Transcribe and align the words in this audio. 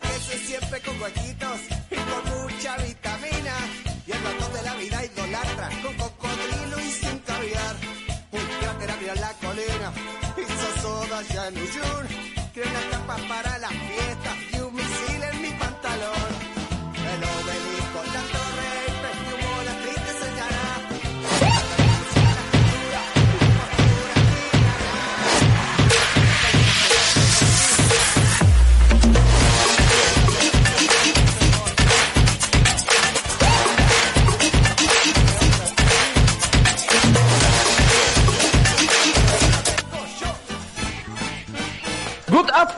Queso 0.00 0.38
siempre 0.46 0.80
con 0.82 1.00
huequitos 1.00 1.60
y 1.90 1.96
con 1.96 2.22
mucha 2.42 2.76
vitamina. 2.78 3.54
Y 4.06 4.12
el 4.12 4.22
ratón 4.22 4.52
de 4.52 4.62
la 4.62 4.74
vida 4.74 5.04
idolatra 5.04 5.68
con 5.82 5.94
cocodrilo 5.96 6.80
y 6.80 6.90
sin 6.90 7.18
caviar. 7.20 7.76
Un 8.30 8.46
cráter 8.60 8.90
abrió 8.90 9.14
la 9.14 9.32
colina, 9.34 9.92
hizo 10.36 10.82
soda 10.82 11.22
ya 11.22 11.48
en 11.48 11.56
Uyur. 11.56 12.06
Creo 12.54 12.68
una 12.68 12.90
tapa 12.90 13.16
para 13.28 13.47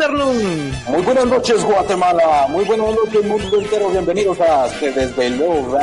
afternoon. 0.05 0.73
Muy 0.89 1.03
buenas 1.03 1.27
noches, 1.27 1.63
Guatemala. 1.63 2.47
Muy 2.49 2.65
buenas 2.65 2.87
noches, 2.95 3.23
mundo 3.25 3.59
entero. 3.61 3.91
Bienvenidos 3.91 4.41
a 4.41 4.69
Se 4.69 4.91
Desveló. 4.93 5.79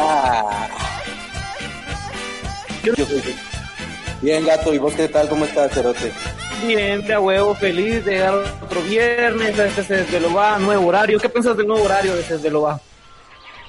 Yo 2.83 2.95
soy- 2.95 3.35
Bien, 4.21 4.43
gato. 4.45 4.73
¿Y 4.73 4.79
vos 4.79 4.93
qué 4.95 5.07
tal? 5.07 5.29
¿Cómo 5.29 5.45
estás, 5.45 5.71
Cerote? 5.71 6.11
Bien, 6.65 7.05
de 7.05 7.13
a 7.13 7.19
huevo, 7.19 7.53
feliz 7.53 8.03
de 8.05 8.13
llegar 8.13 8.33
otro 8.63 8.81
viernes, 8.81 9.59
este 9.59 9.81
es 9.81 9.87
desde 9.87 10.19
lo 10.19 10.33
va, 10.33 10.57
nuevo 10.57 10.87
horario. 10.87 11.19
¿Qué 11.19 11.29
piensas 11.29 11.55
del 11.55 11.67
nuevo 11.67 11.83
horario 11.85 12.15
de 12.15 12.49
lo 12.49 12.63
va? 12.63 12.79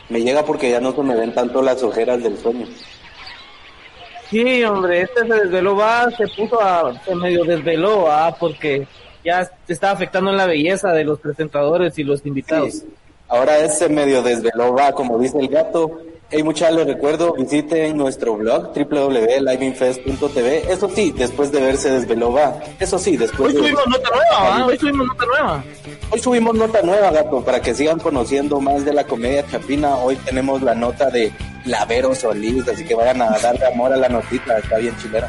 Me 0.09 0.23
llega 0.23 0.43
porque 0.43 0.71
ya 0.71 0.81
no 0.81 0.93
se 0.95 1.03
me 1.03 1.15
ven 1.15 1.35
tanto 1.35 1.61
las 1.61 1.83
ojeras 1.83 2.23
del 2.23 2.39
sueño. 2.39 2.67
Sí, 4.31 4.65
hombre, 4.65 5.03
este 5.03 5.21
se 5.27 5.35
va, 5.77 6.09
se 6.17 6.27
puso 6.29 6.59
a, 6.63 6.99
se 7.05 7.15
medio 7.15 7.45
desveló, 7.45 8.11
ah, 8.11 8.35
porque 8.39 8.87
ya 9.25 9.51
te 9.67 9.73
estaba 9.73 9.93
afectando 9.93 10.31
en 10.31 10.37
la 10.37 10.47
belleza 10.47 10.93
de 10.93 11.05
los 11.05 11.21
presentadores 11.21 11.99
y 11.99 12.05
los 12.05 12.25
invitados. 12.25 12.75
Sí. 12.75 12.87
Ahora 13.29 13.59
ese 13.59 13.89
medio 13.89 14.23
desveló, 14.23 14.75
va, 14.75 14.93
como 14.93 15.19
dice 15.19 15.39
el 15.39 15.49
gato. 15.49 16.01
Hey, 16.31 16.43
muchachos, 16.43 16.77
les 16.77 16.87
recuerdo, 16.87 17.33
visiten 17.33 17.97
nuestro 17.97 18.37
blog 18.37 18.75
www.liveinfest.tv. 18.75 20.71
Eso 20.71 20.91
sí, 20.95 21.15
después 21.17 21.51
de 21.51 21.61
verse 21.61 21.91
desveló, 21.91 22.33
va. 22.33 22.59
Eso 22.79 22.99
sí, 22.99 23.17
después 23.17 23.55
Hoy 23.55 23.55
de... 23.55 23.61
subimos 23.61 23.87
nota 23.87 24.11
nueva, 24.15 24.67
hoy 24.67 24.79
subimos 24.79 25.07
nota 25.07 25.25
nueva. 25.27 25.65
Hoy 26.11 26.21
subimos 26.21 26.55
nota 26.55 26.83
nueva, 26.83 27.11
gato, 27.11 27.43
para 27.43 27.63
que 27.63 27.75
sigan 27.75 27.99
conociendo 27.99 28.61
más 28.61 28.85
de 28.85 28.93
la 28.93 29.05
comedia 29.05 29.47
chapina. 29.51 29.97
Hoy 29.97 30.17
tenemos 30.17 30.61
la 30.61 30.75
nota 30.75 31.09
de 31.09 31.33
Lavero 31.65 32.15
Solís, 32.15 32.69
así 32.69 32.85
que 32.85 32.95
vayan 32.95 33.23
a 33.23 33.39
darle 33.39 33.67
amor 33.67 33.93
a 33.93 33.97
la 33.97 34.11
notita, 34.11 34.59
está 34.59 34.77
bien 34.77 34.95
chilera. 34.99 35.29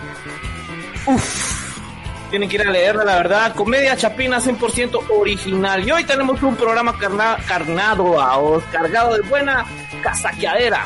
Tienen 2.30 2.48
que 2.48 2.56
ir 2.58 2.62
a 2.62 2.72
leerla, 2.72 3.04
la 3.06 3.16
verdad. 3.16 3.56
Comedia 3.56 3.98
Chapina 3.98 4.40
100% 4.40 5.00
original. 5.10 5.88
Y 5.88 5.92
hoy 5.92 6.04
tenemos 6.04 6.42
un 6.44 6.56
programa 6.56 6.96
carna- 6.98 7.38
carnado 7.48 8.22
a 8.22 8.38
os, 8.38 8.64
cargado 8.66 9.16
de 9.16 9.22
buena 9.22 9.66
casaqueadera. 10.04 10.86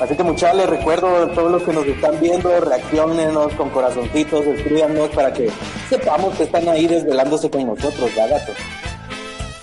Así 0.00 0.16
que 0.16 0.22
muchachos, 0.22 0.56
les 0.58 0.70
recuerdo 0.70 1.24
a 1.24 1.28
todos 1.34 1.50
los 1.50 1.62
que 1.64 1.72
nos 1.72 1.84
están 1.86 2.18
viendo, 2.20 2.58
reaccionenos 2.60 3.52
con 3.54 3.68
corazoncitos, 3.70 4.46
escríbanos 4.46 5.08
para 5.10 5.32
que 5.32 5.50
sepamos 5.90 6.34
que 6.36 6.44
están 6.44 6.68
ahí 6.68 6.86
desvelándose 6.86 7.50
con 7.50 7.66
nosotros, 7.66 8.14
¿verdad, 8.14 8.38
gato? 8.38 8.52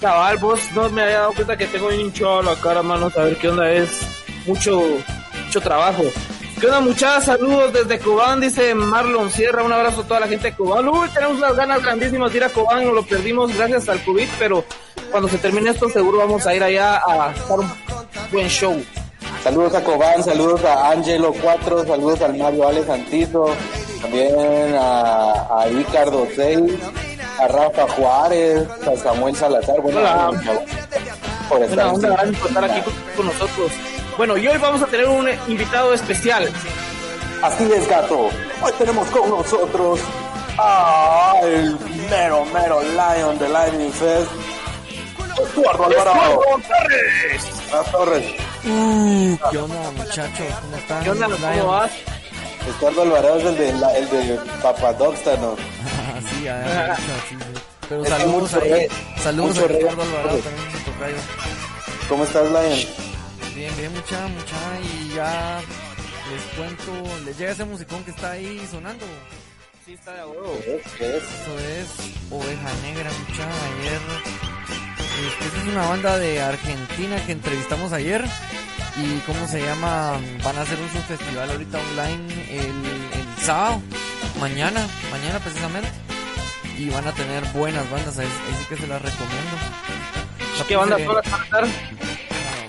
Cabal, 0.02 0.38
vos 0.38 0.59
no 0.75 0.90
me 0.90 1.03
había 1.03 1.19
dado 1.19 1.34
cuenta 1.34 1.56
que 1.58 1.66
tengo 1.68 1.88
bien 1.88 2.02
hinchado 2.02 2.44
la 2.44 2.53
cara, 2.56 2.84
mano. 2.84 3.09
A 3.16 3.19
ver 3.22 3.38
qué 3.38 3.50
onda 3.50 3.72
es. 3.72 4.02
Mucho, 4.46 4.84
mucho 5.46 5.62
trabajo. 5.62 6.03
¿Qué 6.59 6.67
onda, 6.67 6.79
muchachas? 6.79 7.25
Saludos 7.25 7.73
desde 7.73 7.99
Cobán, 7.99 8.39
dice 8.39 8.73
Marlon 8.73 9.29
Sierra. 9.29 9.63
Un 9.63 9.73
abrazo 9.73 10.01
a 10.01 10.03
toda 10.05 10.21
la 10.21 10.27
gente 10.27 10.51
de 10.51 10.55
Cobán. 10.55 10.88
Uy, 10.88 11.09
tenemos 11.09 11.38
unas 11.38 11.55
ganas 11.55 11.83
grandísimas 11.83 12.31
de 12.31 12.38
ir 12.38 12.43
a 12.45 12.49
Cobán. 12.49 12.85
Nos 12.85 12.93
lo 12.93 13.05
perdimos 13.05 13.55
gracias 13.55 13.89
al 13.89 14.01
COVID, 14.03 14.27
pero 14.39 14.63
cuando 15.11 15.27
se 15.27 15.38
termine 15.38 15.71
esto, 15.71 15.89
seguro 15.89 16.19
vamos 16.19 16.47
a 16.47 16.55
ir 16.55 16.63
allá 16.63 16.95
a 17.05 17.33
dar 17.33 17.59
un 17.59 17.69
buen 18.31 18.47
show. 18.47 18.81
Saludos 19.43 19.75
a 19.75 19.83
Cobán, 19.83 20.23
saludos 20.23 20.63
a 20.63 20.91
Angelo 20.91 21.33
4, 21.41 21.85
saludos 21.85 22.21
al 22.21 22.38
Mario 22.38 22.67
Ale 22.67 22.85
Santizo, 22.85 23.53
también 24.01 24.75
a, 24.79 25.31
a 25.61 25.66
Ricardo 25.67 26.25
6, 26.35 26.59
a 27.37 27.47
Rafa 27.47 27.87
Juárez, 27.89 28.63
a 28.87 28.95
Samuel 28.95 29.35
Salazar. 29.35 29.81
Bueno, 29.81 29.99
Hola. 29.99 30.31
por 31.49 31.61
estar 31.61 32.63
aquí 32.63 32.81
con, 32.81 32.93
con 33.17 33.25
nosotros. 33.27 33.72
Bueno, 34.18 34.38
y 34.38 34.48
hoy 34.48 34.58
vamos 34.58 34.81
a 34.81 34.86
tener 34.88 35.08
un 35.08 35.28
invitado 35.48 35.94
especial. 35.94 36.50
Así 37.42 37.64
es, 37.72 37.88
gato. 37.88 38.30
Hoy 38.62 38.72
tenemos 38.78 39.08
con 39.09 39.30
nosotros 39.30 40.00
a 40.58 41.34
el 41.44 41.78
mero, 42.09 42.46
mero 42.46 42.81
Lion 42.81 43.38
de 43.38 43.50
Lightning 43.50 43.92
Fest, 43.92 44.31
Eduardo 45.53 45.86
Alvarado. 45.86 46.40
Torres. 46.46 47.92
Torres. 47.92 48.36
¿Qué 49.52 49.58
onda, 49.58 49.92
muchachos? 49.98 50.47
¿Cómo 50.62 50.78
están? 50.78 51.03
¿Qué 51.03 51.09
onda? 51.12 51.28
¿Cómo 51.28 51.68
vas? 51.68 51.92
Eduardo 52.80 53.02
Alvarado 53.03 53.38
es 53.40 53.46
el 53.46 53.58
de, 53.58 53.74
la- 53.74 53.96
el 53.97 54.09
de 54.09 54.40
Papadoxa, 54.64 55.36
¿no? 55.38 55.56
Ah, 56.47 56.96
sí, 56.97 57.06
sí, 57.30 57.36
sí. 57.40 57.62
Pero 57.90 58.02
Es 58.03 58.09
saludos 58.09 58.53
ahí. 58.56 58.88
saludos 59.22 59.58
a 59.59 59.68
Ricardo 59.68 60.02
Alvarado 60.02 60.38
también. 60.40 61.18
¿Cómo 62.09 62.24
estás, 62.24 62.46
Lion? 62.50 63.04
Bien, 63.55 63.73
bien, 63.77 63.93
mucha, 63.93 64.27
mucha. 64.27 64.57
Y 64.81 65.16
ya 65.16 65.61
les 66.29 66.41
cuento, 66.57 66.91
les 67.23 67.38
llega 67.38 67.51
ese 67.51 67.63
musicón 67.66 68.03
que 68.03 68.11
está 68.11 68.31
ahí 68.31 68.67
sonando. 68.69 69.05
Sí, 69.85 69.93
está 69.93 70.11
de 70.13 70.25
huevo. 70.25 70.59
¿Qué 70.63 70.75
es? 70.75 70.91
¿Qué 70.97 71.17
es? 71.17 71.23
Eso 71.23 71.59
es 71.59 71.88
Oveja 72.31 72.69
Negra, 72.83 73.09
mucha. 73.27 73.45
Ayer. 73.79 74.01
Esta 75.41 75.61
es 75.61 75.67
una 75.69 75.88
banda 75.88 76.17
de 76.17 76.41
Argentina 76.41 77.25
que 77.25 77.31
entrevistamos 77.31 77.93
ayer. 77.93 78.25
Y 78.97 79.19
cómo 79.19 79.47
se 79.47 79.61
llama, 79.61 80.19
van 80.43 80.57
a 80.57 80.61
hacer 80.61 80.77
un 80.79 80.89
festival 80.89 81.51
ahorita 81.51 81.77
online 81.77 82.33
el, 82.49 82.59
el 82.59 83.43
sábado, 83.43 83.81
mañana, 84.39 84.87
mañana 85.11 85.39
precisamente. 85.39 85.89
Y 86.77 86.89
van 86.89 87.07
a 87.07 87.13
tener 87.13 87.43
buenas 87.53 87.89
bandas, 87.89 88.17
ahí, 88.17 88.25
ahí 88.25 88.55
sí 88.59 88.66
que 88.67 88.77
se 88.77 88.87
las 88.87 89.01
recomiendo. 89.01 89.57
¿Qué 90.67 90.75
banda 90.75 90.97
van 90.97 91.17
a 91.17 91.22
cantar? 91.22 91.67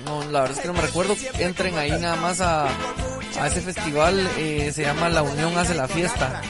No, 0.07 0.25
la 0.31 0.41
verdad 0.41 0.57
es 0.57 0.63
que 0.63 0.69
no 0.69 0.75
me 0.75 0.81
recuerdo. 0.83 1.15
Entren 1.39 1.77
ahí 1.77 1.91
nada 1.93 2.17
más 2.17 2.41
a, 2.41 2.67
a 2.67 3.47
ese 3.47 3.61
festival. 3.61 4.19
eh, 4.39 4.71
se 4.75 4.83
llama 4.83 5.09
La 5.11 5.23
Unión 5.23 5.57
Hace 5.59 5.75
la 5.75 5.87
Fiesta. 5.89 6.41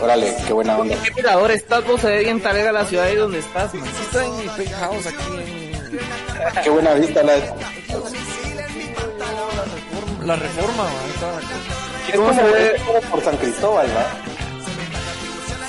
Órale, 0.00 0.34
qué 0.46 0.52
buena 0.54 0.78
onda. 0.78 0.96
¿Qué 1.02 1.10
mirador 1.14 1.50
estás? 1.50 1.84
Vos 1.86 2.00
se 2.00 2.06
ve 2.08 2.20
bien 2.24 2.40
talega 2.40 2.72
la 2.72 2.86
ciudad 2.86 3.04
ahí 3.06 3.16
donde 3.16 3.38
estás, 3.40 3.74
man. 3.74 3.84
Sí, 3.84 4.02
está 4.02 4.24
en 4.24 4.36
mi 4.38 4.48
penthouse 4.48 5.06
aquí 5.06 5.16
en 5.36 6.62
Qué 6.64 6.70
buena 6.70 6.94
vista 6.94 7.22
la 7.22 7.34
la 10.24 10.36
Reforma. 10.36 10.84
ahí 10.88 11.10
está. 11.14 11.30
Es 12.08 12.16
como, 12.16 12.30
es 12.30 12.82
como 12.82 13.00
por 13.02 13.22
San 13.22 13.36
Cristóbal, 13.36 13.86
¿no? 13.88 14.29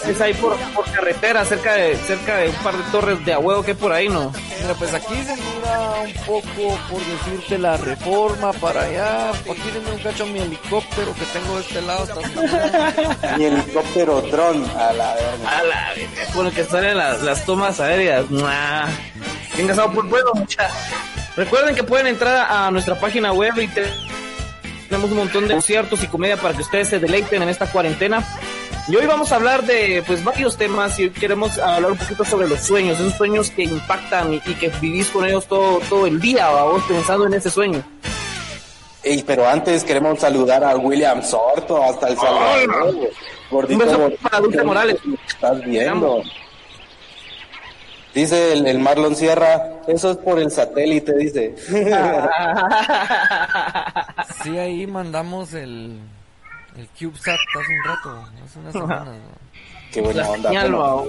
Es 0.08 0.20
ahí 0.20 0.34
por, 0.34 0.56
por 0.74 0.86
carretera, 0.92 1.46
cerca 1.46 1.74
de 1.74 1.96
cerca 1.96 2.38
de 2.38 2.50
un 2.50 2.56
par 2.56 2.76
de 2.76 2.84
torres 2.92 3.24
de 3.24 3.34
a 3.34 3.40
huevo 3.40 3.62
que 3.64 3.72
hay 3.72 3.78
por 3.78 3.92
ahí, 3.94 4.10
¿no? 4.10 4.32
Mira, 4.62 4.74
pues 4.74 4.94
aquí 4.94 5.14
se 5.24 5.36
mira 5.36 5.92
un 6.04 6.14
poco, 6.26 6.80
por 6.90 7.00
decirte, 7.06 7.58
la 7.60 7.78
Reforma 7.78 8.52
para 8.54 8.82
allá. 8.82 9.30
Aquí 9.30 9.70
denme 9.74 9.92
un 9.92 10.00
cacho 10.00 10.26
mi 10.26 10.40
helicóptero 10.40 11.14
que 11.14 11.26
tengo 11.26 11.56
de 11.56 11.62
este 11.62 11.82
lado. 11.84 12.04
Está 12.06 13.38
Mi 13.38 13.46
helicóptero 13.46 14.22
dron 14.24 14.66
a 14.78 14.92
la 14.94 15.14
verga. 15.14 15.50
A 15.60 15.64
la 15.64 15.94
verga, 15.96 16.34
Con 16.34 16.48
el 16.48 16.54
que 16.54 16.64
salen 16.64 16.98
las, 16.98 17.22
las 17.22 17.46
tomas 17.46 17.80
aéreas. 17.80 18.26
Gastado 19.58 19.92
por 19.92 20.08
bueno, 20.08 20.32
mucha. 20.34 20.68
Recuerden 21.36 21.76
que 21.76 21.84
pueden 21.84 22.08
entrar 22.08 22.48
a 22.50 22.72
nuestra 22.72 23.00
página 23.00 23.32
web 23.34 23.54
y 23.60 23.68
te- 23.68 23.92
tenemos 24.90 25.12
un 25.12 25.18
montón 25.18 25.48
de 25.48 25.54
conciertos 25.54 26.04
y 26.04 26.08
comedia 26.08 26.38
para 26.38 26.54
que 26.56 26.62
ustedes 26.64 26.90
se 26.90 27.00
deleiten 27.00 27.42
en 27.44 27.50
esta 27.50 27.68
cuarentena. 27.68 28.26
Y 28.88 28.96
hoy 28.96 29.06
vamos 29.06 29.32
a 29.32 29.36
hablar 29.36 29.64
de 29.64 30.04
pues 30.06 30.24
varios 30.24 30.58
temas 30.58 31.00
y 31.00 31.04
hoy 31.04 31.10
queremos 31.12 31.58
hablar 31.60 31.92
un 31.92 31.98
poquito 31.98 32.26
sobre 32.26 32.48
los 32.48 32.60
sueños, 32.62 33.00
esos 33.00 33.14
sueños 33.14 33.52
que 33.52 33.64
impactan 33.64 34.34
y, 34.34 34.38
y 34.38 34.54
que 34.56 34.70
vivís 34.82 35.10
con 35.10 35.26
ellos 35.26 35.46
todo, 35.46 35.80
todo 35.88 36.08
el 36.08 36.20
día, 36.20 36.50
vos 36.50 36.84
pensando 36.88 37.28
en 37.28 37.36
ese 37.36 37.50
sueño. 37.50 37.84
Ey, 39.04 39.24
pero 39.26 39.48
antes 39.48 39.84
queremos 39.84 40.20
saludar 40.20 40.64
a 40.64 40.76
William 40.78 41.22
Sorto 41.24 41.84
hasta 41.84 42.10
El 42.10 42.18
Salvador. 42.18 43.12
Gordito, 43.50 43.80
Un 43.82 43.88
beso 43.88 44.00
gordito, 44.00 44.22
para 44.22 44.40
Dulce 44.40 44.64
Morales. 44.64 44.98
Estás 45.28 45.64
viendo. 45.64 46.22
Dice 48.14 48.54
el, 48.54 48.68
el 48.68 48.80
Marlon 48.80 49.16
Sierra, 49.16 49.82
eso 49.88 50.12
es 50.12 50.18
por 50.18 50.38
el 50.40 50.52
satélite, 50.52 51.14
dice. 51.18 51.56
Sí, 54.44 54.58
ahí 54.58 54.88
mandamos 54.88 55.54
el, 55.54 56.00
el 56.82 56.88
CubeSat 56.90 57.36
hace 57.36 57.74
un 57.78 57.84
rato, 57.84 58.26
hace 58.44 58.60
unas 58.60 58.74
semanas. 58.74 59.08
¿no? 59.08 59.52
Qué 59.92 60.02
buena 60.02 60.24
La 60.24 60.30
onda. 60.30 60.50
Bueno, 60.50 61.04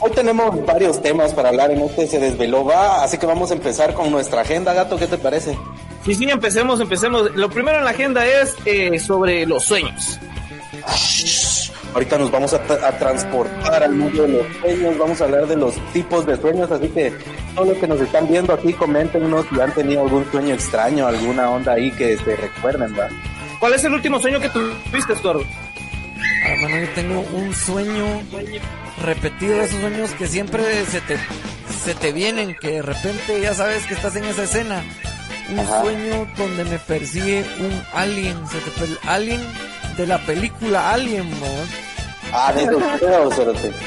hoy 0.00 0.10
tenemos 0.12 0.66
varios 0.66 1.02
temas 1.02 1.32
para 1.32 1.48
hablar 1.48 1.70
en 1.70 1.80
este 1.80 2.06
Se 2.06 2.18
Desveló 2.18 2.64
Va, 2.64 3.02
así 3.02 3.18
que 3.18 3.26
vamos 3.26 3.50
a 3.50 3.54
empezar 3.54 3.94
con 3.94 4.10
nuestra 4.10 4.42
agenda, 4.42 4.72
gato, 4.74 4.96
¿qué 4.96 5.06
te 5.06 5.18
parece? 5.18 5.58
Sí, 6.04 6.14
sí, 6.14 6.30
empecemos, 6.30 6.80
empecemos. 6.80 7.34
Lo 7.34 7.50
primero 7.50 7.78
en 7.78 7.84
la 7.84 7.90
agenda 7.90 8.26
es 8.26 8.54
eh, 8.66 8.98
sobre 8.98 9.46
los 9.46 9.64
sueños. 9.64 10.20
Ahorita 11.94 12.18
nos 12.18 12.30
vamos 12.30 12.52
a, 12.52 12.56
a 12.56 12.98
transportar 12.98 13.82
al 13.82 13.94
mundo 13.94 14.22
de 14.22 14.28
los 14.28 14.46
sueños, 14.60 14.98
vamos 14.98 15.20
a 15.20 15.24
hablar 15.24 15.46
de 15.46 15.56
los 15.56 15.74
tipos 15.94 16.26
de 16.26 16.36
sueños, 16.36 16.70
así 16.70 16.88
que 16.88 17.10
todos 17.54 17.68
los 17.68 17.78
que 17.78 17.88
nos 17.88 18.00
están 18.00 18.28
viendo 18.28 18.52
aquí, 18.52 18.74
coméntenos 18.74 19.46
si 19.48 19.58
han 19.58 19.72
tenido 19.72 20.02
algún 20.02 20.30
sueño 20.30 20.54
extraño, 20.54 21.06
alguna 21.06 21.50
onda 21.50 21.72
ahí 21.72 21.90
que 21.92 22.18
se 22.18 22.36
recuerden, 22.36 22.94
¿va? 22.98 23.08
¿Cuál 23.58 23.74
es 23.74 23.84
el 23.84 23.94
último 23.94 24.20
sueño 24.20 24.40
que 24.40 24.48
tuviste, 24.50 25.12
Eduardo? 25.12 25.44
Ah, 26.44 26.54
bueno, 26.60 26.78
yo 26.78 26.88
tengo 26.90 27.20
un 27.20 27.54
sueño 27.54 28.22
repetido, 29.02 29.60
esos 29.62 29.80
sueños 29.80 30.10
que 30.12 30.28
siempre 30.28 30.84
se 30.86 31.00
te, 31.00 31.18
se 31.84 31.94
te 31.94 32.12
vienen, 32.12 32.54
que 32.60 32.72
de 32.72 32.82
repente 32.82 33.40
ya 33.40 33.54
sabes 33.54 33.84
que 33.86 33.94
estás 33.94 34.14
en 34.16 34.24
esa 34.24 34.44
escena. 34.44 34.82
Un 35.50 35.60
Ajá. 35.60 35.82
sueño 35.82 36.26
donde 36.36 36.64
me 36.64 36.78
persigue 36.78 37.44
un 37.60 37.82
alien, 37.94 38.36
se 38.48 38.58
te 38.58 39.08
alien 39.08 39.40
de 39.96 40.06
la 40.06 40.18
película 40.18 40.92
Alien, 40.92 41.28
¿no? 41.30 41.95
Ah. 42.38 42.52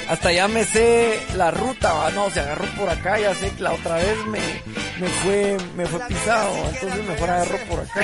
Hasta 0.09 0.31
ya 0.31 0.47
me 0.47 0.63
sé 0.63 1.19
la 1.35 1.51
ruta, 1.51 1.93
¿va? 1.93 2.09
no, 2.09 2.31
se 2.31 2.39
agarró 2.39 2.65
por 2.79 2.89
acá, 2.89 3.19
ya 3.19 3.35
sé 3.35 3.51
que 3.51 3.61
la 3.61 3.73
otra 3.73 3.97
vez 3.97 4.17
me, 4.25 4.39
me 4.99 5.07
fue, 5.07 5.55
me 5.75 5.85
fue 5.85 5.99
pisado, 6.07 6.51
entonces 6.73 7.07
mejor 7.07 7.29
agarró 7.29 7.57
por 7.69 7.79
acá. 7.79 8.01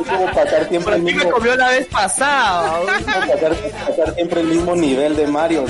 Es 0.00 0.08
como 0.08 0.26
pasar 0.32 0.68
siempre 0.70 0.94
el 0.96 1.04
que 1.04 1.12
me 1.12 1.12
mismo, 1.12 1.30
comió 1.32 1.54
la 1.54 1.68
vez 1.68 1.86
pasada. 1.88 2.80
pasar, 3.04 3.54
pasar 3.86 4.14
siempre 4.14 4.40
el 4.40 4.46
mismo 4.46 4.74
nivel 4.74 5.14
de 5.14 5.26
Mario. 5.26 5.66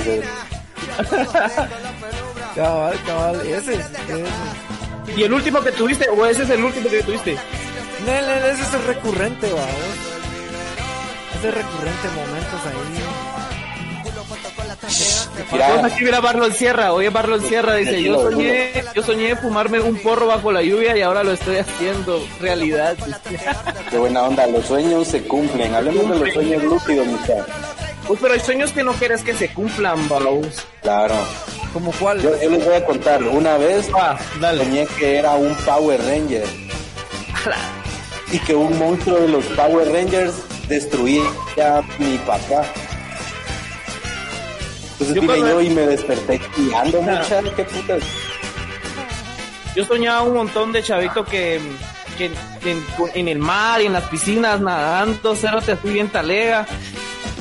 Cabal, 2.55 2.97
cabal, 3.05 3.41
ese, 3.41 3.73
ese. 3.73 3.83
¿Y 5.17 5.23
el 5.23 5.33
último 5.33 5.59
que 5.61 5.73
tuviste? 5.73 6.07
¿O 6.07 6.25
ese 6.25 6.43
es 6.43 6.49
el 6.51 6.63
último 6.63 6.89
que 6.89 7.03
tuviste? 7.03 7.33
Ese 7.33 8.51
es 8.51 8.73
el 8.73 8.83
recurrente, 8.85 9.51
va. 9.51 9.67
Ese 11.37 11.51
recurrente, 11.51 12.07
momentos 12.15 12.59
ahí. 12.65 13.03
Vamos 15.59 15.91
aquí 15.91 16.03
mira 16.03 16.19
Barlon 16.19 16.53
Sierra, 16.53 16.93
oye 16.93 17.09
Barlon 17.09 17.41
Sierra 17.41 17.75
dice, 17.75 18.01
yo 18.03 18.21
soñé, 18.21 18.71
yo 18.93 19.03
soñé 19.03 19.35
fumarme 19.35 19.79
un 19.79 19.97
porro 19.97 20.27
bajo 20.27 20.51
la 20.51 20.61
lluvia 20.61 20.97
y 20.97 21.01
ahora 21.01 21.23
lo 21.23 21.31
estoy 21.31 21.57
haciendo 21.57 22.25
realidad. 22.39 22.95
qué 23.89 23.97
buena 23.97 24.23
onda, 24.23 24.45
los 24.47 24.65
sueños 24.65 25.07
se 25.07 25.23
cumplen. 25.23 25.73
Hablemos 25.73 26.09
de 26.09 26.19
los 26.25 26.33
sueños 26.33 26.63
lúcidos, 26.63 27.07
muchachos. 27.07 27.45
Uy, 28.09 28.17
pero 28.21 28.33
hay 28.33 28.39
sueños 28.39 28.71
que 28.71 28.83
no 28.83 28.93
quieres 28.93 29.23
que 29.23 29.33
se 29.33 29.53
cumplan, 29.53 30.07
vamos. 30.09 30.65
Claro. 30.81 31.15
¿Como 31.71 31.91
cuál? 31.93 32.21
Yo, 32.21 32.31
yo 32.41 32.49
les 32.49 32.65
voy 32.65 32.75
a 32.75 32.85
contar, 32.85 33.23
una 33.23 33.57
vez 33.57 33.89
Ah, 33.95 34.17
dale. 34.39 34.63
soñé 34.65 34.85
que 34.99 35.17
era 35.17 35.31
un 35.33 35.55
Power 35.65 35.99
Ranger 36.01 36.45
y 38.31 38.39
que 38.39 38.53
un 38.55 38.77
monstruo 38.77 39.19
de 39.19 39.27
los 39.29 39.43
Power 39.45 39.91
Rangers 39.91 40.33
destruía 40.73 41.23
mi 41.99 42.17
papá. 42.19 42.65
Entonces 44.93 45.15
Yo 45.15 45.21
vine 45.21 45.25
cuando- 45.37 45.47
yo 45.47 45.61
y 45.61 45.69
me 45.69 45.81
desperté 45.87 46.41
guiando 46.57 47.01
mucha, 47.01 47.41
qué 47.55 47.63
putas. 47.63 48.03
Yo 49.75 49.85
soñaba 49.85 50.21
un 50.21 50.35
montón 50.35 50.71
de 50.71 50.83
chavito 50.83 51.25
que, 51.25 51.59
que, 52.17 52.31
que 52.61 52.71
en, 52.71 52.85
en 53.15 53.27
el 53.27 53.39
mar 53.39 53.81
y 53.81 53.87
en 53.87 53.93
las 53.93 54.03
piscinas 54.03 54.59
nadando, 54.61 55.35
cero 55.35 55.59
te 55.65 55.75
fui 55.75 55.93
bien 55.93 56.09
talega. 56.09 56.65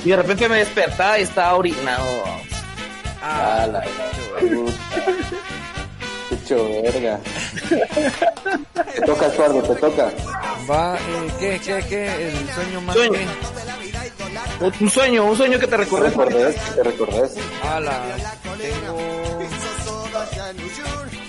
Y 0.04 0.10
de 0.10 0.16
repente 0.16 0.48
me 0.48 0.56
despertaba 0.58 1.18
y 1.18 1.22
estaba 1.22 1.54
orinado. 1.54 2.06
Ah, 3.22 3.68
la 3.70 3.82
puta. 3.82 4.72
Mucho 6.56 6.82
verga. 6.82 7.20
Te 8.94 9.00
toca, 9.02 9.26
Eduardo, 9.26 9.62
te 9.62 9.74
toca. 9.76 10.10
Va, 10.70 10.96
eh, 10.96 11.30
¿qué, 11.38 11.60
qué, 11.64 11.84
qué? 11.88 12.28
El 12.28 12.48
sueño 12.54 12.80
más 12.82 12.96
Sueño. 12.96 13.12
que... 13.12 13.24
Un 14.84 14.90
sueño, 14.90 15.24
un 15.24 15.36
sueño 15.36 15.58
que 15.58 15.66
te 15.66 15.70
Te 15.72 15.76
recuerdes. 15.78 16.10
recordés, 16.16 16.56
te 16.74 16.82
recordés. 16.82 17.32
Ala, 17.62 18.00
tengo... 18.58 18.98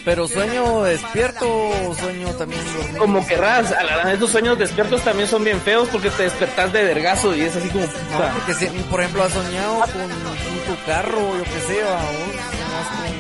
Pero 0.06 0.28
sueño 0.28 0.84
despierto 0.84 1.46
o 1.50 1.96
sueño 1.96 2.28
también 2.36 2.62
dormido. 2.75 2.98
Como 3.00 3.25
querrás, 3.25 3.72
a 3.72 3.84
la 3.84 4.12
esos 4.14 4.30
sueños 4.31 4.60
despiertos 4.60 5.02
también 5.02 5.30
son 5.30 5.46
bien 5.46 5.62
feos 5.62 5.88
porque 5.90 6.10
te 6.10 6.24
despertás 6.24 6.74
de 6.74 6.84
vergazo 6.84 7.34
y 7.34 7.42
es 7.44 7.56
así 7.56 7.70
como 7.70 7.86
No, 7.86 7.92
puta. 7.92 8.34
porque 8.34 8.54
si, 8.54 8.66
por 8.66 9.00
ejemplo, 9.00 9.24
has 9.24 9.31
soñado 9.31 9.75
con, 9.80 9.88
con 9.88 10.75
tu 10.75 10.86
carro, 10.86 11.38
yo 11.38 11.44
que 11.46 11.50
sé, 11.62 11.80
soñás 11.80 13.12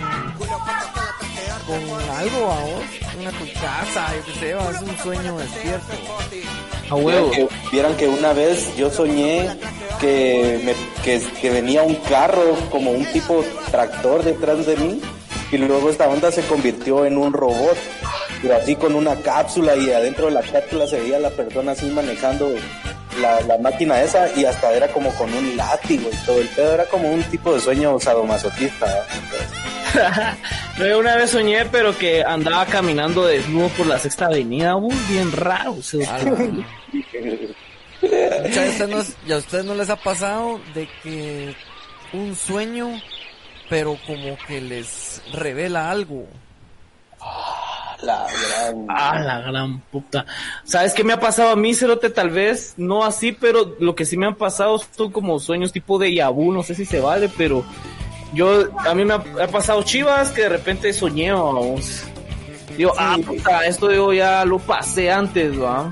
con, 1.65 1.75
algo, 2.11 2.47
va, 2.47 2.59
vos, 2.61 2.83
una 3.19 3.31
tu 3.31 3.45
casa, 3.53 4.13
yo 4.15 4.25
que 4.25 4.39
sé, 4.39 4.53
va, 4.53 4.71
es 4.71 4.81
un 4.81 4.97
sueño 4.97 5.37
despierto. 5.37 5.93
A 6.89 6.95
huevo. 6.95 7.29
Vieran 7.29 7.31
que, 7.31 7.69
vieran 7.71 7.97
que 7.97 8.07
una 8.07 8.33
vez 8.33 8.75
yo 8.75 8.89
soñé 8.89 9.49
que, 9.99 10.61
me, 10.63 10.73
que, 11.03 11.21
que 11.41 11.49
venía 11.49 11.83
un 11.83 11.95
carro 11.95 12.55
como 12.69 12.91
un 12.91 13.05
tipo 13.11 13.43
tractor 13.71 14.23
detrás 14.23 14.65
de 14.65 14.75
mí 14.77 15.01
y 15.51 15.57
luego 15.57 15.89
esta 15.89 16.07
onda 16.07 16.31
se 16.31 16.41
convirtió 16.43 17.05
en 17.05 17.17
un 17.17 17.31
robot, 17.31 17.77
pero 18.41 18.55
así 18.55 18.75
con 18.75 18.95
una 18.95 19.15
cápsula 19.17 19.75
y 19.75 19.91
adentro 19.91 20.25
de 20.25 20.31
la 20.31 20.41
cápsula 20.41 20.87
se 20.87 20.99
veía 20.99 21.19
la 21.19 21.29
persona 21.29 21.73
así 21.73 21.85
manejando 21.87 22.49
la, 23.21 23.39
la 23.41 23.57
máquina 23.59 24.01
esa 24.01 24.27
y 24.35 24.45
hasta 24.45 24.73
era 24.73 24.87
como 24.87 25.11
con 25.11 25.31
un 25.33 25.55
látigo 25.55 26.09
y 26.11 26.25
todo 26.25 26.39
el 26.39 26.47
pedo, 26.49 26.73
era 26.73 26.85
como 26.85 27.11
un 27.11 27.23
tipo 27.23 27.53
de 27.53 27.59
sueño 27.59 27.99
sadomasoquista. 27.99 28.85
¿verdad? 28.85 29.82
Yo 30.79 30.99
una 30.99 31.15
vez 31.15 31.31
soñé, 31.31 31.65
pero 31.65 31.97
que 31.97 32.23
andaba 32.23 32.65
caminando 32.65 33.25
desnudo 33.25 33.69
por 33.69 33.87
la 33.87 33.99
sexta 33.99 34.25
avenida, 34.27 34.75
uy, 34.75 34.95
bien 35.09 35.31
raro. 35.31 35.75
no 38.01 38.99
es- 38.99 39.15
¿Y 39.27 39.31
a 39.31 39.37
ustedes 39.37 39.65
no 39.65 39.75
les 39.75 39.89
ha 39.89 39.95
pasado 39.95 40.59
de 40.73 40.87
que 41.01 41.55
un 42.13 42.35
sueño, 42.35 42.89
pero 43.69 43.97
como 44.05 44.37
que 44.47 44.61
les 44.61 45.21
revela 45.33 45.89
algo? 45.89 46.25
La 48.01 48.25
gran... 48.27 48.85
Ah, 48.89 49.19
la 49.19 49.39
gran 49.39 49.79
puta. 49.79 50.25
¿Sabes 50.65 50.93
qué 50.93 51.05
me 51.05 51.13
ha 51.13 51.19
pasado 51.21 51.51
a 51.51 51.55
mí, 51.55 51.73
Cerote? 51.73 52.09
Tal 52.09 52.29
vez 52.31 52.73
no 52.75 53.05
así, 53.05 53.31
pero 53.31 53.75
lo 53.79 53.95
que 53.95 54.03
sí 54.05 54.17
me 54.17 54.25
han 54.25 54.35
pasado 54.35 54.77
son 54.95 55.09
como 55.11 55.39
sueños 55.39 55.71
tipo 55.71 55.97
de 55.97 56.13
Yabu, 56.13 56.51
no 56.51 56.63
sé 56.63 56.75
si 56.75 56.83
se 56.85 56.99
vale, 56.99 57.29
pero 57.37 57.63
yo, 58.33 58.69
a 58.77 58.93
mí 58.93 59.05
me 59.05 59.13
ha, 59.13 59.23
ha 59.43 59.47
pasado 59.47 59.83
chivas 59.83 60.31
que 60.31 60.41
de 60.41 60.49
repente 60.49 60.93
soñé, 60.93 61.31
vamos. 61.31 62.03
Digo, 62.77 62.91
ah, 62.97 63.17
puta, 63.23 63.65
esto 63.65 63.91
yo 63.91 64.13
ya 64.13 64.45
lo 64.45 64.59
pasé 64.59 65.11
antes, 65.11 65.61
va. 65.61 65.89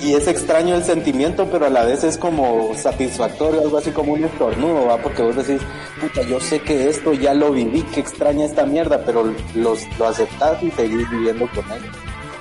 Y 0.00 0.14
es 0.14 0.26
extraño 0.26 0.74
el 0.74 0.82
sentimiento, 0.82 1.46
pero 1.50 1.66
a 1.66 1.70
la 1.70 1.84
vez 1.84 2.02
es 2.02 2.18
como 2.18 2.74
satisfactorio, 2.74 3.60
algo 3.60 3.78
así 3.78 3.90
como 3.90 4.14
un 4.14 4.24
estornudo, 4.24 4.86
¿va? 4.86 4.96
Porque 4.98 5.22
vos 5.22 5.36
decís, 5.36 5.62
puta, 6.00 6.22
yo 6.22 6.40
sé 6.40 6.60
que 6.60 6.88
esto 6.88 7.12
ya 7.12 7.34
lo 7.34 7.52
viví, 7.52 7.82
que 7.82 8.00
extraña 8.00 8.46
esta 8.46 8.64
mierda, 8.66 9.02
pero 9.04 9.32
los, 9.54 9.80
lo 9.98 10.08
aceptás 10.08 10.60
y 10.62 10.70
seguís 10.72 11.08
viviendo 11.10 11.46
con 11.54 11.70
él. 11.70 11.82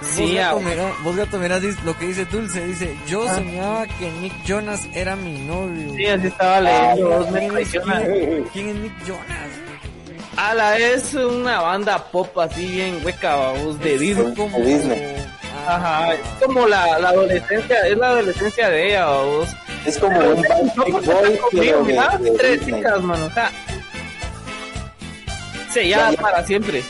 Sí, 0.01 0.21
vos, 0.23 0.33
gato, 0.35 0.57
ah. 0.57 0.61
mira, 0.69 0.93
vos, 1.03 1.15
gato, 1.15 1.37
mira 1.37 1.59
dis- 1.59 1.81
lo 1.83 1.97
que 1.97 2.07
dice 2.07 2.25
Dulce, 2.25 2.65
dice, 2.65 2.97
yo 3.07 3.27
soñaba 3.27 3.85
que 3.85 4.09
Nick 4.19 4.33
Jonas 4.45 4.87
era 4.93 5.15
mi 5.15 5.39
novio. 5.41 5.93
Sí, 5.95 6.05
así 6.07 6.27
estaba 6.27 6.59
leyendo, 6.59 7.13
Ah, 7.13 7.17
dos 7.19 7.31
me 7.31 7.39
¿Quién 7.39 7.57
es, 7.57 8.49
quién- 8.51 8.83
Nick 8.83 9.05
Jonas? 9.05 9.49
Ala, 10.37 10.77
es 10.77 11.13
una 11.13 11.61
banda 11.61 12.03
pop 12.05 12.35
así 12.39 12.65
bien 12.65 12.99
hueca, 13.03 13.35
vamos, 13.35 13.79
de 13.79 13.97
Disney. 13.99 14.33
Como... 14.33 14.57
de 14.57 14.65
Disney. 14.65 15.15
Ah, 15.67 15.75
Ajá, 15.75 16.13
es 16.15 16.19
como 16.43 16.67
la, 16.67 16.97
la 16.99 17.09
adolescencia, 17.09 17.81
es 17.87 17.97
la 17.97 18.07
adolescencia 18.07 18.69
de 18.69 18.87
ella, 18.89 19.05
vamos. 19.05 19.49
Es 19.85 19.97
como 19.99 20.17
un 20.19 20.41
Backstreet 20.41 21.05
Boy, 21.05 21.39
pero 21.51 21.83
de, 21.83 21.93
de 21.93 22.37
tres 22.37 22.59
Disney. 22.65 22.75
chicas, 22.81 23.01
mano. 23.03 23.25
o 23.25 23.31
sea, 23.31 23.51
Sellada 25.71 26.09
Ya, 26.11 26.15
ya. 26.15 26.21
para 26.21 26.45
siempre. 26.45 26.83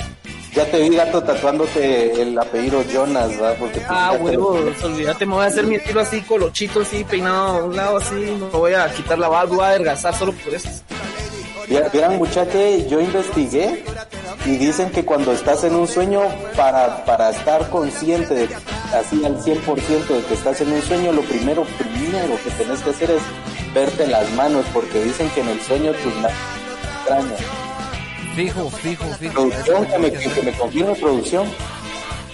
Ya 0.53 0.65
te 0.65 0.79
vi, 0.81 0.95
gato, 0.95 1.23
tatuándote 1.23 2.21
el 2.21 2.37
apellido 2.37 2.83
Jonas, 2.83 3.29
¿verdad? 3.29 3.55
Porque 3.57 3.81
Ah, 3.87 4.11
ya 4.11 4.17
te- 4.31 4.85
olvídate, 4.85 5.25
me 5.25 5.35
voy 5.35 5.45
a 5.45 5.47
hacer 5.47 5.65
mi 5.65 5.75
estilo 5.75 6.01
así, 6.01 6.21
colochito, 6.21 6.81
así, 6.81 7.03
peinado 7.05 7.47
a 7.59 7.63
un 7.63 7.75
lado 7.75 7.97
así, 7.97 8.15
me 8.15 8.47
voy 8.49 8.73
a 8.73 8.91
quitar 8.93 9.17
la 9.17 9.29
barba, 9.29 9.55
voy 9.55 9.63
a 9.63 9.67
adelgazar 9.69 10.13
solo 10.13 10.33
por 10.33 10.53
eso. 10.53 10.67
Vier- 11.67 11.89
Vieran, 11.93 12.17
muchacho, 12.17 12.59
yo 12.89 12.99
investigué 12.99 13.85
y 14.45 14.57
dicen 14.57 14.89
que 14.91 15.05
cuando 15.05 15.31
estás 15.31 15.63
en 15.63 15.73
un 15.75 15.87
sueño, 15.87 16.21
para, 16.57 17.05
para 17.05 17.29
estar 17.29 17.69
consciente, 17.69 18.33
de, 18.33 18.49
así 18.93 19.23
al 19.23 19.41
100% 19.41 20.13
de 20.17 20.23
que 20.25 20.33
estás 20.33 20.59
en 20.59 20.73
un 20.73 20.81
sueño, 20.81 21.13
lo 21.13 21.21
primero, 21.21 21.63
primero 21.77 22.37
que 22.43 22.49
tenés 22.61 22.81
que 22.81 22.89
hacer 22.89 23.11
es 23.11 23.21
verte 23.73 24.05
las 24.05 24.29
manos, 24.33 24.65
porque 24.73 25.01
dicen 25.01 25.29
que 25.29 25.39
en 25.39 25.47
el 25.47 25.61
sueño 25.61 25.93
tus 25.93 26.13
manos 26.15 26.31
se 26.81 26.97
extrañan. 26.97 27.60
Fijo, 28.35 28.69
fijo, 28.69 29.05
fijo. 29.19 29.33
Producción, 29.33 29.85
que 29.87 29.97
me, 29.99 30.09
tenés 30.11 30.27
que 30.27 30.33
que 30.33 30.41
me 30.43 30.51
confirme, 30.57 30.95
producción. 30.95 31.47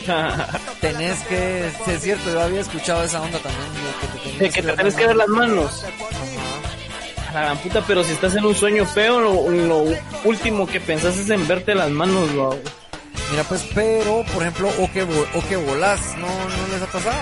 Tenés 0.80 1.20
que, 1.24 1.70
sí, 1.84 1.92
es 1.92 2.01
cierto, 2.01 2.32
yo 2.32 2.42
había 2.42 2.62
escuchado 2.62 3.04
esa 3.04 3.22
onda 3.22 3.39
también. 3.39 3.62
de 3.74 4.00
que 4.00 4.08
te 4.08 4.18
tenés 4.24 4.39
De 4.39 4.50
que 4.50 4.62
te 4.62 4.74
tienes 4.74 4.96
que 4.96 5.08
ver 5.08 5.16
las 5.18 5.27
manos. 5.27 5.84
A 7.30 7.34
la 7.34 7.42
gran 7.42 7.58
puta, 7.58 7.84
pero 7.86 8.04
si 8.06 8.13
estás 8.13 8.34
en 8.36 8.46
un 8.46 8.56
sueño 8.56 8.86
feo, 8.86 9.20
lo, 9.20 9.50
lo 9.50 9.84
último 10.24 10.66
que 10.66 10.80
pensás 10.80 11.18
es 11.18 11.30
en 11.30 11.46
verte 11.46 11.75
las 11.75 11.89
manos, 11.89 12.32
¿no? 12.32 12.51
Mira, 13.32 13.44
pues, 13.44 13.66
pero, 13.75 14.24
por 14.34 14.44
ejemplo, 14.44 14.70
o 14.80 14.89
que, 14.94 15.04
o 15.04 15.48
que 15.50 15.58
volás, 15.58 16.00
¿no, 16.18 16.27
no 16.27 16.68
les 16.74 16.82
ha 16.82 16.86
pasado? 16.86 17.18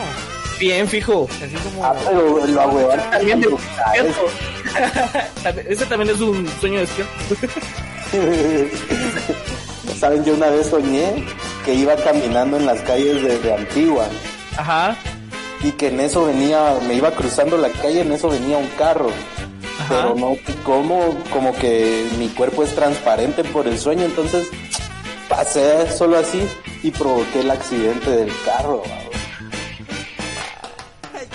Bien, 0.59 0.87
fijo. 0.87 1.27
Así 1.43 1.55
como... 1.55 1.83
Ah, 1.83 1.95
pero 2.07 2.45
lo 2.45 2.61
ahuevan 2.61 3.09
También 3.11 3.41
de 3.41 3.47
Ah, 3.83 3.93
eso. 3.97 5.59
Ese 5.67 5.85
también 5.87 6.13
es 6.15 6.21
un 6.21 6.47
sueño 6.61 6.79
despierto. 6.81 7.13
Saben, 9.99 10.23
yo 10.25 10.33
una 10.33 10.49
vez 10.49 10.67
soñé 10.67 11.23
que 11.63 11.73
iba 11.73 11.95
caminando 11.95 12.57
en 12.57 12.65
las 12.65 12.81
calles 12.81 13.23
de, 13.23 13.39
de 13.39 13.53
Antigua 13.53 14.07
Ajá. 14.57 14.95
y 15.63 15.71
que 15.71 15.87
en 15.87 15.99
eso 15.99 16.25
venía, 16.25 16.77
me 16.87 16.95
iba 16.95 17.11
cruzando 17.11 17.57
la 17.57 17.69
calle, 17.69 18.01
en 18.01 18.11
eso 18.11 18.29
venía 18.29 18.57
un 18.57 18.67
carro. 18.77 19.09
Pero 19.89 20.15
no, 20.15 20.35
como, 20.63 21.15
como 21.31 21.53
que 21.55 22.07
mi 22.17 22.29
cuerpo 22.29 22.63
es 22.63 22.73
transparente 22.73 23.43
por 23.43 23.67
el 23.67 23.77
sueño, 23.77 24.05
entonces 24.05 24.47
pasé 25.29 25.91
solo 25.91 26.17
así 26.17 26.47
y 26.81 26.91
provoqué 26.91 27.41
el 27.41 27.51
accidente 27.51 28.09
del 28.09 28.31
carro. 28.45 28.83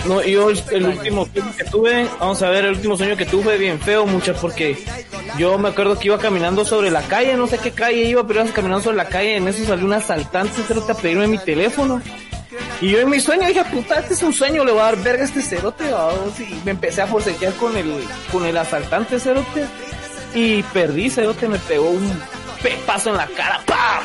No, 0.05 0.21
yo 0.23 0.49
el, 0.49 0.85
último 0.85 1.27
sueño 1.27 1.53
que 1.55 1.63
tuve, 1.65 2.07
vamos 2.19 2.41
a 2.41 2.49
ver, 2.49 2.65
el 2.65 2.71
último 2.71 2.97
sueño 2.97 3.15
que 3.15 3.25
tuve 3.25 3.57
bien 3.57 3.79
feo, 3.79 4.05
mucha, 4.05 4.33
porque 4.33 4.83
yo 5.37 5.57
me 5.59 5.69
acuerdo 5.69 5.97
que 5.97 6.07
iba 6.07 6.17
caminando 6.17 6.65
sobre 6.65 6.89
la 6.89 7.03
calle, 7.03 7.35
no 7.35 7.47
sé 7.47 7.59
qué 7.59 7.71
calle 7.71 8.05
iba, 8.05 8.25
pero 8.25 8.43
iba 8.43 8.51
caminando 8.51 8.83
sobre 8.83 8.97
la 8.97 9.05
calle, 9.05 9.37
en 9.37 9.47
eso 9.47 9.63
salió 9.63 9.85
un 9.85 9.93
asaltante, 9.93 10.63
cerote 10.63 10.91
a 10.91 10.95
pedirme 10.95 11.27
mi 11.27 11.37
teléfono. 11.37 12.01
Y 12.81 12.89
yo 12.89 12.99
en 12.99 13.09
mi 13.09 13.19
sueño 13.19 13.47
dije, 13.47 13.63
puta, 13.65 13.99
este 13.99 14.15
es 14.15 14.23
un 14.23 14.33
sueño, 14.33 14.65
le 14.65 14.71
voy 14.71 14.81
a 14.81 14.85
dar 14.85 14.97
verga 14.97 15.21
a 15.21 15.25
este 15.25 15.41
cerote. 15.41 15.85
Y 16.39 16.61
me 16.65 16.71
empecé 16.71 17.03
a 17.03 17.07
forcejear 17.07 17.53
con 17.53 17.77
el, 17.77 18.03
con 18.31 18.43
el 18.45 18.57
asaltante 18.57 19.19
cerote. 19.19 19.65
Y 20.33 20.63
perdí, 20.63 21.11
cerote, 21.11 21.47
me 21.47 21.59
pegó 21.59 21.91
un 21.91 22.11
pepazo 22.63 23.11
en 23.11 23.17
la 23.17 23.27
cara, 23.27 23.61
¡pam! 23.67 24.03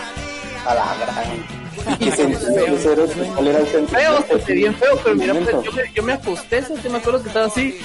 A 0.66 0.74
la. 0.74 1.55
Y 2.00 2.10
sentí 2.10 2.44
el 2.66 2.78
cero, 2.80 3.06
¿cuál 3.34 3.46
era 3.48 3.60
feo, 3.64 4.24
bien 4.48 4.74
feo, 4.74 5.00
pero 5.04 5.16
mira, 5.16 5.34
pues, 5.34 5.64
yo, 5.64 5.72
me, 5.72 5.82
yo 5.94 6.02
me 6.02 6.12
acosté, 6.14 6.62
¿sí? 6.62 6.72
me 6.90 6.98
acuerdo 6.98 7.22
que 7.22 7.28
estaba 7.28 7.46
así, 7.46 7.78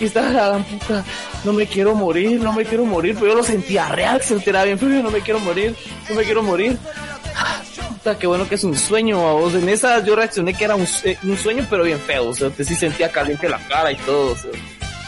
y 0.00 0.04
estaba 0.06 0.30
la 0.30 0.48
gran 0.48 0.64
puta, 0.64 1.04
no 1.44 1.52
me 1.52 1.66
quiero 1.66 1.94
morir, 1.94 2.40
no 2.40 2.52
me 2.52 2.64
quiero 2.64 2.84
morir, 2.84 3.14
pero 3.14 3.28
yo 3.32 3.34
lo 3.36 3.42
sentía 3.44 3.88
real, 3.88 4.20
se 4.22 4.34
enteraba 4.34 4.64
bien 4.64 4.78
feo, 4.78 4.88
no 5.02 5.10
me 5.10 5.20
quiero 5.20 5.38
morir, 5.40 5.76
no 6.08 6.14
me 6.14 6.24
quiero 6.24 6.42
morir. 6.42 6.76
Ah, 7.36 7.60
Puta, 7.88 8.18
qué 8.18 8.26
bueno 8.26 8.48
que 8.48 8.56
es 8.56 8.64
un 8.64 8.76
sueño, 8.76 9.28
a 9.28 9.32
vos. 9.34 9.54
En 9.54 9.68
esa 9.68 10.02
yo 10.04 10.16
reaccioné 10.16 10.54
que 10.54 10.64
era 10.64 10.74
un, 10.74 10.86
sue- 10.86 11.16
un 11.22 11.36
sueño, 11.38 11.64
pero 11.70 11.84
bien 11.84 11.98
feo, 12.00 12.28
o 12.30 12.34
sea, 12.34 12.50
te 12.50 12.64
sí 12.64 12.74
sentía 12.74 13.10
caliente 13.12 13.48
la 13.48 13.58
cara 13.68 13.92
y 13.92 13.96
todo, 13.96 14.32
o 14.32 14.36
sea. 14.36 14.50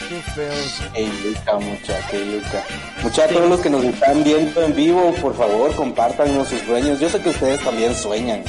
Qué 0.08 0.20
feo. 0.20 0.52
Ey, 0.94 1.10
Luca, 1.24 1.58
mucha, 1.58 2.06
qué 2.08 2.24
Luca. 2.24 2.64
Mucha, 3.02 3.26
todos 3.28 3.48
los 3.48 3.60
que 3.60 3.70
nos 3.70 3.84
están 3.84 4.22
viendo 4.22 4.62
en 4.62 4.74
vivo, 4.74 5.14
por 5.20 5.34
favor, 5.34 5.74
compártanos 5.74 6.48
sus 6.48 6.60
sueños. 6.60 7.00
Yo 7.00 7.08
sé 7.08 7.20
que 7.20 7.30
ustedes 7.30 7.60
también 7.62 7.94
sueñan. 7.94 8.42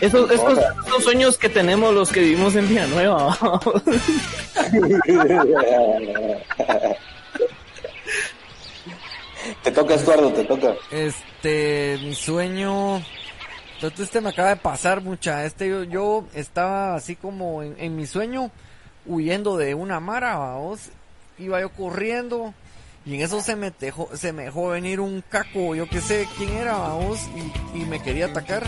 Esos, 0.00 0.30
estos 0.30 0.58
son 0.88 1.02
sueños 1.02 1.36
que 1.36 1.48
tenemos 1.48 1.92
los 1.92 2.10
que 2.10 2.20
vivimos 2.20 2.54
en 2.56 2.68
Villanueva. 2.68 3.36
te 9.62 9.72
toca, 9.72 9.94
Estuardo, 9.94 10.32
te 10.32 10.44
toca. 10.44 10.74
Este, 10.90 11.98
mi 12.02 12.14
sueño. 12.14 13.02
Entonces 13.74 14.00
este 14.00 14.20
me 14.20 14.28
acaba 14.30 14.50
de 14.50 14.56
pasar 14.56 15.02
mucha. 15.02 15.44
Este 15.44 15.68
yo, 15.68 15.82
yo 15.84 16.24
estaba 16.34 16.94
así 16.94 17.16
como 17.16 17.62
en, 17.62 17.74
en 17.78 17.96
mi 17.96 18.06
sueño 18.06 18.50
huyendo 19.06 19.56
de 19.56 19.74
una 19.74 20.00
mara, 20.00 20.54
vos. 20.56 20.90
Iba 21.40 21.60
yo 21.60 21.70
corriendo 21.70 22.54
y 23.06 23.14
en 23.14 23.22
eso 23.22 23.40
se 23.40 23.56
me 23.56 23.70
dejó, 23.70 24.10
se 24.14 24.32
me 24.32 24.44
dejó 24.44 24.68
venir 24.68 25.00
un 25.00 25.22
caco, 25.26 25.74
yo 25.74 25.88
que 25.88 26.02
sé 26.02 26.28
quién 26.36 26.50
era, 26.50 26.76
vos, 26.76 27.18
y, 27.74 27.78
y 27.78 27.84
me 27.86 28.02
quería 28.02 28.26
atacar. 28.26 28.62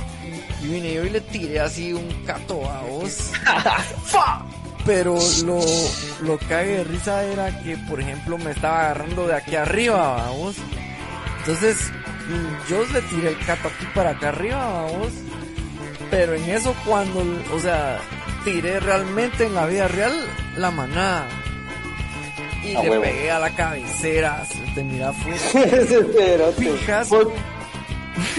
Y 0.63 0.69
vine 0.69 0.95
yo 0.95 1.05
y 1.05 1.11
le 1.11 1.21
tiré 1.21 1.61
así 1.61 1.93
un 1.93 2.09
cato 2.25 2.69
a 2.69 2.81
vos. 2.83 3.31
Pero 4.87 5.17
lo, 5.45 5.61
lo 6.23 6.39
cague 6.39 6.79
de 6.79 6.85
risa 6.85 7.23
era 7.25 7.63
que, 7.63 7.77
por 7.89 8.01
ejemplo, 8.01 8.39
me 8.39 8.51
estaba 8.51 8.81
agarrando 8.81 9.29
de 9.29 9.35
aquí 9.35 9.55
arriba, 9.55 10.17
vamos. 10.17 10.57
Entonces, 11.41 11.79
yo 12.69 12.85
le 12.93 13.03
tiré 13.03 13.29
el 13.29 13.39
cato 13.47 13.69
aquí 13.69 13.87
para 13.95 14.11
acá 14.11 14.31
arriba, 14.31 14.83
vamos. 14.83 15.13
Pero 16.11 16.35
en 16.35 16.49
eso 16.51 16.75
cuando, 16.87 17.21
o 17.55 17.61
sea, 17.61 18.01
tiré 18.45 18.81
realmente 18.81 19.45
en 19.45 19.55
la 19.55 19.67
vida 19.67 19.89
real 19.89 20.15
la 20.57 20.71
manada. 20.71 21.29
Y 22.65 22.75
A 22.77 22.83
le 22.83 22.91
huevo. 22.91 23.03
pegué 23.03 23.31
a 23.31 23.39
la 23.39 23.51
cabecera, 23.51 24.45
se 24.47 24.59
te 24.75 24.85
mira 24.85 25.13
fue 25.13 25.33
pijazo. 26.59 27.33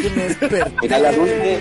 Que 0.02 0.10
me 0.12 0.24
desperté. 0.24 0.72
Mira 0.82 1.00
la 1.00 1.12
dulce. 1.12 1.60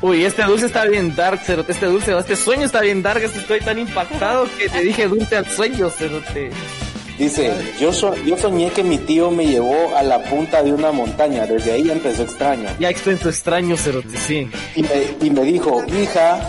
Uy, 0.00 0.24
este 0.24 0.42
dulce 0.44 0.66
está 0.66 0.84
bien 0.84 1.14
dark, 1.16 1.40
cerote, 1.40 1.72
este 1.72 1.86
dulce, 1.86 2.16
este 2.16 2.36
sueño 2.36 2.66
está 2.66 2.80
bien 2.80 3.02
dark, 3.02 3.20
este 3.22 3.40
estoy 3.40 3.60
tan 3.60 3.78
impactado 3.80 4.46
que 4.56 4.68
te 4.68 4.80
dije 4.80 5.08
dulce 5.08 5.36
al 5.36 5.46
sueño, 5.50 5.90
cerote. 5.90 6.50
Dice, 7.18 7.52
yo, 7.80 7.92
so- 7.92 8.14
yo 8.24 8.36
soñé 8.38 8.70
que 8.70 8.84
mi 8.84 8.96
tío 8.98 9.32
me 9.32 9.44
llevó 9.44 9.96
a 9.96 10.04
la 10.04 10.22
punta 10.22 10.62
de 10.62 10.72
una 10.72 10.92
montaña. 10.92 11.46
Desde 11.46 11.72
ahí 11.72 11.90
empezó 11.90 12.22
extraño. 12.22 12.68
Ya 12.78 12.90
extenso 12.90 13.28
extraño, 13.28 13.76
cerote, 13.76 14.16
sí. 14.16 14.48
Y 14.76 14.82
me, 14.82 14.88
y 15.22 15.30
me 15.30 15.42
dijo, 15.42 15.82
hija, 16.00 16.40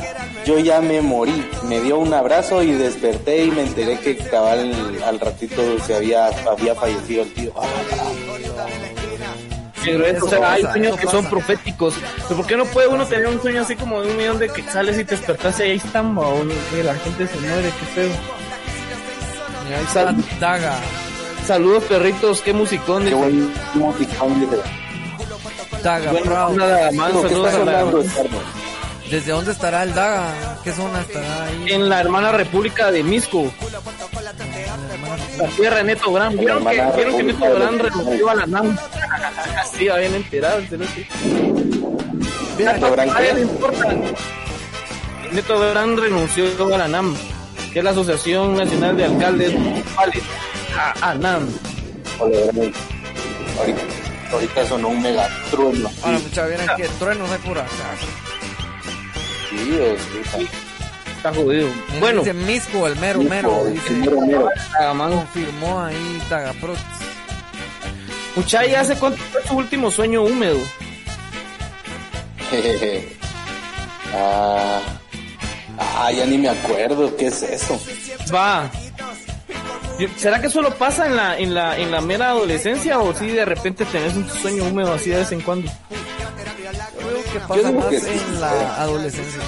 yo 0.49 0.57
ya 0.57 0.81
me 0.81 0.99
morí. 1.01 1.47
Me 1.65 1.79
dio 1.79 1.99
un 1.99 2.11
abrazo 2.11 2.63
y 2.63 2.71
desperté 2.71 3.45
y 3.45 3.51
me 3.51 3.61
enteré 3.61 3.99
que 3.99 4.17
cabal 4.17 4.73
al 5.05 5.19
ratito 5.19 5.61
se 5.85 5.95
había, 5.95 6.25
había 6.49 6.73
fallecido 6.73 7.21
el 7.21 7.33
tío. 7.33 7.53
Pero 9.85 10.05
eso, 10.07 10.25
o 10.25 10.29
sea, 10.29 10.53
hay 10.53 10.63
sueños 10.63 10.97
que 10.97 11.07
son 11.07 11.25
proféticos. 11.25 11.93
Pero 12.27 12.35
¿por 12.35 12.47
qué 12.47 12.57
no 12.57 12.65
puede 12.65 12.87
uno 12.87 13.05
tener 13.05 13.27
un 13.27 13.39
sueño 13.39 13.61
así 13.61 13.75
como 13.75 14.01
de 14.01 14.09
un 14.09 14.17
millón 14.17 14.39
de 14.39 14.49
quetzales 14.49 14.97
y 14.97 15.05
te 15.05 15.15
despertas 15.15 15.59
y 15.59 15.63
ahí 15.63 15.77
están, 15.77 16.15
que 16.71 16.83
la 16.83 16.95
gente 16.95 17.27
se 17.27 17.39
muere, 17.39 17.71
qué 17.79 17.85
feo. 17.93 18.09
Mira, 19.65 19.77
ahí 19.77 19.85
está 19.85 20.15
Daga. 20.39 20.79
Saludos 21.45 21.83
perritos, 21.83 22.41
qué 22.41 22.53
musicón. 22.53 23.05
Qué 23.05 23.13
buen 23.13 23.53
musicón. 23.75 24.49
Daga, 25.83 26.11
Bueno, 26.11 26.49
nada 26.49 26.91
más, 26.91 27.13
No, 27.13 27.21
¿Qué 27.21 27.29
saludos 27.29 27.53
a 27.53 27.65
la-? 27.65 28.58
¿Desde 29.09 29.31
dónde 29.31 29.51
estará 29.51 29.83
el 29.83 29.93
Daga? 29.95 30.59
¿Qué 30.63 30.71
zona 30.71 31.01
estará 31.01 31.45
ahí? 31.45 31.65
en 31.67 31.89
la 31.89 31.99
hermana 31.99 32.31
república 32.31 32.91
de 32.91 33.03
Misco. 33.03 33.51
La 35.37 35.47
tierra 35.47 35.77
de 35.77 35.83
Neto 35.83 36.11
Brand. 36.11 36.39
¿Vieron 36.39 36.63
que, 36.63 36.69
¿vieron 36.95 37.17
que 37.17 37.23
Neto 37.23 37.45
Misco. 37.45 37.83
renunció 37.83 38.29
a 38.29 38.35
la 38.35 38.45
NAM? 38.45 38.77
sí, 39.77 39.87
va 39.87 39.97
bien 39.97 40.13
enterado, 40.13 40.59
Neto 40.61 40.75
importa. 43.39 43.95
Neto 45.31 45.59
Brand 45.71 45.99
renunció 45.99 46.75
a 46.75 46.77
la 46.77 46.87
NAM, 46.87 47.15
que 47.73 47.79
es 47.79 47.85
la 47.85 47.91
Asociación 47.91 48.57
Nacional 48.57 48.95
de 48.95 49.05
Alcaldes 49.05 49.53
Municipales. 49.53 50.23
A, 50.77 51.09
a 51.09 51.15
NAM. 51.15 51.47
Ahorita, 52.19 53.81
ahorita 54.31 54.65
sonó 54.67 54.89
un 54.89 55.01
megatrueno. 55.01 55.89
Ahora, 56.03 56.19
mucha 56.19 56.45
vieran 56.45 56.77
que 56.77 56.87
truenos 56.99 57.31
hay 57.31 57.37
por 57.39 57.57
acá. 57.57 57.69
Está 59.51 61.33
jodido. 61.33 61.67
Mira, 61.67 61.99
Bueno, 61.99 62.21
Dice 62.21 62.33
Misco, 62.33 62.87
el 62.87 62.95
mero 62.97 63.21
mero. 63.23 63.65
Dice, 63.65 63.87
el 63.89 63.97
mero, 63.97 64.21
mero. 64.21 64.49
Confirmó 65.09 65.81
ahí 65.81 66.21
Tagaprox. 66.29 66.79
Muchacha, 68.35 68.79
¿hace 68.81 68.95
cuánto 68.95 69.17
fue 69.17 69.43
su 69.43 69.55
último 69.57 69.91
sueño 69.91 70.23
húmedo? 70.23 70.59
Jejeje. 72.49 73.17
ah, 74.13 74.81
ah, 75.77 76.11
ya 76.11 76.25
ni 76.25 76.37
me 76.37 76.49
acuerdo. 76.49 77.15
¿Qué 77.17 77.27
es 77.27 77.43
eso? 77.43 77.79
Va. 78.33 78.69
¿Será 80.15 80.39
que 80.39 80.49
solo 80.49 80.73
pasa 80.75 81.07
en 81.07 81.15
la, 81.17 81.37
en 81.37 81.53
la, 81.53 81.77
en 81.77 81.91
la 81.91 81.99
mera 81.99 82.29
adolescencia 82.29 82.99
o 82.99 83.13
si 83.13 83.27
de 83.27 83.43
repente 83.43 83.83
tenés 83.85 84.15
un 84.15 84.29
sueño 84.29 84.63
húmedo 84.63 84.93
así 84.93 85.09
de 85.09 85.17
vez 85.17 85.31
en 85.33 85.41
cuando? 85.41 85.69
Que 87.31 87.39
pasa 87.39 87.55
digo 87.55 87.79
más 87.79 87.85
que 87.89 87.99
sí. 87.99 88.09
en 88.09 88.41
la 88.41 88.75
adolescencia. 88.81 89.41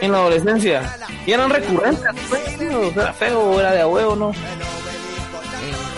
En 0.00 0.12
la 0.12 0.18
adolescencia. 0.18 0.96
Y 1.26 1.32
eran 1.32 1.50
recurrentes. 1.50 2.04
pues, 2.28 2.42
Era 2.96 3.12
feo, 3.12 3.58
era 3.60 3.72
de 3.72 3.80
a 3.80 3.86
huevo, 3.86 4.16
¿no? 4.16 4.30
¿En 4.30 4.36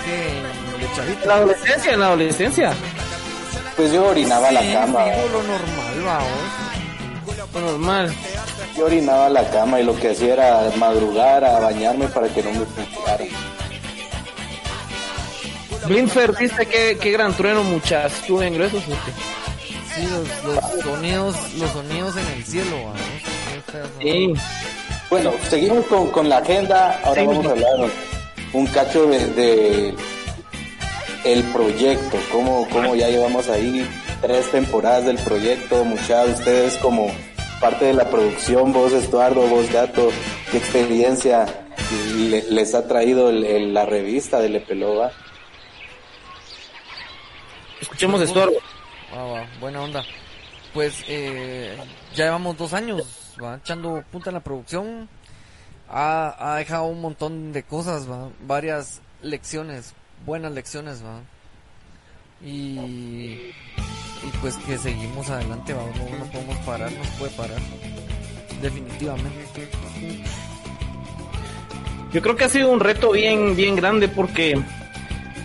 qué? 0.05 0.39
¿En 0.39 0.81
de 0.81 0.97
chavito? 0.97 1.23
En 1.23 1.29
la 1.29 1.35
adolescencia, 1.37 1.93
en 1.93 2.01
la 2.01 2.07
adolescencia. 2.07 2.73
Pues 3.77 3.93
yo 3.93 4.07
orinaba 4.07 4.51
la 4.51 4.61
cama. 4.61 5.05
Digo 5.05 5.29
lo 5.33 5.43
normal, 5.43 6.03
vamos. 6.05 7.53
Lo 7.55 7.61
normal. 7.61 8.15
Yo 8.77 8.87
orinaba 8.87 9.29
la 9.29 9.51
cama 9.51 9.81
y 9.81 9.85
lo 9.85 9.95
que 9.95 10.11
hacía 10.11 10.33
era 10.35 10.71
madrugar 10.77 11.45
a 11.45 11.61
bañarme 11.61 12.07
para 12.09 12.29
que 12.29 12.43
no 12.43 12.51
me 12.53 12.61
pusiera. 12.61 13.25
Blinfer 15.87 16.37
dice 16.37 16.67
que, 16.67 16.97
qué 16.99 17.11
gran 17.11 17.35
trueno, 17.35 17.63
muchas. 17.65 18.13
Estuvo 18.15 18.39
bien 18.39 18.55
grueso, 18.55 18.79
¿sí? 18.81 18.93
Sí, 19.95 20.07
los, 20.09 20.45
los 20.55 20.83
sonidos, 20.83 21.37
los 21.59 21.71
sonidos 21.71 22.17
en 22.17 22.27
el 22.29 22.45
cielo. 22.45 22.77
Sí. 24.01 24.33
Bueno, 25.11 25.33
seguimos 25.51 25.85
con, 25.87 26.11
con 26.11 26.29
la 26.29 26.39
agenda. 26.39 27.01
Ahora 27.05 27.21
Sí. 27.21 27.27
vamos 27.27 27.47
a 27.47 27.51
hablar 27.51 27.91
un 28.55 28.67
cacho 28.69 29.07
de, 29.07 29.27
de 29.29 29.95
el 31.25 31.43
proyecto. 31.53 32.17
Cómo, 32.31 32.67
cómo 32.71 32.95
ya 32.95 33.09
llevamos 33.09 33.49
ahí 33.49 33.87
tres 34.23 34.51
temporadas 34.51 35.05
del 35.05 35.19
proyecto. 35.19 35.85
Muchas 35.85 36.27
de 36.27 36.33
ustedes 36.33 36.77
como 36.79 37.11
parte 37.61 37.85
de 37.87 37.93
la 37.95 38.09
producción, 38.09 38.73
vos 38.73 38.93
Estuardo, 38.93 39.43
vos 39.47 39.71
Gato, 39.71 40.11
qué 40.51 40.57
experiencia 40.57 41.47
le- 42.17 42.43
les 42.51 42.75
ha 42.75 42.89
traído 42.89 43.29
el- 43.31 43.45
el- 43.45 43.75
la 43.75 43.85
revista 43.87 44.41
de 44.41 44.49
Lepelova. 44.49 45.13
Escuchemos 47.81 48.21
esto. 48.23 48.51
Va, 49.15 49.25
va, 49.25 49.47
buena 49.61 49.83
onda. 49.83 50.05
Pues 50.73 51.05
eh, 51.07 51.77
ya 52.15 52.25
llevamos 52.25 52.57
dos 52.57 52.73
años, 52.73 53.35
va 53.43 53.57
echando 53.57 54.03
punta 54.11 54.31
en 54.31 54.35
la 54.35 54.41
producción. 54.41 55.09
Ha, 55.89 56.37
ha 56.39 56.57
dejado 56.57 56.85
un 56.85 57.03
montón 57.03 57.53
de 57.53 57.63
cosas, 57.63 58.11
va, 58.11 58.31
varias 58.47 59.03
lecciones, 59.21 59.95
buenas 60.25 60.53
lecciones, 60.53 61.05
va. 61.05 61.21
Y, 62.43 62.79
y 62.79 63.53
pues 64.41 64.57
que 64.57 64.79
seguimos 64.79 65.29
adelante, 65.29 65.75
no, 65.75 66.27
podemos 66.31 66.57
parar, 66.59 66.91
no 66.91 67.05
se 67.05 67.19
puede 67.19 67.33
parar. 67.33 67.59
Definitivamente. 68.63 69.69
Yo 72.13 72.23
creo 72.23 72.37
que 72.37 72.45
ha 72.45 72.49
sido 72.49 72.71
un 72.71 72.81
reto 72.81 73.11
bien, 73.13 73.57
bien 73.57 73.77
grande 73.77 74.09
porque 74.09 74.55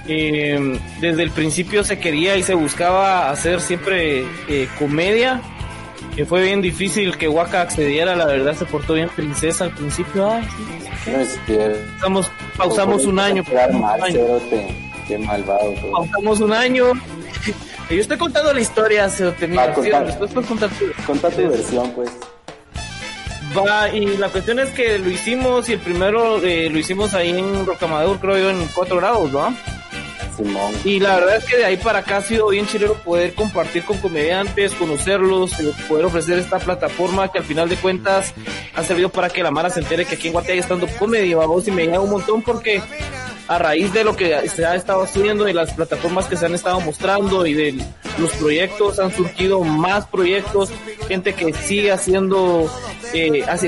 eh, 0.08 0.80
desde 1.00 1.24
el 1.24 1.32
principio 1.32 1.84
se 1.84 2.00
quería 2.00 2.36
y 2.38 2.44
se 2.44 2.54
buscaba 2.54 3.30
hacer 3.30 3.62
siempre 3.62 4.26
eh, 4.48 4.68
comedia. 4.80 5.42
Que 6.16 6.26
fue 6.26 6.42
bien 6.42 6.62
difícil 6.62 7.16
que 7.16 7.28
Waka 7.28 7.62
accediera, 7.62 8.16
la 8.16 8.26
verdad 8.26 8.56
se 8.56 8.66
portó 8.66 8.94
bien 8.94 9.10
princesa 9.10 9.66
al 9.66 9.72
principio. 9.72 10.28
Ay, 10.28 10.44
sí, 11.06 11.12
No 11.12 11.20
es 11.20 11.40
cierto. 11.46 11.80
Pausamos, 11.92 12.32
pausamos 12.58 13.06
un 13.06 13.20
año. 13.20 13.44
Mal, 13.54 13.76
un 13.76 13.84
año. 13.84 14.14
cerote. 14.14 14.68
Qué 15.08 15.18
malvado. 15.20 15.74
todo. 15.74 15.92
Pausamos 15.92 16.40
un 16.40 16.54
año. 16.54 16.86
Yo 17.90 18.02
estoy 18.02 18.18
contando 18.18 18.52
la 18.52 18.60
historia, 18.60 19.10
se 19.10 19.32
puedes 19.32 20.46
contar 21.06 21.32
tu 21.32 21.50
versión, 21.50 21.92
pues. 21.92 22.10
Va, 23.56 23.90
y 23.90 24.18
la 24.18 24.30
cuestión 24.30 24.60
es 24.60 24.70
que 24.72 24.98
lo 25.00 25.10
hicimos 25.10 25.70
y 25.70 25.74
el 25.74 25.80
primero 25.80 26.44
eh, 26.44 26.70
lo 26.70 26.78
hicimos 26.80 27.14
ahí 27.14 27.30
en 27.30 27.66
Rocamadour, 27.66 28.20
creo 28.20 28.38
yo, 28.38 28.50
en 28.50 28.68
4 28.76 28.98
grados, 28.98 29.32
¿no? 29.32 29.56
Y 30.84 31.00
la 31.00 31.16
verdad 31.16 31.38
es 31.38 31.46
que 31.46 31.58
de 31.58 31.66
ahí 31.66 31.78
para 31.78 32.00
acá 32.00 32.18
ha 32.18 32.22
sido 32.22 32.50
bien 32.50 32.68
chilero 32.68 32.94
poder 32.96 33.34
compartir 33.34 33.84
con 33.84 33.98
comediantes, 33.98 34.74
conocerlos, 34.74 35.60
eh, 35.60 35.72
poder 35.88 36.06
ofrecer 36.06 36.38
esta 36.38 36.60
plataforma 36.60 37.32
que 37.32 37.40
al 37.40 37.44
final 37.44 37.70
de 37.70 37.76
cuentas 37.76 38.34
ha 38.76 38.84
servido 38.84 39.10
para 39.10 39.30
que 39.30 39.44
la 39.44 39.52
Mara 39.52 39.70
se 39.70 39.80
entere 39.80 40.06
que 40.06 40.16
aquí 40.16 40.28
en 40.28 40.34
Guate 40.34 40.54
hay 40.54 40.60
estando 40.60 40.88
comedy, 41.00 41.34
vamos, 41.34 41.68
y 41.68 41.72
me 41.72 41.86
llega 41.86 42.00
un 42.00 42.12
montón 42.12 42.42
porque 42.42 42.82
a 43.48 43.58
raíz 43.58 43.94
de 43.94 44.04
lo 44.04 44.16
que 44.16 44.48
se 44.50 44.66
ha 44.66 44.76
estado 44.76 45.04
haciendo, 45.04 45.46
de 45.46 45.54
las 45.54 45.74
plataformas 45.74 46.26
que 46.26 46.36
se 46.36 46.46
han 46.46 46.54
estado 46.54 46.80
mostrando 46.82 47.46
y 47.46 47.54
de 47.54 47.86
los 48.18 48.32
proyectos, 48.34 49.00
han 49.00 49.14
surgido 49.16 49.62
más 49.64 50.08
proyectos, 50.08 50.70
gente 51.08 51.34
que 51.34 51.54
sigue 51.54 51.92
haciendo, 51.92 52.70
eh, 53.14 53.44
hace 53.48 53.68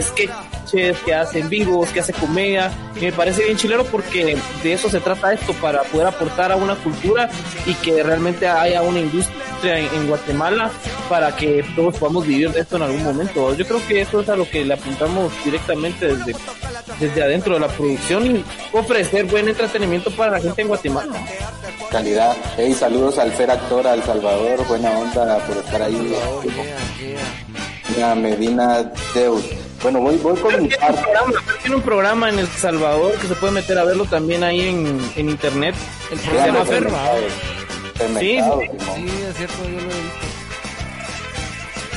sketches, 0.69 0.97
que 0.99 1.13
hace 1.13 1.39
en 1.39 1.49
vivos, 1.49 1.89
que 1.89 1.99
hace 1.99 2.13
comedia, 2.13 2.71
y 2.95 3.05
me 3.05 3.11
parece 3.11 3.43
bien 3.43 3.57
chilero 3.57 3.85
porque 3.85 4.37
de 4.63 4.73
eso 4.73 4.89
se 4.89 4.99
trata 4.99 5.33
esto, 5.33 5.53
para 5.53 5.83
poder 5.83 6.07
aportar 6.07 6.51
a 6.51 6.55
una 6.55 6.75
cultura 6.75 7.29
y 7.65 7.73
que 7.75 8.03
realmente 8.03 8.47
haya 8.47 8.81
una 8.81 8.99
industria 8.99 9.79
en, 9.79 9.85
en 9.93 10.07
Guatemala 10.07 10.71
para 11.07 11.35
que 11.35 11.65
todos 11.75 11.97
podamos 11.97 12.25
vivir 12.25 12.51
de 12.51 12.61
esto 12.61 12.75
en 12.77 12.83
algún 12.83 13.03
momento. 13.03 13.53
Yo 13.55 13.65
creo 13.65 13.85
que 13.87 14.01
eso 14.01 14.21
es 14.21 14.29
a 14.29 14.35
lo 14.35 14.49
que 14.49 14.63
le 14.63 14.73
apuntamos 14.73 15.31
directamente 15.43 16.15
desde, 16.15 16.35
desde 16.99 17.23
adentro 17.23 17.55
de 17.55 17.59
la 17.59 17.67
producción 17.67 18.25
y 18.25 18.43
ofrecer 18.73 19.25
buen 19.25 19.47
entretenimiento 19.47 20.11
para 20.11 20.31
la 20.31 20.39
gente 20.39 20.61
en 20.61 20.67
Guatemala. 20.67 21.13
calidad. 21.91 22.35
Hey, 22.55 22.73
saludos 22.73 23.17
al 23.17 23.31
Fer 23.31 23.51
Actor, 23.51 23.87
al 23.87 24.03
Salvador, 24.03 24.65
buena 24.67 24.91
onda 24.91 25.37
por 25.39 25.57
estar 25.57 25.81
ahí. 25.81 26.13
Oh, 26.27 26.43
yeah, 26.43 27.17
yeah. 27.97 28.11
A 28.11 28.15
Medina 28.15 28.91
Deus. 29.13 29.43
Bueno, 29.81 29.99
voy, 30.01 30.17
voy 30.17 30.37
con 30.39 30.61
mi 30.61 30.67
Tiene 30.67 30.75
un, 30.75 30.95
parte. 30.95 31.01
programa, 31.03 31.33
tiene 31.61 31.75
un 31.77 31.81
programa 31.81 32.29
en 32.29 32.39
El 32.39 32.47
Salvador 32.47 33.13
que 33.15 33.27
se 33.27 33.35
puede 33.35 33.53
meter 33.53 33.77
a 33.79 33.85
verlo 33.85 34.05
también 34.05 34.43
ahí 34.43 34.61
en, 34.61 34.99
en 35.15 35.29
internet. 35.29 35.73
El 36.11 36.19
programa 36.19 36.63
Vean, 36.63 36.67
Ferma. 36.67 36.99
Sí. 38.19 38.39
Sí, 38.39 39.07
es 39.29 39.37
cierto, 39.37 39.63
yo 39.63 39.69
lo 39.69 39.79
he 39.79 39.85
visto. 39.85 40.27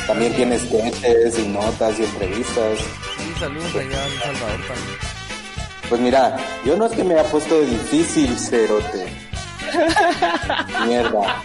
También 0.07 0.33
tiene 0.35 0.59
sketches 0.59 1.39
y 1.39 1.49
notas 1.49 1.99
y 1.99 2.05
entrevistas. 2.05 2.79
Sí, 3.19 3.33
saludos 3.41 3.75
allá 3.75 4.07
en 4.07 4.21
Salvador 4.21 4.61
también. 4.67 4.99
Pues 5.89 6.01
mira, 6.01 6.37
yo 6.65 6.77
no 6.77 6.87
es 6.87 6.93
que 6.93 7.05
me 7.05 7.15
haya 7.15 7.25
puesto 7.31 7.55
de 7.61 7.67
difícil, 7.67 8.37
cerote. 8.39 9.07
Mierda. 10.87 11.43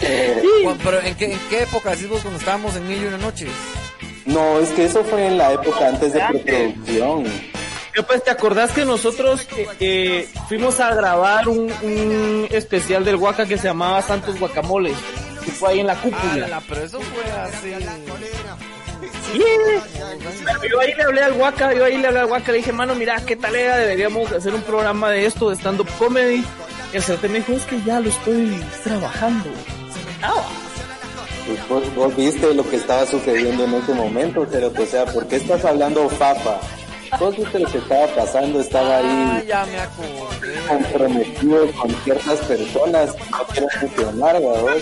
Eh, 0.00 0.42
Bueno, 0.64 0.80
pero 0.84 1.00
¿en 1.00 1.14
qué, 1.16 1.32
¿en 1.32 1.38
qué 1.48 1.62
época 1.62 1.90
decís 1.90 2.08
vos 2.08 2.20
cuando 2.22 2.38
estábamos 2.38 2.76
en 2.76 2.86
Mil 2.88 3.02
y 3.02 3.06
Una 3.06 3.18
Noches? 3.18 3.50
No, 4.26 4.58
es 4.58 4.70
que 4.70 4.84
eso 4.84 5.04
fue 5.04 5.26
en 5.26 5.38
la 5.38 5.52
época 5.52 5.88
antes 5.88 6.12
de 6.12 6.20
preproducción. 6.20 7.24
Yo, 7.94 8.06
pues, 8.06 8.24
¿te 8.24 8.30
acordás 8.30 8.72
que 8.72 8.84
nosotros 8.86 9.46
eh, 9.56 9.66
eh, 9.78 10.28
fuimos 10.48 10.80
a 10.80 10.94
grabar 10.94 11.48
un, 11.48 11.70
un 11.82 12.46
especial 12.50 13.04
del 13.04 13.16
Huaca 13.16 13.44
que 13.44 13.58
se 13.58 13.68
llamaba 13.68 14.00
Santos 14.00 14.38
Guacamoles? 14.38 14.96
Que 15.44 15.50
fue 15.50 15.70
ahí 15.70 15.80
en 15.80 15.88
la 15.88 15.96
cúpula. 15.96 16.62
Pero 16.68 16.82
eso 16.82 17.00
fue 17.00 17.30
hace... 17.32 17.76
Yeah. 19.34 19.82
Yo 20.70 20.80
ahí 20.80 20.94
le 20.94 21.02
hablé 21.02 21.22
al 21.22 21.32
Huaca, 21.32 21.74
yo 21.74 21.84
ahí 21.84 21.98
le 21.98 22.06
hablé 22.06 22.20
al 22.20 22.26
Huaca, 22.26 22.52
le 22.52 22.58
dije, 22.58 22.72
mano, 22.72 22.94
mira, 22.94 23.20
¿qué 23.26 23.34
tal 23.36 23.56
era? 23.56 23.76
Deberíamos 23.76 24.30
hacer 24.30 24.54
un 24.54 24.62
programa 24.62 25.10
de 25.10 25.26
esto, 25.26 25.50
de 25.50 25.56
stand-up 25.56 25.88
comedy. 25.98 26.44
Y 26.92 26.96
el 26.96 27.02
cerote 27.02 27.28
me 27.28 27.38
dijo, 27.38 27.52
es 27.52 27.64
que 27.64 27.82
ya 27.82 28.00
lo 28.00 28.08
estoy 28.10 28.62
trabajando. 28.84 29.50
Ah, 30.22 30.44
Pues 31.46 31.68
vos, 31.68 31.94
vos 31.94 32.16
viste 32.16 32.54
lo 32.54 32.68
que 32.68 32.76
estaba 32.76 33.04
sucediendo 33.06 33.64
en 33.64 33.74
ese 33.74 33.92
momento, 33.94 34.46
cerote. 34.46 34.82
O 34.82 34.86
sea, 34.86 35.04
¿por 35.06 35.26
qué 35.26 35.36
estás 35.36 35.64
hablando 35.64 36.08
fafa? 36.08 36.58
Vos 37.18 37.36
viste 37.36 37.58
lo 37.58 37.68
que 37.70 37.78
estaba 37.78 38.06
pasando, 38.08 38.60
estaba 38.60 38.98
Ah, 38.98 39.36
ahí 39.38 39.46
ya 39.46 39.66
me 39.66 39.78
acordé. 39.78 40.54
comprometido 40.68 41.72
con 41.72 41.90
ciertas 42.04 42.38
personas 42.40 43.12
que 43.12 43.30
no 43.30 43.44
quieren 43.48 43.68
funcionar, 43.80 44.40
¿verdad? 44.40 44.76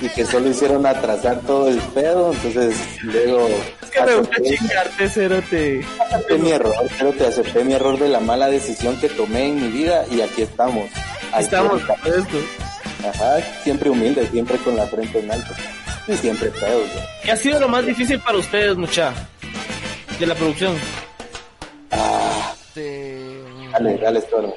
Y 0.00 0.08
que 0.08 0.24
solo 0.26 0.48
hicieron 0.50 0.84
atrasar 0.84 1.38
todo 1.42 1.68
el 1.68 1.78
pedo, 1.78 2.32
entonces 2.32 2.74
luego 3.02 3.46
es 3.82 3.90
que 3.90 4.00
me 4.02 4.14
gusta 4.16 4.32
acepté, 4.34 4.56
chingarte, 4.56 5.08
cerote. 5.08 5.86
acepté 6.10 6.38
mi 6.38 6.50
error, 6.50 6.74
que 7.16 7.24
acepté 7.24 7.62
mi 7.64 7.74
error 7.74 7.96
de 8.00 8.08
la 8.08 8.18
mala 8.18 8.48
decisión 8.48 8.98
que 8.98 9.08
tomé 9.08 9.46
en 9.46 9.62
mi 9.62 9.68
vida 9.68 10.04
y 10.10 10.20
aquí 10.22 10.42
estamos. 10.42 10.90
Ahí 11.32 11.44
Estamos 11.44 11.80
está. 11.80 11.94
Ajá, 13.08 13.40
siempre 13.62 13.90
humilde, 13.90 14.26
siempre 14.28 14.56
con 14.58 14.76
la 14.76 14.86
frente 14.86 15.18
en 15.18 15.30
alto. 15.30 15.52
Y 16.08 16.16
siempre 16.16 16.50
pedo, 16.50 16.78
güey. 16.78 16.90
¿Qué 17.24 17.32
ha 17.32 17.36
sido 17.36 17.60
lo 17.60 17.68
más 17.68 17.84
difícil 17.86 18.18
para 18.20 18.38
ustedes, 18.38 18.76
mucha? 18.76 19.12
De 20.18 20.26
la 20.26 20.34
producción. 20.34 20.76
Ah, 21.90 22.54
Este... 22.54 23.42
dale, 23.72 23.98
dale, 23.98 24.20
Toro. 24.22 24.54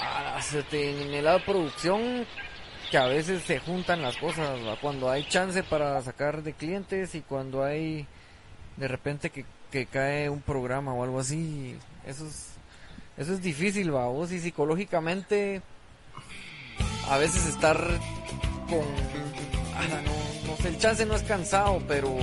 Ah, 0.00 0.40
se 0.42 0.62
te- 0.64 1.02
en 1.02 1.14
el 1.14 1.24
lado 1.24 1.38
de 1.38 1.44
producción, 1.44 2.26
que 2.90 2.98
a 2.98 3.06
veces 3.06 3.42
se 3.42 3.58
juntan 3.58 4.02
las 4.02 4.16
cosas, 4.16 4.58
¿va? 4.66 4.76
cuando 4.80 5.10
hay 5.10 5.24
chance 5.28 5.62
para 5.62 6.00
sacar 6.02 6.42
de 6.42 6.52
clientes 6.54 7.14
y 7.14 7.20
cuando 7.20 7.62
hay 7.64 8.06
de 8.76 8.88
repente 8.88 9.30
que, 9.30 9.44
que 9.70 9.86
cae 9.86 10.28
un 10.28 10.40
programa 10.40 10.92
o 10.94 11.04
algo 11.04 11.20
así, 11.20 11.76
eso 12.06 12.26
es, 12.26 12.48
eso 13.16 13.32
es 13.34 13.42
difícil, 13.42 13.94
va, 13.94 14.06
vos 14.08 14.32
y 14.32 14.40
psicológicamente 14.40 15.62
a 17.08 17.18
veces 17.18 17.46
estar 17.46 17.76
con, 18.68 18.84
no 20.04 20.20
el 20.66 20.78
chance 20.78 21.06
no 21.06 21.14
es 21.14 21.22
cansado, 21.22 21.80
pero 21.88 22.14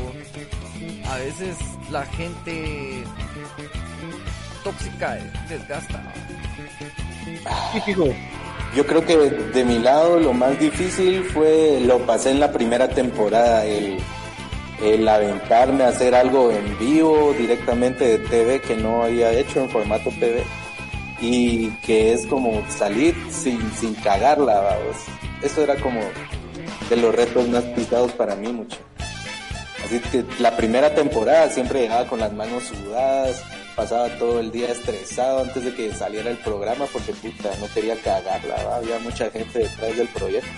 a 1.10 1.18
veces 1.18 1.58
la 1.92 2.06
gente 2.06 3.04
tóxica 4.64 5.18
desgasta. 5.50 6.04
Yo 8.76 8.86
creo 8.86 9.06
que 9.06 9.18
de 9.18 9.66
mi 9.66 9.80
lado 9.80 10.20
lo 10.20 10.34
más 10.34 10.60
difícil 10.60 11.24
fue, 11.24 11.80
lo 11.82 12.00
pasé 12.06 12.32
en 12.32 12.40
la 12.40 12.52
primera 12.52 12.90
temporada, 12.90 13.66
el, 13.66 13.98
el 14.84 15.08
aventarme 15.08 15.84
a 15.84 15.90
hacer 15.90 16.14
algo 16.14 16.52
en 16.52 16.78
vivo 16.78 17.34
directamente 17.38 18.06
de 18.06 18.20
TV 18.20 18.62
que 18.62 18.76
no 18.76 19.04
había 19.04 19.32
hecho 19.32 19.62
en 19.62 19.70
formato 19.70 20.10
TV 20.12 20.44
y 21.20 21.70
que 21.82 22.14
es 22.14 22.26
como 22.28 22.64
salir 22.70 23.16
sin, 23.32 23.72
sin 23.74 23.96
cagarla, 23.96 24.60
vamos. 24.60 24.98
Eso 25.42 25.64
era 25.64 25.76
como 25.76 26.02
de 26.90 26.98
los 26.98 27.14
retos 27.14 27.48
más 27.48 27.64
pisados 27.64 28.12
para 28.14 28.36
mí 28.36 28.52
mucho. 28.52 28.78
Así 29.84 30.00
que 30.00 30.26
la 30.40 30.56
primera 30.58 30.94
temporada 30.94 31.50
siempre 31.50 31.82
llegaba 31.82 32.08
con 32.08 32.20
las 32.20 32.34
manos 32.34 32.66
sudadas, 32.66 33.42
pasaba 33.76 34.10
todo 34.18 34.40
el 34.40 34.52
día 34.52 34.72
estresado 34.72 35.42
antes 35.42 35.64
de 35.64 35.74
que 35.74 35.94
saliera 35.94 36.30
el 36.30 36.38
programa 36.38 36.86
porque 36.92 37.14
puta, 37.14 37.50
no 37.60 37.68
quería 37.74 37.96
cagarla, 38.02 38.56
¿va? 38.64 38.76
había 38.78 39.00
mucha 39.00 39.30
gente 39.30 39.60
detrás 39.60 39.96
del 39.96 40.08
proyecto. 40.10 40.50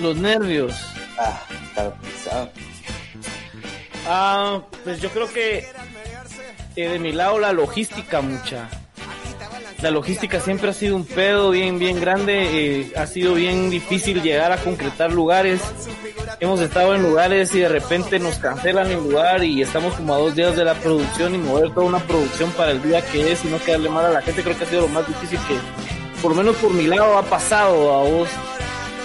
Los 0.00 0.16
nervios. 0.16 0.74
Ah, 1.18 1.42
estaba 1.68 1.94
pisado. 1.96 2.50
Ah, 4.06 4.62
pues 4.82 5.00
yo 5.00 5.10
creo 5.10 5.30
que 5.30 5.66
eh, 6.76 6.88
de 6.88 6.98
mi 6.98 7.12
lado 7.12 7.38
la 7.38 7.52
logística 7.52 8.22
mucha. 8.22 8.68
La 9.82 9.90
logística 9.90 10.40
siempre 10.40 10.70
ha 10.70 10.72
sido 10.74 10.94
un 10.94 11.06
pedo 11.06 11.50
bien, 11.50 11.78
bien 11.78 11.98
grande. 12.00 12.80
eh, 12.80 12.92
ha 12.96 13.06
sido 13.06 13.34
bien 13.34 13.70
difícil 13.70 14.22
llegar 14.22 14.52
a 14.52 14.58
concretar 14.58 15.10
lugares. 15.10 15.62
Hemos 16.38 16.60
estado 16.60 16.94
en 16.94 17.02
lugares 17.02 17.54
y 17.54 17.60
de 17.60 17.68
repente 17.68 18.18
nos 18.18 18.36
cancelan 18.36 18.90
el 18.90 18.98
lugar 18.98 19.42
y 19.42 19.62
estamos 19.62 19.94
como 19.94 20.14
a 20.14 20.18
dos 20.18 20.34
días 20.34 20.54
de 20.54 20.64
la 20.64 20.74
producción 20.74 21.34
y 21.34 21.38
mover 21.38 21.70
toda 21.72 21.86
una 21.86 21.98
producción 21.98 22.50
para 22.52 22.72
el 22.72 22.82
día 22.82 23.02
que 23.10 23.32
es 23.32 23.44
y 23.44 23.48
no 23.48 23.58
quedarle 23.58 23.88
mal 23.88 24.04
a 24.04 24.10
la 24.10 24.22
gente. 24.22 24.42
Creo 24.42 24.56
que 24.56 24.64
ha 24.64 24.68
sido 24.68 24.82
lo 24.82 24.88
más 24.88 25.06
difícil 25.06 25.38
que, 25.48 25.54
por 26.20 26.32
lo 26.32 26.36
menos 26.36 26.56
por 26.56 26.72
mi 26.72 26.86
lado, 26.86 27.16
ha 27.16 27.22
pasado 27.22 27.94
a 27.94 28.02
vos. 28.02 28.28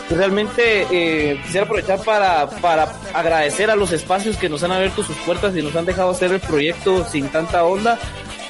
Realmente 0.10 0.86
eh, 0.92 1.40
quisiera 1.44 1.66
aprovechar 1.66 2.00
para, 2.04 2.50
para 2.62 2.94
agradecer 3.14 3.72
a 3.72 3.76
los 3.76 3.92
espacios 3.92 4.38
que 4.38 4.50
nos 4.50 4.62
han 4.64 4.72
abierto 4.72 5.04
sus 5.04 5.16
puertas 5.18 5.56
y 5.56 5.64
nos 5.64 5.76
han 5.76 5.86
dejado 5.86 6.12
hacer 6.12 6.32
el 6.32 6.42
proyecto 6.42 7.06
sin 7.06 7.30
tanta 7.30 7.64
onda, 7.64 7.98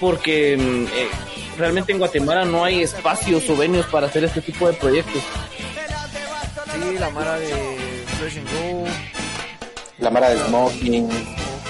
porque 0.01 0.57
mm, 0.57 0.85
eh, 0.87 1.09
realmente 1.57 1.91
en 1.91 1.99
Guatemala 1.99 2.45
no 2.45 2.63
hay 2.63 2.81
espacios 2.83 3.49
o 3.49 3.55
venues 3.57 3.85
para 3.87 4.07
hacer 4.07 4.23
este 4.23 4.41
tipo 4.41 4.67
de 4.67 4.73
proyectos. 4.73 5.21
Sí, 6.73 6.97
la 6.99 7.09
mara 7.09 7.37
de 7.39 7.47
Fresh 8.19 8.37
and 8.37 8.47
Go. 8.51 8.85
La 9.99 10.09
Mara 10.09 10.29
de 10.29 10.37
Smoking, 10.45 11.09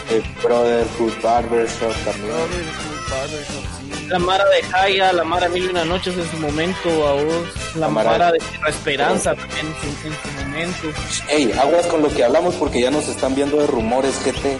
el 0.09 0.23
Brotherhood 0.41 1.13
Barbershop 1.21 1.93
también. 2.03 2.25
Brother, 2.27 2.63
Food 2.65 3.11
Barbershop, 3.11 3.63
sí. 3.79 4.07
La 4.07 4.19
Mara 4.19 4.45
de 4.45 4.63
Jaya, 4.63 5.13
la 5.13 5.23
Mara 5.23 5.47
Mil 5.49 5.65
y 5.65 5.67
Una 5.67 5.85
Noches 5.85 6.15
en 6.17 6.29
su 6.31 6.37
momento, 6.37 7.07
a 7.07 7.13
vos, 7.13 7.75
la, 7.75 7.81
La 7.81 7.87
Mara, 7.89 8.09
Mara- 8.11 8.31
de 8.31 8.39
Tierra 8.39 8.69
Esperanza 8.69 9.35
también 9.35 9.67
en 9.67 9.75
su, 10.01 10.07
en 10.07 10.13
su 10.13 10.43
momento. 10.43 10.87
Ey, 11.29 11.51
aguas 11.51 11.85
con 11.85 12.01
lo 12.01 12.09
que 12.09 12.23
hablamos 12.23 12.55
porque 12.55 12.81
ya 12.81 12.89
nos 12.89 13.07
están 13.07 13.35
viendo 13.35 13.57
de 13.57 13.67
rumores, 13.67 14.15
GT. 14.25 14.57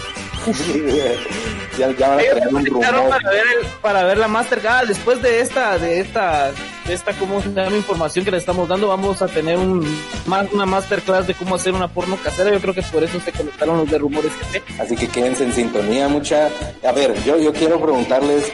Ya, 1.78 1.92
ya 1.92 2.08
van 2.10 2.20
a 2.20 2.22
Ellos 2.22 2.36
traer 2.36 2.54
un 2.56 2.64
se 2.64 2.70
conectaron 2.70 3.02
rumor. 3.06 3.10
para 3.22 3.30
ver, 3.32 3.44
el- 3.62 3.68
para 3.82 4.04
ver 4.04 4.18
la 4.18 4.28
Mastercard. 4.28 4.88
Después 4.88 5.22
de 5.22 5.40
esta, 5.42 5.78
de 5.78 6.00
esta, 6.00 6.52
de 6.86 6.94
esta, 6.94 7.14
¿cómo 7.14 7.42
se 7.42 7.50
llama? 7.50 7.76
Información 7.76 8.26
que 8.26 8.32
le 8.32 8.38
estamos 8.38 8.68
dando, 8.68 8.88
vamos 8.88 9.22
a 9.22 9.28
tener 9.28 9.58
un, 9.58 9.84
más, 10.26 10.48
una 10.52 10.66
masterclass 10.66 11.28
de 11.28 11.34
cómo 11.34 11.56
hacer 11.56 11.74
una 11.74 11.88
porno 11.88 12.18
casera. 12.18 12.52
Yo 12.52 12.60
creo 12.62 12.74
que 12.74 12.82
por 12.84 13.04
eso 13.04 13.20
se 13.20 13.32
conectaron 13.32 13.78
los 13.78 13.90
de 13.90 13.98
rumores 13.98 14.32
que 14.52 14.64
Así 14.82 14.96
que 14.96 15.08
quédense 15.08 15.44
en 15.44 15.54
sintonía, 15.54 16.08
mucha. 16.08 16.50
A 16.88 16.92
ver, 16.92 17.14
yo, 17.24 17.38
yo 17.38 17.52
quiero 17.54 17.80
preguntarles 17.82 18.52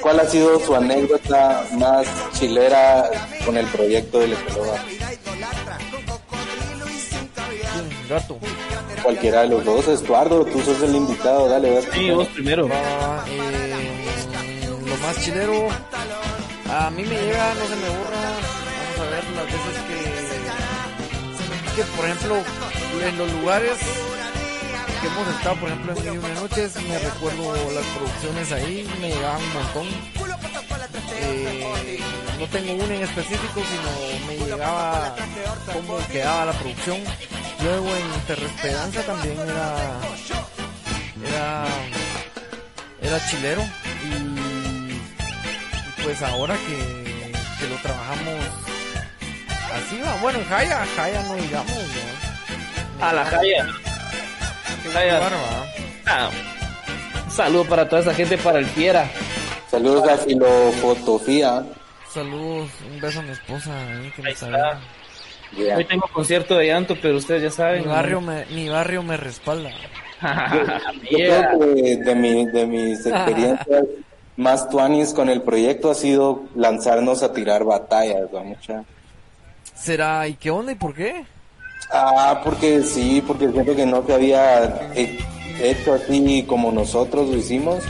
cuál 0.00 0.20
ha 0.20 0.26
sido 0.26 0.58
su 0.60 0.74
anécdota 0.74 1.64
más 1.78 2.06
chilera 2.32 3.08
con 3.44 3.56
el 3.56 3.66
proyecto 3.66 4.18
de 4.20 4.32
Espeloba. 4.32 4.74
Un 8.12 8.18
gato. 8.18 8.38
Cualquiera 9.02 9.40
de 9.42 9.48
los 9.48 9.64
dos, 9.64 9.88
Estuardo, 9.88 10.44
tú 10.44 10.60
sos 10.60 10.82
el 10.82 10.94
invitado, 10.94 11.48
dale, 11.48 11.74
vas. 11.74 11.84
Sí, 11.92 12.10
vos 12.10 12.28
primero. 12.28 12.68
Eh, 12.68 13.74
lo 14.86 14.96
más 14.98 15.20
chilero. 15.20 15.68
A 16.70 16.90
mí 16.90 17.02
me 17.04 17.14
llega, 17.14 17.54
no 17.54 17.66
se 17.66 17.76
me 17.76 17.88
borra. 17.88 18.20
Vamos 18.20 18.98
a 18.98 19.04
ver 19.10 19.24
las 19.34 19.46
veces 19.46 19.76
que. 19.88 19.96
Que 21.76 21.84
por 21.96 22.04
ejemplo, 22.04 22.36
en 23.08 23.18
los 23.18 23.32
lugares 23.32 23.78
que 25.00 25.06
hemos 25.06 25.28
estado, 25.28 25.56
por 25.56 25.68
ejemplo, 25.70 25.94
en 26.02 26.18
Una 26.18 26.34
Noches, 26.34 26.76
me 26.82 26.98
recuerdo 26.98 27.54
las 27.72 27.86
producciones 27.86 28.52
ahí, 28.52 28.88
me 29.00 29.08
llegaban 29.08 29.42
un 29.42 29.52
montón. 29.54 29.86
Eh, 31.18 31.98
no 32.38 32.46
tengo 32.48 32.74
una 32.74 32.94
en 32.94 33.02
específico, 33.02 33.60
sino 33.70 34.26
me 34.26 34.36
llegaba 34.46 35.16
cómo 35.72 35.98
quedaba 36.08 36.44
la 36.44 36.52
producción. 36.52 36.98
Luego 37.62 37.88
en 37.96 38.20
Terra 38.26 38.46
Esperanza 38.46 39.02
también 39.02 39.38
era 39.38 39.76
era 41.24 41.64
era 43.00 43.26
chilero 43.28 43.62
y, 44.04 46.02
pues 46.02 46.22
ahora 46.22 46.56
que, 46.56 47.32
que 47.58 47.68
lo 47.68 47.76
trabajamos 47.76 48.34
así 49.74 50.00
va 50.00 50.16
bueno 50.20 50.38
en 50.40 50.44
Jaya 50.46 50.84
Jaya 50.96 51.22
no 51.22 51.34
digamos 51.36 51.70
¿no? 51.70 52.22
A 53.02 53.12
la 53.12 53.24
Jaya. 53.24 53.66
Jaya. 54.92 55.20
Ah, 56.06 56.30
un 57.24 57.30
saludo 57.32 57.64
para 57.64 57.88
toda 57.88 58.02
esa 58.02 58.14
gente, 58.14 58.38
para 58.38 58.60
el 58.60 58.66
Piera. 58.66 59.10
Saludos 59.68 60.08
a 60.08 60.16
Filofotofía. 60.18 61.64
saludos 62.14 62.70
un 62.88 63.00
beso 63.00 63.18
a 63.18 63.22
mi 63.22 63.32
esposa 63.32 63.76
ahí, 63.76 64.12
que 64.14 64.22
me 64.22 64.30
está. 64.30 64.80
Yeah. 65.56 65.76
Hoy 65.76 65.84
tengo 65.84 66.06
concierto 66.12 66.56
de 66.56 66.66
llanto, 66.68 66.96
pero 67.00 67.16
ustedes 67.18 67.42
ya 67.42 67.50
saben. 67.50 67.82
mi 67.82 67.88
barrio 67.88 68.20
me 68.20 68.46
mi 68.46 68.68
barrio 68.68 69.02
me 69.02 69.16
respalda 69.16 69.70
Yo 71.10 71.18
Yeah. 71.18 71.48
creo 71.56 71.74
que 71.74 71.96
de, 71.96 72.14
mi, 72.14 72.46
de 72.46 72.66
mis 72.66 73.04
experiencias 73.06 73.84
más 74.36 74.68
tuanis 74.70 75.12
con 75.12 75.28
el 75.28 75.42
proyecto 75.42 75.90
ha 75.90 75.94
sido 75.94 76.44
lanzarnos 76.54 77.22
a 77.22 77.32
tirar 77.32 77.64
batallas, 77.64 78.22
¿va, 78.34 78.42
mucha? 78.42 78.84
será 79.74 80.26
y 80.28 80.34
qué 80.34 80.50
onda 80.50 80.72
y 80.72 80.76
por 80.76 80.94
qué 80.94 81.24
Ah, 81.90 82.40
porque 82.44 82.82
sí, 82.82 83.22
porque 83.26 83.50
siento 83.50 83.74
que 83.76 83.84
no 83.84 84.04
se 84.06 84.14
había 84.14 84.64
he- 84.94 85.18
hecho 85.60 85.94
así 85.94 86.44
como 86.48 86.72
nosotros 86.72 87.28
lo 87.28 87.36
hicimos 87.36 87.84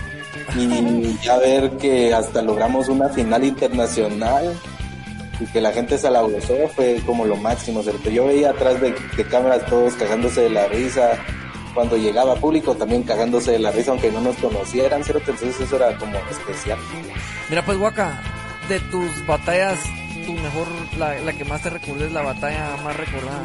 y 0.57 1.17
ya 1.23 1.37
ver 1.39 1.71
que 1.73 2.13
hasta 2.13 2.43
logramos 2.43 2.89
una 2.89 3.09
final 3.11 3.45
internacional 3.45 4.59
y 5.43 5.47
que 5.47 5.61
la 5.61 5.73
gente 5.73 5.99
se 5.99 6.11
la 6.11 6.21
gozó 6.23 6.57
fue 6.75 7.01
como 7.05 7.25
lo 7.25 7.37
máximo, 7.37 7.83
¿cierto? 7.83 8.11
Yo 8.11 8.27
veía 8.27 8.51
atrás 8.51 8.81
de, 8.81 8.95
de 9.17 9.25
cámaras 9.25 9.67
todos 9.67 9.95
cagándose 9.95 10.43
de 10.43 10.51
la 10.51 10.67
risa, 10.69 11.19
cuando 11.75 11.97
llegaba 11.97 12.37
público 12.37 12.75
también 12.75 13.03
cagándose 13.03 13.53
de 13.53 13.59
la 13.59 13.71
risa 13.71 13.93
aunque 13.93 14.11
no 14.11 14.21
nos 14.21 14.37
conocieran, 14.37 15.03
¿cierto? 15.05 15.31
Entonces 15.31 15.61
eso 15.61 15.77
era 15.77 15.97
como 15.99 16.17
especial. 16.31 16.79
mira 17.49 17.65
pues 17.65 17.79
Waka 17.79 18.23
de 18.69 18.79
tus 18.81 19.27
batallas 19.27 19.79
tu 20.27 20.33
mejor 20.33 20.69
la, 20.99 21.19
la 21.21 21.33
que 21.33 21.45
más 21.45 21.63
te 21.63 21.71
recuerda 21.71 22.07
es 22.07 22.13
la 22.13 22.23
batalla 22.23 22.77
más 22.85 22.97
recordada 22.97 23.43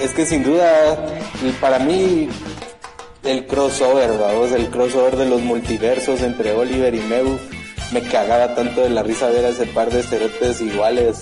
Es 0.00 0.10
que 0.12 0.26
sin 0.26 0.42
duda, 0.42 0.96
para 1.60 1.78
mí, 1.78 2.28
el 3.24 3.46
crossover, 3.46 4.18
vamos, 4.18 4.52
el 4.52 4.68
crossover 4.68 5.16
de 5.16 5.26
los 5.26 5.40
multiversos 5.40 6.20
entre 6.22 6.52
Oliver 6.52 6.94
y 6.94 7.00
Meu, 7.00 7.38
me 7.92 8.02
cagaba 8.02 8.54
tanto 8.54 8.80
de 8.82 8.90
la 8.90 9.02
risa 9.02 9.28
ver 9.28 9.44
a 9.44 9.48
ese 9.50 9.66
par 9.66 9.90
de 9.90 10.02
cerotes 10.02 10.60
iguales 10.60 11.20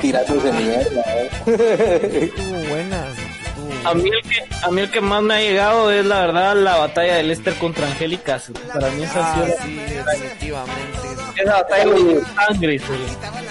tirándose 0.00 0.52
mierda. 0.52 1.02
¿eh? 1.46 2.30
estuvo 2.34 2.58
buena 2.68 3.06
estuvo 3.08 3.88
A 3.88 3.94
mí, 3.94 4.10
el 4.10 4.22
que, 4.30 4.44
a 4.64 4.70
mí 4.70 4.80
el 4.80 4.90
que 4.90 5.00
más 5.00 5.22
me 5.22 5.34
ha 5.34 5.40
llegado 5.40 5.90
es 5.90 6.04
la 6.06 6.20
verdad 6.20 6.56
la 6.56 6.76
batalla 6.76 7.16
de 7.16 7.22
Lester 7.24 7.54
contra 7.54 7.86
Angélica. 7.86 8.40
Para 8.72 8.90
mí 8.90 9.02
esa 9.04 9.34
Ah, 9.34 9.44
sí, 9.64 9.74
definitivamente. 9.74 11.42
esa 11.42 11.52
batalla 11.52 11.84
de 11.84 12.22
sangre. 12.46 12.78
sí. 12.78 12.84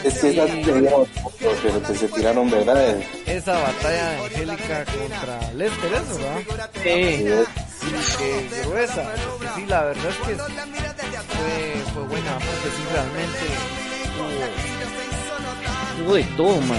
Es 0.03 0.19
que 0.19 0.29
esas 0.29 0.49
pero 1.63 1.81
que 1.83 1.95
se 1.95 2.07
tiraron, 2.09 2.49
¿verdad? 2.49 2.97
Esa 3.25 3.53
batalla 3.59 4.09
de 4.11 4.17
Angélica 4.25 4.85
contra 4.85 5.51
Lester, 5.53 5.91
¿eso, 5.93 6.17
¿verdad? 6.49 6.69
Sí. 6.83 7.27
Sí, 7.79 8.17
que 8.17 8.61
gruesa. 8.67 9.03
Sí, 9.55 9.65
la 9.67 9.83
verdad 9.83 10.05
es 10.09 10.17
que 10.27 10.33
fue, 11.37 11.93
fue 11.93 12.03
buena, 12.03 12.33
porque 12.33 12.69
sí, 12.75 12.83
realmente 12.91 13.45
hubo- 14.19 16.05
Hubo 16.05 16.13
de 16.13 16.23
todo, 16.37 16.61
man. 16.61 16.77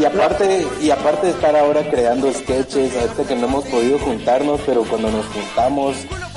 Y 0.00 0.04
aparte, 0.06 0.66
y 0.80 0.90
aparte 0.90 1.26
de 1.26 1.32
estar 1.34 1.54
ahora 1.54 1.82
creando 1.90 2.32
sketches, 2.32 2.96
ahorita 2.96 3.24
que 3.24 3.36
no 3.36 3.46
hemos 3.46 3.64
podido 3.66 3.98
juntarnos, 3.98 4.58
pero 4.64 4.82
cuando 4.84 5.10
nos 5.10 5.26
juntamos 5.26 5.96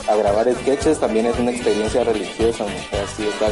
a 0.10 0.16
grabar 0.16 0.46
sketches 0.62 1.00
también 1.00 1.26
es 1.28 1.40
una 1.40 1.52
experiencia 1.52 2.04
religiosa, 2.04 2.66
¿no? 2.66 2.70
O 2.76 2.90
sea, 2.90 3.08
sí, 3.16 3.28
estar 3.28 3.52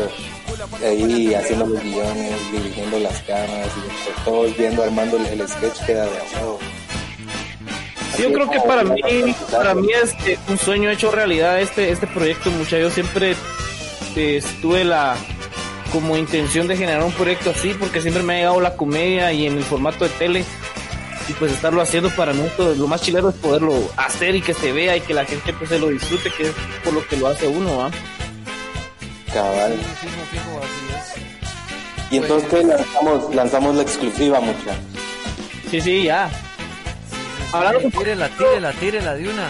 ahí 0.85 1.33
haciendo 1.33 1.65
los 1.67 1.81
guiones, 1.81 2.51
dirigiendo 2.51 2.99
las 2.99 3.17
cámaras 3.21 3.69
y 3.77 4.25
todos 4.25 4.55
viendo, 4.57 4.83
armando 4.83 5.15
el, 5.17 5.25
el 5.25 5.47
sketch 5.47 5.79
queda 5.85 6.03
de 6.05 6.11
nuevo. 6.35 6.59
Yo 8.19 8.31
creo 8.31 8.49
que 8.49 8.59
para 8.59 8.83
mí, 8.83 9.01
para 9.51 9.73
mí 9.73 9.87
es 9.91 10.13
eh, 10.27 10.37
un 10.47 10.57
sueño 10.57 10.89
hecho 10.89 11.11
realidad 11.11 11.59
este, 11.59 11.91
este 11.91 12.07
proyecto, 12.07 12.51
mucha. 12.51 12.77
Yo 12.77 12.89
siempre 12.89 13.35
eh, 14.15 14.43
tuve 14.61 14.83
la 14.83 15.15
como 15.91 16.17
intención 16.17 16.67
de 16.67 16.75
generar 16.75 17.03
un 17.03 17.11
proyecto 17.11 17.51
así, 17.51 17.75
porque 17.79 18.01
siempre 18.01 18.23
me 18.23 18.33
ha 18.33 18.37
llegado 18.37 18.61
la 18.61 18.75
comedia 18.75 19.31
y 19.31 19.45
en 19.45 19.57
el 19.57 19.63
formato 19.63 20.05
de 20.05 20.09
tele, 20.11 20.45
y 21.29 21.33
pues 21.33 21.51
estarlo 21.51 21.81
haciendo 21.81 22.09
para 22.11 22.33
mí, 22.33 22.43
pues, 22.57 22.77
lo 22.77 22.87
más 22.87 23.01
chileno 23.01 23.29
es 23.29 23.35
poderlo 23.35 23.75
hacer 23.95 24.35
y 24.35 24.41
que 24.41 24.53
se 24.53 24.71
vea 24.71 24.97
y 24.97 25.01
que 25.01 25.13
la 25.13 25.25
gente 25.25 25.53
pues 25.53 25.69
se 25.69 25.79
lo 25.79 25.89
disfrute, 25.89 26.31
que 26.31 26.43
es 26.43 26.51
por 26.83 26.93
lo 26.93 27.07
que 27.07 27.17
lo 27.17 27.27
hace 27.27 27.47
uno, 27.47 27.77
¿va? 27.77 27.91
Cabal. 29.33 29.73
Sí, 29.73 30.07
fijo, 30.07 30.23
fijo, 30.31 30.61
así 30.63 31.17
es. 31.17 32.11
Y 32.11 32.17
entonces 32.17 32.49
¿qué? 32.49 32.63
lanzamos, 32.63 33.35
lanzamos 33.35 33.75
la 33.75 33.83
exclusiva, 33.83 34.39
mucha. 34.39 34.75
Sí, 35.69 35.81
sí, 35.81 36.03
ya. 36.03 36.29
Hablando 37.53 37.89
Tírela, 37.97 38.29
tírela, 38.29 38.71
tírela 38.73 39.13
de 39.15 39.29
una. 39.29 39.47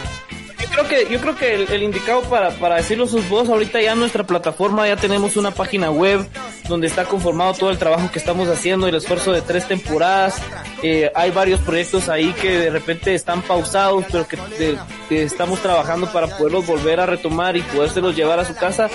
Yo 0.59 0.69
creo 0.69 0.87
que, 0.87 1.13
yo 1.13 1.19
creo 1.19 1.35
que 1.35 1.53
el, 1.55 1.71
el 1.71 1.83
indicado 1.83 2.21
para, 2.23 2.49
para 2.51 2.75
decirlo 2.77 3.05
sus 3.05 3.27
voz, 3.29 3.47
ahorita 3.47 3.79
ya 3.81 3.91
en 3.91 3.99
nuestra 3.99 4.23
plataforma 4.23 4.87
ya 4.87 4.95
tenemos 4.95 5.37
una 5.37 5.51
página 5.51 5.91
web 5.91 6.25
donde 6.67 6.87
está 6.87 7.05
conformado 7.05 7.53
todo 7.53 7.69
el 7.69 7.77
trabajo 7.77 8.09
que 8.11 8.17
estamos 8.17 8.47
haciendo, 8.47 8.87
el 8.87 8.95
esfuerzo 8.95 9.31
de 9.33 9.41
tres 9.41 9.67
temporadas. 9.67 10.41
Eh, 10.81 11.11
hay 11.13 11.29
varios 11.31 11.59
proyectos 11.59 12.09
ahí 12.09 12.33
que 12.41 12.57
de 12.57 12.69
repente 12.71 13.13
están 13.13 13.41
pausados, 13.43 14.05
pero 14.11 14.27
que, 14.27 14.37
de- 14.57 14.77
que 15.09 15.23
estamos 15.23 15.59
trabajando 15.61 16.11
para 16.11 16.27
poderlos 16.37 16.65
volver 16.65 16.99
a 17.01 17.05
retomar 17.05 17.55
y 17.55 17.61
podérselos 17.61 18.15
llevar 18.15 18.39
a 18.39 18.45
su 18.45 18.55
casa. 18.55 18.89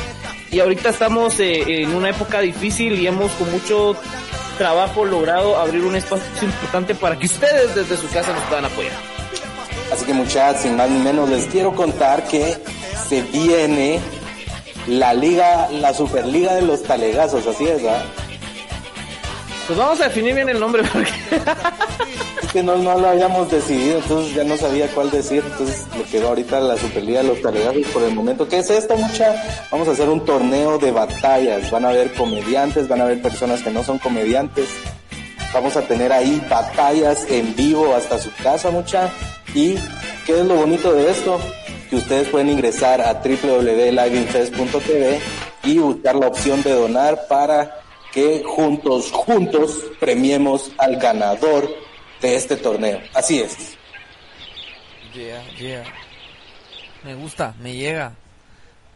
Y 0.51 0.61
ahorita 0.61 0.89
estamos 0.89 1.39
eh, 1.39 1.83
en 1.83 1.95
una 1.95 2.09
época 2.11 2.41
difícil 2.41 2.99
y 2.99 3.07
hemos 3.07 3.31
con 3.33 3.51
mucho 3.53 3.95
trabajo 4.59 5.05
logrado 5.05 5.57
abrir 5.57 5.85
un 5.85 5.97
espacio 5.97 6.27
importante 6.43 6.95
para 6.95 7.19
que 7.19 7.27
ustedes 7.27 7.75
desde 7.75 7.97
su 7.97 8.09
casa 8.11 8.33
nos 8.33 8.43
puedan 8.45 8.65
apoyar. 8.67 8.93
Así 9.93 10.05
que 10.05 10.13
muchachos, 10.13 10.63
sin 10.63 10.77
más 10.77 10.91
ni 10.91 10.99
menos, 10.99 11.31
les 11.31 11.47
quiero 11.47 11.75
contar 11.75 12.25
que 12.25 12.59
se 13.09 13.23
viene 13.23 14.01
la 14.87 15.15
liga, 15.15 15.69
la 15.71 15.95
superliga 15.95 16.55
de 16.55 16.63
los 16.63 16.83
talegazos, 16.83 17.47
así 17.47 17.67
es, 17.67 17.83
¿verdad? 17.83 18.03
Pues 19.69 19.79
vamos 19.79 20.01
a 20.01 20.05
definir 20.05 20.35
bien 20.35 20.49
el 20.49 20.59
nombre 20.59 20.83
porque... 20.91 21.13
Es 22.43 22.53
que 22.53 22.63
no, 22.63 22.77
lo 22.77 23.07
habíamos 23.07 23.51
decidido, 23.51 23.99
entonces 23.99 24.35
ya 24.35 24.43
no 24.43 24.57
sabía 24.57 24.87
cuál 24.95 25.11
decir, 25.11 25.45
entonces 25.45 25.87
me 25.95 26.05
quedó 26.05 26.29
ahorita 26.29 26.59
la 26.59 26.79
Superliga 26.79 27.21
de 27.21 27.29
los 27.29 27.43
Talegazos 27.43 27.87
por 27.93 28.03
el 28.03 28.15
momento. 28.15 28.49
¿Qué 28.49 28.61
es 28.61 28.71
esto, 28.71 28.97
mucha? 28.97 29.35
Vamos 29.71 29.87
a 29.87 29.91
hacer 29.91 30.09
un 30.09 30.25
torneo 30.25 30.79
de 30.79 30.91
batallas, 30.91 31.71
van 31.71 31.85
a 31.85 31.91
haber 31.91 32.15
comediantes, 32.15 32.89
van 32.89 33.03
a 33.03 33.05
haber 33.05 33.21
personas 33.21 33.61
que 33.61 33.71
no 33.71 33.85
son 33.85 33.99
comediantes, 33.99 34.71
vamos 35.53 35.77
a 35.77 35.83
tener 35.83 36.13
ahí 36.13 36.43
batallas 36.49 37.27
en 37.29 37.55
vivo 37.55 37.95
hasta 37.95 38.19
su 38.19 38.31
casa, 38.43 38.71
mucha. 38.71 39.11
¿Y 39.55 39.75
qué 40.25 40.41
es 40.41 40.47
lo 40.47 40.55
bonito 40.55 40.95
de 40.95 41.11
esto? 41.11 41.39
Que 41.91 41.97
ustedes 41.97 42.29
pueden 42.29 42.49
ingresar 42.49 43.03
a 43.03 43.13
www.liveinfest.tv 43.13 45.21
y 45.65 45.79
buscar 45.79 46.15
la 46.15 46.29
opción 46.29 46.63
de 46.63 46.73
donar 46.73 47.27
para 47.29 47.83
que 48.19 48.43
juntos, 48.45 49.13
juntos 49.13 49.85
premiemos 50.01 50.73
al 50.79 50.97
ganador 50.97 51.69
de 52.21 52.35
este 52.35 52.57
torneo. 52.57 53.01
Así 53.15 53.41
es. 53.41 53.77
Yeah, 55.15 55.43
yeah. 55.57 55.85
Me 57.05 57.15
gusta, 57.15 57.55
me 57.61 57.75
llega. 57.75 58.13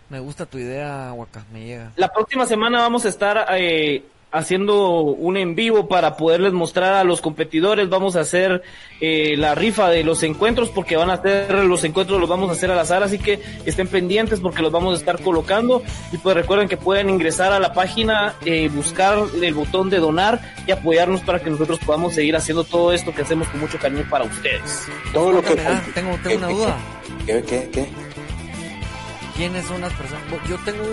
Me 0.09 0.19
gusta 0.19 0.45
tu 0.45 0.59
idea, 0.59 1.13
Waka, 1.15 1.45
me 1.53 1.65
llega. 1.65 1.93
La 1.97 2.09
próxima 2.13 2.47
semana 2.47 2.81
vamos 2.81 3.05
a 3.05 3.09
estar 3.09 3.47
eh, 3.57 4.05
haciendo 4.33 5.01
un 5.03 5.37
en 5.37 5.55
vivo 5.55 5.87
para 5.89 6.17
poderles 6.17 6.53
mostrar 6.53 6.95
a 6.95 7.05
los 7.05 7.21
competidores. 7.21 7.89
Vamos 7.89 8.17
a 8.17 8.21
hacer 8.21 8.63
eh, 9.01 9.35
la 9.37 9.55
rifa 9.55 9.91
de 9.91 10.03
los 10.05 10.23
encuentros 10.23 10.71
porque 10.71 10.97
van 10.97 11.11
a 11.11 11.15
hacer 11.15 11.53
los 11.65 11.85
encuentros, 11.85 12.19
los 12.19 12.29
vamos 12.29 12.49
a 12.49 12.53
hacer 12.53 12.71
al 12.71 12.79
azar. 12.79 13.03
Así 13.03 13.19
que 13.19 13.41
estén 13.67 13.89
pendientes 13.89 14.41
porque 14.41 14.63
los 14.63 14.73
vamos 14.73 14.95
a 14.95 14.97
estar 14.97 15.21
colocando. 15.23 15.83
Y 16.13 16.19
pues 16.19 16.35
recuerden 16.35 16.69
que 16.69 16.77
pueden 16.77 17.11
ingresar 17.11 17.53
a 17.53 17.61
la 17.61 17.73
página, 17.73 18.35
eh, 18.45 18.69
buscar 18.73 19.19
el 19.41 19.55
botón 19.55 19.91
de 19.91 19.99
donar 19.99 20.41
y 20.67 20.71
apoyarnos 20.73 21.21
para 21.21 21.39
que 21.41 21.51
nosotros 21.51 21.79
podamos 21.85 22.15
seguir 22.15 22.35
haciendo 22.35 22.65
todo 22.65 22.93
esto 22.93 23.15
que 23.15 23.23
hacemos 23.23 23.49
con 23.49 23.61
mucho 23.61 23.79
cariño 23.79 24.05
para 24.11 24.25
ustedes. 24.25 24.89
Todo 25.13 25.33
lo 25.33 25.43
que... 25.43 25.51
Mira, 25.57 25.83
tengo, 25.95 26.19
tengo 26.23 26.39
una 26.39 26.49
¿Qué- 26.49 26.55
duda. 26.55 26.77
¿Qué, 27.27 27.43
qué, 27.43 27.69
qué? 27.73 27.87
¿Quiénes 29.37 29.65
son 29.67 29.81
las 29.81 29.93
personas? 29.95 30.23
Yo 30.49 30.57
tengo 30.65 30.85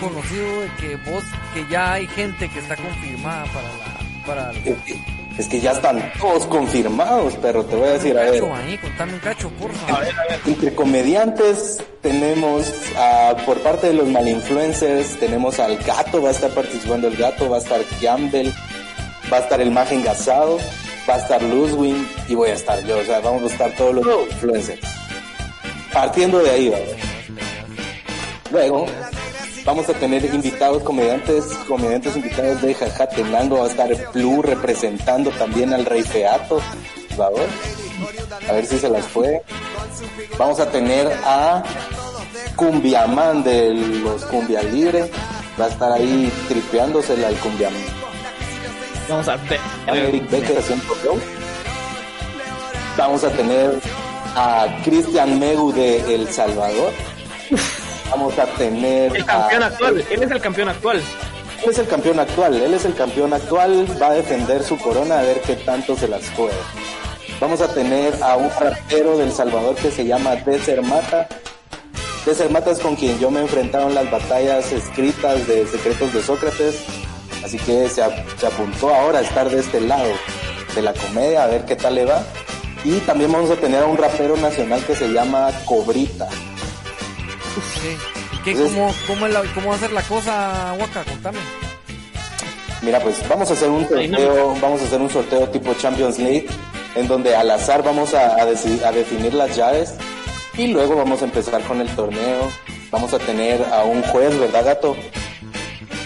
conocido 0.00 0.60
de 0.62 0.68
que 0.80 0.96
vos, 1.10 1.24
que 1.54 1.66
ya 1.70 1.94
hay 1.94 2.06
gente 2.08 2.48
que 2.48 2.58
está 2.60 2.76
confirmada 2.76 3.44
para 3.52 3.68
la, 3.68 4.24
para 4.26 4.50
Es 4.52 4.76
que- 4.84 5.16
Es 5.38 5.48
que 5.48 5.60
ya 5.60 5.72
están 5.72 6.10
todos 6.18 6.46
confirmados, 6.46 7.36
pero 7.42 7.62
te 7.66 7.76
voy 7.76 7.88
a 7.88 7.92
decir, 7.92 8.16
a 8.16 8.22
ver, 8.22 8.40
cacho 8.40 8.54
ahí, 8.54 8.78
contame 8.78 9.12
un 9.12 9.18
cacho, 9.18 9.50
porfa. 9.50 9.98
entre 10.46 10.74
comediantes 10.74 11.76
tenemos 12.00 12.72
ah, 12.96 13.34
por 13.44 13.58
parte 13.60 13.88
de 13.88 13.92
los 13.92 14.08
malinfluencers, 14.08 15.20
tenemos 15.20 15.58
al 15.60 15.76
gato, 15.76 16.22
va 16.22 16.30
a 16.30 16.32
estar 16.32 16.50
participando 16.52 17.08
el 17.08 17.16
gato, 17.18 17.50
va 17.50 17.58
a 17.58 17.60
estar 17.60 17.82
Campbell, 18.00 18.48
va 19.30 19.36
a 19.36 19.40
estar 19.40 19.60
el 19.60 19.70
Magen 19.72 20.02
Gasado, 20.02 20.58
va 21.06 21.16
a 21.16 21.18
estar 21.18 21.42
Luzwin 21.42 22.08
y 22.28 22.34
voy 22.34 22.48
a 22.48 22.54
estar 22.54 22.82
yo, 22.86 22.96
o 22.96 23.04
sea, 23.04 23.20
vamos 23.20 23.42
a 23.42 23.46
estar 23.52 23.70
todos 23.72 23.94
los 23.96 24.06
influencers. 24.30 24.80
Partiendo 25.92 26.38
de 26.38 26.50
ahí, 26.50 26.68
¿verdad? 26.70 26.96
Luego, 28.50 28.86
vamos 29.66 29.88
a 29.88 29.94
tener 29.94 30.24
invitados 30.24 30.82
comediantes, 30.84 31.44
comediantes 31.68 32.16
invitados 32.16 32.62
de 32.62 32.72
Jajatenango, 32.72 33.58
va 33.58 33.66
a 33.66 33.68
estar 33.68 34.12
Blue 34.14 34.40
representando 34.40 35.30
también 35.32 35.74
al 35.74 35.84
Rey 35.84 36.02
Feato, 36.02 36.60
¿verdad? 37.10 37.46
A 38.48 38.52
ver 38.52 38.64
si 38.64 38.78
se 38.78 38.88
las 38.88 39.04
fue. 39.06 39.42
Vamos 40.38 40.60
a 40.60 40.70
tener 40.70 41.12
a 41.24 41.64
Cumbiaman 42.54 43.42
de 43.42 43.74
los 43.74 44.24
Cumbia 44.26 44.62
Libre, 44.62 45.10
va 45.60 45.66
a 45.66 45.68
estar 45.68 45.92
ahí 45.92 46.32
tripeándosela 46.48 47.28
al 47.28 47.36
Cumbiaman. 47.36 47.82
Vamos 49.08 49.28
a 49.28 49.36
ver. 49.36 49.60
Eric 49.88 50.30
Becker 50.30 50.58
haciendo 50.58 50.84
show. 51.02 51.18
Vamos 52.96 53.24
a 53.24 53.30
tener 53.30 53.80
a 54.36 54.66
Cristian 54.84 55.38
Megu 55.38 55.72
de 55.72 56.14
El 56.14 56.28
Salvador. 56.28 56.92
Vamos 58.10 58.38
a 58.38 58.46
tener 58.46 59.14
El 59.16 59.24
campeón 59.24 59.62
a- 59.62 59.66
actual, 59.66 60.04
él 60.10 60.22
es 60.22 60.30
el 60.30 60.40
campeón 60.40 60.68
actual. 60.68 61.02
Él 61.64 61.70
es 61.70 61.78
el 61.78 61.86
campeón 61.88 62.20
actual, 62.20 62.54
él 62.54 62.74
es 62.74 62.84
el 62.84 62.94
campeón 62.94 63.32
actual, 63.32 63.86
va 64.00 64.08
a 64.08 64.14
defender 64.14 64.62
su 64.62 64.76
corona 64.78 65.18
a 65.18 65.22
ver 65.22 65.40
qué 65.40 65.56
tanto 65.56 65.96
se 65.96 66.06
las 66.06 66.22
juega. 66.36 66.54
Vamos 67.40 67.60
a 67.60 67.68
tener 67.68 68.14
a 68.22 68.36
un 68.36 68.50
rapero 68.60 69.16
del 69.18 69.32
Salvador 69.32 69.74
que 69.74 69.90
se 69.90 70.04
llama 70.06 70.36
Deser 70.36 70.82
Mata. 70.82 71.26
Deser 72.24 72.50
Mata 72.50 72.70
es 72.70 72.78
con 72.78 72.94
quien 72.96 73.18
yo 73.18 73.30
me 73.30 73.40
he 73.40 73.42
enfrentado 73.42 73.88
en 73.88 73.94
las 73.94 74.10
batallas 74.10 74.70
escritas 74.72 75.46
de 75.46 75.66
Secretos 75.66 76.12
de 76.12 76.22
Sócrates, 76.22 76.84
así 77.44 77.58
que 77.58 77.88
se, 77.88 78.02
ap- 78.02 78.38
se 78.38 78.46
apuntó 78.46 78.94
ahora 78.94 79.18
a 79.18 79.22
estar 79.22 79.48
de 79.50 79.60
este 79.60 79.80
lado 79.80 80.10
de 80.74 80.82
la 80.82 80.92
comedia, 80.92 81.44
a 81.44 81.46
ver 81.46 81.64
qué 81.64 81.74
tal 81.76 81.94
le 81.96 82.04
va. 82.04 82.22
Y 82.84 82.98
también 83.00 83.32
vamos 83.32 83.50
a 83.50 83.56
tener 83.56 83.82
a 83.82 83.86
un 83.86 83.96
rapero 83.96 84.36
nacional 84.36 84.84
que 84.84 84.94
se 84.94 85.08
llama 85.08 85.50
Cobrita. 85.64 86.28
¿Qué? 87.82 87.92
¿Y 88.36 88.38
qué? 88.42 88.50
Entonces- 88.52 88.76
¿Cómo, 88.76 88.94
cómo, 89.06 89.28
la- 89.28 89.42
¿Cómo 89.54 89.70
va 89.70 89.76
a 89.76 89.78
ser 89.78 89.92
la 89.92 90.02
cosa, 90.02 90.74
Waka? 90.78 91.04
Contame. 91.04 91.38
Mira, 92.82 93.00
pues 93.00 93.26
vamos 93.28 93.50
a 93.50 93.54
hacer 93.54 93.68
un 93.70 93.88
sorteo, 93.88 94.54
vamos 94.60 94.80
a 94.80 94.84
hacer 94.84 95.00
un 95.00 95.10
sorteo 95.10 95.48
tipo 95.48 95.74
Champions 95.74 96.18
League, 96.18 96.46
en 96.94 97.08
donde 97.08 97.34
al 97.34 97.50
azar 97.50 97.82
vamos 97.82 98.14
a, 98.14 98.36
a 98.40 98.44
definir 98.92 99.34
las 99.34 99.56
llaves 99.56 99.94
y 100.56 100.68
luego 100.68 100.94
vamos 100.96 101.22
a 101.22 101.24
empezar 101.24 101.62
con 101.62 101.80
el 101.80 101.88
torneo. 101.96 102.50
Vamos 102.90 103.12
a 103.12 103.18
tener 103.18 103.64
a 103.72 103.82
un 103.84 104.02
juez, 104.02 104.38
¿verdad, 104.38 104.64
gato? 104.64 104.96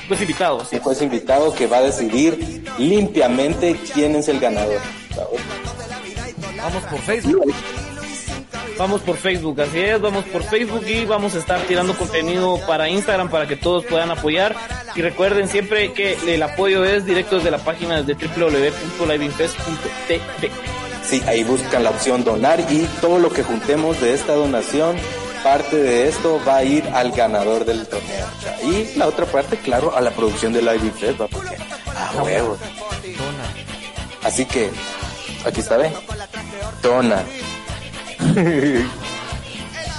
Pues 0.08 0.20
invitados. 0.22 0.72
Un 0.72 0.80
juez 0.80 1.02
invitado 1.02 1.52
que 1.54 1.66
va 1.66 1.78
a 1.78 1.82
decidir 1.82 2.64
limpiamente 2.78 3.78
quién 3.92 4.16
es 4.16 4.28
el 4.28 4.40
ganador. 4.40 4.80
Vamos 6.56 6.82
por 6.84 7.00
Facebook. 7.00 7.52
Vamos 8.80 9.00
por 9.02 9.16
Facebook, 9.18 9.60
así 9.60 9.78
es, 9.78 10.00
vamos 10.00 10.24
por 10.24 10.42
Facebook 10.42 10.82
y 10.88 11.04
vamos 11.04 11.34
a 11.34 11.38
estar 11.38 11.60
tirando 11.64 11.94
contenido 11.98 12.58
para 12.66 12.88
Instagram 12.88 13.28
para 13.28 13.46
que 13.46 13.54
todos 13.54 13.84
puedan 13.84 14.10
apoyar. 14.10 14.56
Y 14.96 15.02
recuerden 15.02 15.48
siempre 15.48 15.92
que 15.92 16.16
el 16.26 16.42
apoyo 16.42 16.82
es 16.86 17.04
directo 17.04 17.36
desde 17.36 17.50
la 17.50 17.58
página 17.58 18.02
de 18.02 18.14
www.liveinfest.tv. 18.14 20.50
Sí, 21.04 21.22
ahí 21.26 21.44
buscan 21.44 21.84
la 21.84 21.90
opción 21.90 22.24
donar 22.24 22.58
y 22.70 22.88
todo 23.02 23.18
lo 23.18 23.28
que 23.28 23.42
juntemos 23.42 24.00
de 24.00 24.14
esta 24.14 24.32
donación, 24.32 24.96
parte 25.42 25.76
de 25.76 26.08
esto 26.08 26.40
va 26.48 26.56
a 26.56 26.64
ir 26.64 26.88
al 26.94 27.12
ganador 27.12 27.66
del 27.66 27.86
torneo. 27.86 28.26
Y 28.62 28.96
la 28.96 29.08
otra 29.08 29.26
parte, 29.26 29.58
claro, 29.58 29.94
a 29.94 30.00
la 30.00 30.12
producción 30.12 30.54
de 30.54 30.62
Live 30.62 30.92
Fest, 30.98 31.20
¿va? 31.20 31.26
porque 31.26 31.58
a 31.94 32.22
huevos. 32.22 32.58
Dona. 32.58 33.44
Así 34.22 34.46
que, 34.46 34.70
aquí 35.44 35.60
está, 35.60 35.76
ve. 35.76 35.92
Dona. 36.82 37.22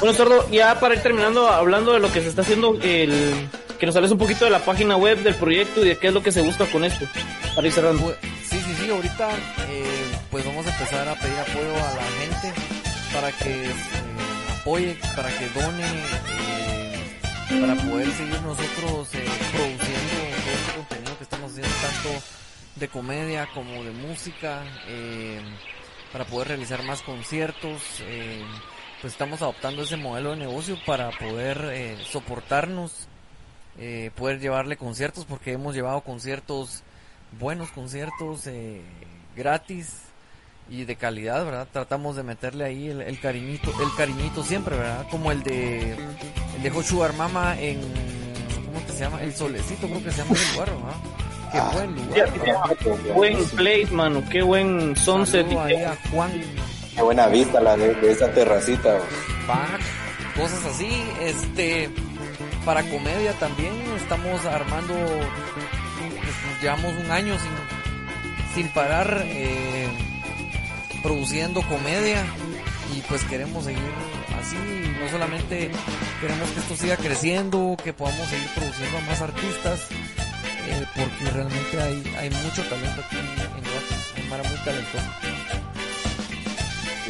Bueno, 0.01 0.15
Sordo, 0.17 0.49
ya 0.49 0.79
para 0.79 0.95
ir 0.95 1.01
terminando, 1.01 1.47
hablando 1.47 1.93
de 1.93 1.99
lo 1.99 2.11
que 2.11 2.21
se 2.21 2.29
está 2.29 2.41
haciendo, 2.41 2.75
el 2.81 3.47
que 3.79 3.85
nos 3.85 3.95
hables 3.95 4.11
un 4.11 4.17
poquito 4.17 4.45
de 4.45 4.51
la 4.51 4.65
página 4.65 4.97
web 4.97 5.21
del 5.21 5.35
proyecto 5.35 5.85
y 5.85 5.89
de 5.89 5.97
qué 5.97 6.07
es 6.07 6.13
lo 6.13 6.23
que 6.23 6.31
se 6.31 6.41
busca 6.41 6.65
con 6.65 6.83
esto. 6.83 7.05
Para 7.55 7.67
ir 7.67 7.73
cerrando. 7.73 8.01
Pues, 8.01 8.17
sí, 8.49 8.59
sí, 8.59 8.73
sí, 8.79 8.89
ahorita 8.89 9.29
eh, 9.69 10.11
pues 10.31 10.43
vamos 10.43 10.65
a 10.65 10.71
empezar 10.71 11.07
a 11.07 11.13
pedir 11.15 11.37
apoyo 11.37 11.75
a 11.75 11.95
la 11.95 12.03
gente 12.19 12.53
para 13.13 13.31
que 13.31 13.65
eh, 13.65 13.71
apoye, 14.59 14.97
para 15.15 15.29
que 15.29 15.49
done, 15.49 15.83
eh, 15.83 17.59
para 17.61 17.75
poder 17.75 18.11
seguir 18.11 18.41
nosotros 18.41 19.07
produciendo 19.51 20.13
todo 20.43 20.53
este 20.55 20.73
contenido 20.77 21.17
que 21.17 21.23
estamos 21.23 21.51
haciendo, 21.51 21.75
tanto 21.81 22.25
de 22.75 22.87
comedia 22.87 23.47
como 23.53 23.83
de 23.83 23.91
música, 23.91 24.63
para 26.11 26.25
poder 26.25 26.49
realizar 26.49 26.83
más 26.83 27.01
conciertos. 27.01 27.81
eh, 28.01 28.43
pues 29.01 29.13
estamos 29.13 29.41
adoptando 29.41 29.81
ese 29.81 29.97
modelo 29.97 30.31
de 30.31 30.37
negocio 30.37 30.77
para 30.85 31.09
poder 31.09 31.69
eh, 31.73 31.97
soportarnos, 32.05 33.07
eh, 33.79 34.11
poder 34.15 34.39
llevarle 34.39 34.77
conciertos, 34.77 35.25
porque 35.25 35.53
hemos 35.53 35.73
llevado 35.73 36.01
conciertos, 36.01 36.83
buenos 37.39 37.71
conciertos, 37.71 38.45
eh, 38.45 38.81
gratis 39.35 40.03
y 40.69 40.85
de 40.85 40.95
calidad, 40.97 41.43
¿verdad? 41.43 41.67
Tratamos 41.71 42.15
de 42.15 42.21
meterle 42.21 42.63
ahí 42.63 42.89
el, 42.89 43.19
cariñito, 43.19 43.71
el 43.81 43.93
cariñito 43.97 44.43
siempre, 44.43 44.77
¿verdad? 44.77 45.07
Como 45.09 45.31
el 45.31 45.41
de, 45.41 45.93
el 46.57 46.61
de 46.61 46.69
Hot 46.69 46.85
Sugar 46.85 47.13
Mama 47.13 47.59
en, 47.59 47.81
¿cómo 48.65 48.85
que 48.85 48.91
se 48.91 48.99
llama? 48.99 49.23
El 49.23 49.33
Solecito, 49.33 49.87
creo 49.87 50.03
que 50.03 50.11
se 50.11 50.19
llama 50.19 50.35
el 50.37 50.53
lugar, 50.53 50.69
¿verdad? 50.69 51.20
Qué 51.51 51.57
Ah, 51.59 51.69
buen 51.73 51.95
lugar. 51.95 52.33
Ya, 52.45 53.13
buen 53.13 53.45
plate, 53.49 53.87
mano. 53.91 54.23
Qué 54.29 54.41
buen 54.41 54.95
sunset. 54.95 55.45
Juan 56.11 56.31
Qué 56.95 57.01
buena 57.01 57.27
vista 57.27 57.59
la 57.59 57.75
de, 57.77 57.93
de 57.95 58.11
esa 58.11 58.31
terracita. 58.31 58.99
cosas 60.35 60.65
así, 60.65 60.89
este, 61.21 61.89
para 62.65 62.83
comedia 62.83 63.33
también 63.33 63.73
estamos 63.97 64.45
armando, 64.45 64.93
pues, 64.93 66.61
llevamos 66.61 66.93
un 67.03 67.11
año 67.11 67.35
sin, 67.39 68.53
sin 68.63 68.73
parar 68.73 69.23
eh, 69.25 69.87
produciendo 71.01 71.61
comedia 71.63 72.23
y 72.95 73.01
pues 73.01 73.23
queremos 73.23 73.65
seguir 73.65 73.81
así, 74.39 74.57
no 75.01 75.09
solamente 75.09 75.71
queremos 76.19 76.49
que 76.49 76.59
esto 76.59 76.75
siga 76.75 76.97
creciendo, 76.97 77.77
que 77.81 77.93
podamos 77.93 78.27
seguir 78.27 78.47
produciendo 78.55 78.97
a 78.97 79.01
más 79.01 79.21
artistas, 79.21 79.87
eh, 80.67 80.85
porque 80.95 81.31
realmente 81.33 81.81
hay, 81.81 82.15
hay 82.17 82.29
mucho 82.29 82.63
talento 82.63 83.01
aquí 83.05 83.17
en 83.17 83.25
Guatemala, 83.27 83.81
hay 84.15 84.23
Mara 84.29 84.43
muy 84.43 84.57
talentosa. 84.63 85.19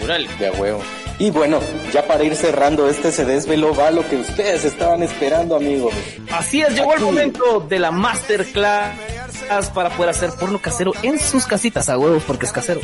Órale. 0.03 0.27
De 0.39 0.47
a 0.47 0.51
huevo. 0.53 0.81
Y 1.19 1.29
bueno, 1.29 1.59
ya 1.93 2.07
para 2.07 2.23
ir 2.23 2.35
cerrando, 2.35 2.89
este 2.89 3.11
se 3.11 3.25
desveló, 3.25 3.75
va 3.75 3.91
lo 3.91 4.07
que 4.09 4.15
ustedes 4.15 4.65
estaban 4.65 5.03
esperando, 5.03 5.55
amigos. 5.55 5.93
Así 6.31 6.61
es, 6.61 6.73
llegó 6.73 6.95
el 6.95 7.01
momento 7.01 7.59
de 7.59 7.77
la 7.77 7.91
masterclass 7.91 9.69
para 9.75 9.91
poder 9.91 10.09
hacer 10.09 10.31
porno 10.31 10.59
casero 10.59 10.93
en 11.03 11.19
sus 11.19 11.45
casitas 11.45 11.89
a 11.89 11.97
huevos 11.99 12.23
porque 12.25 12.47
es 12.47 12.51
casero. 12.51 12.81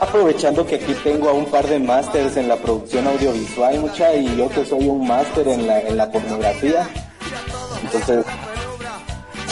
Aprovechando 0.00 0.66
que 0.66 0.74
aquí 0.74 0.94
tengo 1.02 1.30
a 1.30 1.32
un 1.32 1.46
par 1.46 1.66
de 1.66 1.78
másters 1.78 2.36
en 2.36 2.48
la 2.48 2.56
producción 2.56 3.06
audiovisual, 3.06 3.80
mucha, 3.80 4.12
y 4.14 4.36
yo 4.36 4.50
que 4.50 4.66
soy 4.66 4.86
un 4.86 5.06
máster 5.06 5.48
en 5.48 5.66
la, 5.66 5.80
en 5.80 5.96
la 5.96 6.10
pornografía. 6.10 6.86
Entonces, 7.82 8.26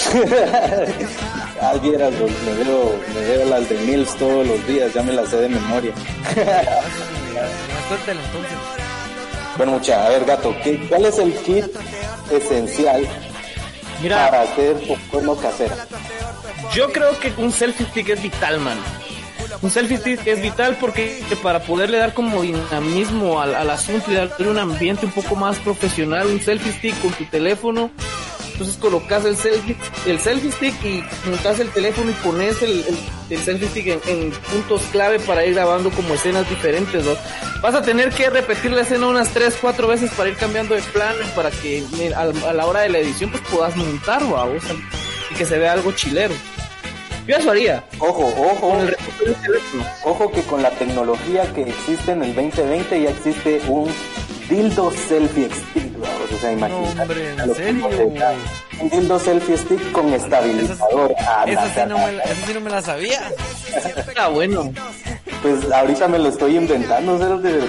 ah, 1.61 1.75
vieras, 1.83 2.13
me 2.13 2.65
veo, 2.65 2.99
me 3.15 3.21
veo 3.21 3.45
las 3.49 3.69
de 3.69 3.77
Mills 3.79 4.15
todos 4.17 4.47
los 4.47 4.67
días, 4.67 4.93
ya 4.95 5.03
me 5.03 5.13
las 5.13 5.29
sé 5.29 5.37
de 5.39 5.49
memoria. 5.49 5.93
Entonces. 6.29 8.17
Bueno, 9.57 9.73
mucha, 9.73 10.07
a 10.07 10.09
ver, 10.11 10.25
gato, 10.25 10.55
¿qué, 10.63 10.79
¿cuál 10.89 11.07
es 11.07 11.19
el 11.19 11.35
kit 11.35 11.65
esencial 12.31 13.07
Mira, 14.03 14.27
para 14.29 14.43
hacer 14.43 14.77
porno 15.11 15.35
casera? 15.37 15.75
yo 16.75 16.93
creo 16.93 17.19
que 17.19 17.33
un 17.39 17.51
selfie 17.53 17.87
stick 17.87 18.11
es 18.11 18.23
vital, 18.23 18.61
man. 18.61 18.79
Un 19.63 19.71
selfie 19.71 19.97
stick 19.97 20.27
es 20.27 20.43
vital 20.43 20.77
porque 20.81 21.23
para 21.43 21.61
poderle 21.61 21.99
dar 21.99 22.13
como 22.13 22.43
dinamismo 22.43 23.41
al, 23.41 23.55
al 23.55 23.71
asunto 23.71 24.13
y 24.13 24.15
darle 24.15 24.51
un 24.51 24.59
ambiente 24.59 25.07
un 25.07 25.13
poco 25.13 25.37
más 25.37 25.59
profesional, 25.59 26.27
un 26.27 26.41
selfie 26.41 26.73
stick 26.73 27.01
con 27.01 27.13
tu 27.13 27.25
teléfono. 27.25 27.91
Entonces 28.57 28.77
colocas 28.79 29.23
el 29.27 29.37
selfie, 29.37 29.77
el 30.07 30.19
selfie 30.19 30.51
stick 30.51 30.83
y 30.83 31.05
montas 31.29 31.61
el 31.61 31.69
teléfono 31.69 32.11
y 32.11 32.15
pones 32.15 32.63
el, 32.63 32.71
el- 32.87 32.99
el 33.29 33.39
selfie 33.39 33.69
stick 33.69 33.87
en, 33.89 34.01
en 34.07 34.31
puntos 34.31 34.81
clave 34.93 35.19
para 35.21 35.45
ir 35.45 35.53
grabando 35.55 35.91
como 35.91 36.15
escenas 36.15 36.49
diferentes, 36.49 37.05
¿no? 37.05 37.13
Vas 37.61 37.75
a 37.75 37.83
tener 37.83 38.11
que 38.11 38.31
repetir 38.31 38.71
la 38.71 38.81
escena 38.83 39.09
unas 39.09 39.29
3, 39.31 39.59
4 39.61 39.87
veces 39.89 40.11
para 40.13 40.31
ir 40.31 40.37
cambiando 40.37 40.75
de 40.75 40.81
plano 40.81 41.19
para 41.35 41.51
que 41.51 41.85
a, 42.17 42.25
la 42.53 42.67
hora 42.67 42.81
de 42.81 42.89
la 42.89 42.99
edición 42.99 43.31
pues 43.31 43.43
puedas 43.51 43.77
montar, 43.77 44.23
¿va? 44.33 44.45
O 44.45 44.59
sea, 44.61 44.75
y 45.31 45.35
que 45.35 45.45
se 45.45 45.59
vea 45.59 45.73
algo 45.73 45.93
chilero. 45.93 46.35
Yo 47.27 47.37
eso 47.37 47.51
haría. 47.51 47.85
Ojo, 47.99 48.25
ojo, 48.39 48.71
Con 48.71 48.81
el 48.83 48.97
ojo 50.05 50.31
que 50.31 50.43
con 50.43 50.63
la 50.63 50.71
tecnología 50.71 51.53
que 51.53 51.63
existe 51.63 52.13
en 52.13 52.23
el 52.23 52.35
2020 52.35 53.03
ya 53.03 53.11
existe 53.11 53.61
un 53.69 53.93
dildo 54.49 54.91
selfie 55.09 55.49
stick, 55.51 55.93
vamos, 55.99 56.33
o 56.35 56.39
sea, 56.39 56.53
imagínate. 56.53 57.01
hombre, 57.01 57.31
¿en 57.33 57.41
a 57.41 57.47
lo 57.47 57.55
que 57.55 57.63
serio? 57.65 57.89
sería 57.91 58.35
Un 58.81 58.91
dildo 58.91 59.19
selfie 59.19 59.57
stick 59.59 59.93
con 59.93 60.13
estabilizador. 60.13 61.15
Ah, 61.19 61.45
Esa 61.47 61.65
la 61.65 61.75
sí, 61.75 61.81
no 61.89 61.99
sí 62.47 62.55
no 62.55 62.61
me 62.61 62.71
la 62.71 62.83
sabía. 62.83 63.21
Ah, 64.17 64.29
bueno. 64.29 64.73
Pues 65.43 65.71
ahorita 65.71 66.09
me 66.09 66.19
lo 66.19 66.29
estoy 66.29 66.57
inventando, 66.57 67.19
¿sabes? 67.19 67.43
De... 67.43 67.61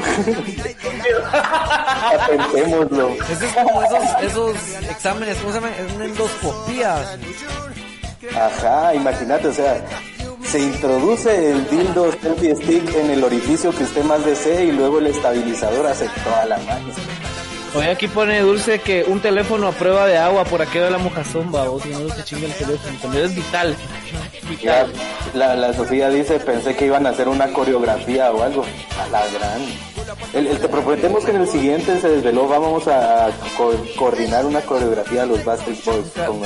Atentémoslo. 2.14 3.10
Eso 3.30 3.46
es 3.46 3.54
como 3.54 3.84
esos, 3.84 4.24
esos 4.24 4.56
exámenes, 4.90 5.38
¿cómo 5.38 5.54
se 5.54 5.60
llama? 5.60 5.72
Es 5.76 5.94
una 5.94 6.06
endoscopía. 6.06 6.96
Ajá, 8.36 8.96
imagínate, 8.96 9.48
o 9.48 9.54
sea, 9.54 9.82
se 10.52 10.60
introduce 10.60 11.52
el 11.52 11.70
dildo 11.70 12.12
selfie 12.22 12.56
stick 12.56 12.96
en 12.96 13.12
el 13.12 13.24
orificio 13.24 13.72
que 13.72 13.84
usted 13.84 14.04
más 14.04 14.24
desee 14.26 14.66
y 14.66 14.72
luego 14.72 15.00
el 15.00 15.08
estabilizador 15.08 15.86
hace 15.88 16.08
toda 16.24 16.46
la 16.46 16.58
magia. 16.58 16.94
Oye, 17.76 17.90
aquí 17.92 18.08
pone 18.08 18.40
Dulce 18.40 18.80
que 18.80 19.04
un 19.08 19.20
teléfono 19.20 19.68
a 19.68 19.72
prueba 19.74 20.08
de 20.08 20.18
agua 20.18 20.46
por 20.46 20.62
aquello 20.62 20.86
de 20.86 20.92
la 20.92 20.98
mojazón, 20.98 21.54
va, 21.54 21.70
o 21.70 21.80
si 21.80 21.90
no 21.90 22.10
se 22.10 22.24
chinga 22.24 22.48
el 22.48 22.54
teléfono. 22.54 22.98
También 23.02 23.26
es 23.26 23.36
vital. 23.36 23.76
Ya, 24.62 24.84
Vital. 24.86 24.94
la, 25.34 25.56
la 25.58 25.74
Sofía 25.74 26.10
dice, 26.10 26.40
pensé 26.40 26.76
que 26.76 26.86
iban 26.86 27.06
a 27.06 27.10
hacer 27.10 27.28
una 27.28 27.48
coreografía 27.52 28.32
o 28.32 28.42
algo. 28.42 28.64
A 29.04 29.08
la 29.10 29.22
gran. 29.28 29.62
El, 30.34 30.48
el- 30.48 30.60
te 30.60 30.70
prometemos 30.70 31.26
que 31.26 31.32
en 31.32 31.42
el 31.42 31.48
siguiente 31.48 32.00
se 32.00 32.10
desveló, 32.10 32.48
vamos 32.48 32.88
a 32.88 33.30
co- 33.58 33.76
coordinar 33.98 34.46
una 34.46 34.62
coreografía 34.62 35.24
a 35.24 35.26
los 35.26 35.44
Bastard 35.44 35.76
Boys. 35.86 36.06
Con. 36.26 36.40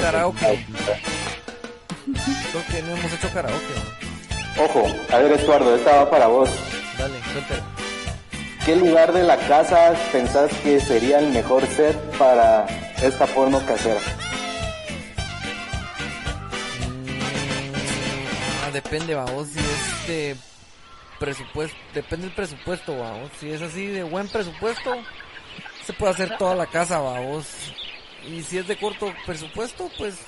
Creo 2.52 2.66
que 2.68 2.82
no 2.82 2.96
hemos 2.98 3.14
hecho 3.14 3.30
karaoke. 3.34 3.74
¿no? 4.58 4.64
Ojo, 4.64 4.86
a 5.10 5.18
ver 5.20 5.32
Estuardo, 5.32 5.76
esta 5.76 6.04
va 6.04 6.10
para 6.10 6.28
vos. 6.28 6.50
Dale, 6.98 7.20
suéltala. 7.32 7.64
¿Qué 8.66 8.76
lugar 8.76 9.12
de 9.14 9.24
la 9.24 9.38
casa 9.38 9.96
pensás 10.12 10.52
que 10.62 10.80
sería 10.80 11.20
el 11.20 11.30
mejor 11.30 11.66
set 11.66 11.96
para 12.18 12.68
esta 13.02 13.26
porno 13.26 13.66
casera? 13.66 14.00
Mm, 16.80 18.66
ah, 18.66 18.72
depende, 18.72 19.16
vamos, 19.16 19.48
si 19.48 19.60
es 19.60 20.08
de 20.08 20.36
presupuesto, 21.20 21.78
depende 21.94 22.28
del 22.28 22.36
presupuesto, 22.36 22.98
vamos. 22.98 23.32
Si 23.40 23.50
es 23.50 23.62
así 23.62 23.88
de 23.88 24.04
buen 24.04 24.28
presupuesto, 24.28 24.96
se 25.86 25.94
puede 25.94 26.12
hacer 26.12 26.38
toda 26.38 26.54
la 26.54 26.68
casa, 26.68 27.00
vamos. 27.00 27.48
Y 28.28 28.44
si 28.44 28.60
es 28.60 28.68
de 28.68 28.78
corto 28.78 29.12
presupuesto, 29.26 29.90
pues 29.98 30.20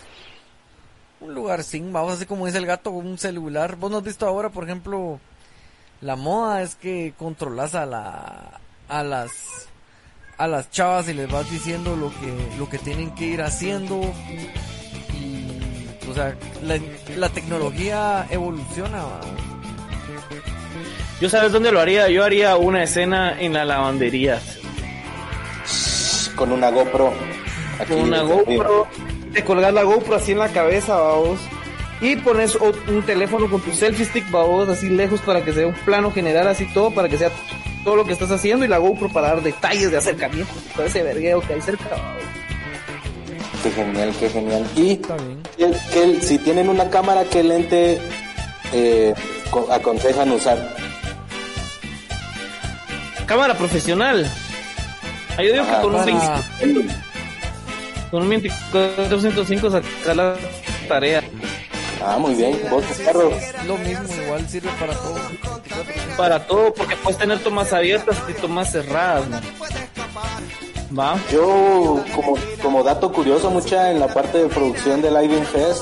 un 1.24 1.34
lugar 1.34 1.64
sin, 1.64 1.92
vamos, 1.94 2.14
así 2.14 2.26
como 2.26 2.46
dice 2.46 2.58
el 2.58 2.66
gato, 2.66 2.92
un 2.92 3.18
celular. 3.18 3.76
Vos 3.78 3.90
no 3.90 3.98
has 3.98 4.04
visto 4.04 4.28
ahora, 4.28 4.50
por 4.50 4.66
ejemplo, 4.66 5.20
la 6.02 6.16
moda 6.16 6.62
es 6.62 6.76
que 6.76 7.14
controlas 7.18 7.76
a 7.76 7.86
la, 7.86 8.60
a 8.90 9.04
las, 9.04 9.70
a 10.38 10.48
las 10.48 10.70
chavas 10.70 11.08
y 11.08 11.14
les 11.14 11.32
vas 11.32 11.50
diciendo 11.50 11.96
lo 11.96 12.10
que, 12.10 12.58
lo 12.58 12.70
que 12.70 12.78
tienen 12.78 13.16
que 13.16 13.26
ir 13.26 13.42
haciendo 13.42 14.02
y, 15.14 15.88
o 16.10 16.14
sea, 16.14 16.36
la, 16.64 16.80
la 17.16 17.30
tecnología 17.30 18.28
evoluciona. 18.30 19.04
Yo 21.22 21.30
sabes 21.30 21.54
dónde 21.54 21.72
lo 21.72 21.80
haría. 21.80 22.10
Yo 22.10 22.26
haría 22.26 22.58
una 22.58 22.84
escena 22.84 23.40
en 23.40 23.54
la 23.54 23.64
lavandería. 23.64 24.42
Con 26.36 26.52
una 26.52 26.70
GoPro. 26.70 27.14
Aquí 27.80 27.94
Con 27.94 28.02
una 28.02 28.22
arriba. 28.22 28.88
Te 29.34 29.44
colgas 29.44 29.74
la 29.74 29.84
GoPro 29.84 30.16
así 30.16 30.32
en 30.34 30.40
la 30.40 30.50
cabeza, 30.50 30.96
vamos. 30.96 31.40
Y 32.02 32.16
pones 32.18 32.56
un 32.56 33.02
teléfono 33.06 33.50
con 33.50 33.62
tu 33.62 33.72
selfie 33.74 34.06
stick, 34.06 34.30
vamos, 34.30 34.68
así 34.70 34.90
lejos 34.90 35.22
para 35.22 35.44
que 35.44 35.54
sea 35.54 35.68
un 35.68 35.74
plano 35.74 36.12
general, 36.12 36.48
así 36.48 36.66
todo, 36.74 36.92
para 36.92 37.08
que 37.10 37.18
sea 37.18 37.32
todo 37.84 37.96
lo 37.96 38.06
que 38.06 38.14
estás 38.14 38.30
haciendo. 38.32 38.66
Y 38.66 38.68
la 38.68 38.78
GoPro 38.78 39.10
para 39.10 39.30
dar 39.30 39.42
detalles 39.42 39.90
de 39.92 39.98
acercamiento. 39.98 40.52
Todo 40.76 40.86
ese 40.86 41.02
vergueo 41.04 41.42
que 41.42 41.54
hay 41.54 41.62
cerca, 41.62 41.86
vamos. 41.92 42.24
Qué 43.64 43.72
genial, 43.72 44.14
qué 44.20 44.30
genial. 44.30 44.68
Y 44.76 44.92
Está 44.92 45.16
bien. 45.16 45.42
¿qué- 45.58 45.72
qué- 45.94 46.22
si 46.22 46.38
tienen 46.40 46.68
una 46.68 46.90
cámara, 46.90 47.24
¿qué 47.24 47.42
lente 47.44 47.98
eh, 48.74 49.14
co- 49.50 49.68
aconsejan 49.72 50.30
usar? 50.32 50.76
Cámara 53.26 53.56
profesional. 53.56 54.30
Yo 55.38 55.44
digo 55.44 55.66
que 55.66 55.72
con 55.82 55.96
un 55.96 56.06
para- 56.06 56.42
20. 56.60 56.94
Con 58.14 58.22
un 58.22 58.30
2405 59.10 59.72
sacar 59.72 60.16
la 60.16 60.36
tarea. 60.88 61.24
Ah, 62.00 62.20
muy 62.20 62.36
bien. 62.36 62.62
¿Vos, 62.70 62.84
Carlos? 63.04 63.34
Lo 63.66 63.76
mismo, 63.80 64.08
igual 64.24 64.48
sirve 64.48 64.70
para 64.80 64.94
todo. 64.94 65.18
Para 66.16 66.46
todo, 66.46 66.72
porque 66.76 66.96
puedes 66.98 67.18
tener 67.18 67.40
tomas 67.40 67.74
abiertas 67.74 68.16
y 68.30 68.34
tomas 68.34 68.72
cerradas, 68.72 69.28
¿no? 69.30 69.40
Va. 70.96 71.18
Yo, 71.32 72.06
como, 72.14 72.38
como 72.62 72.84
dato 72.84 73.12
curioso, 73.12 73.50
mucha 73.50 73.90
en 73.90 74.00
la 74.00 74.08
parte 74.08 74.44
de 74.44 74.48
producción 74.48 75.02
del 75.02 75.16
Live 75.16 75.46
Fest, 75.46 75.82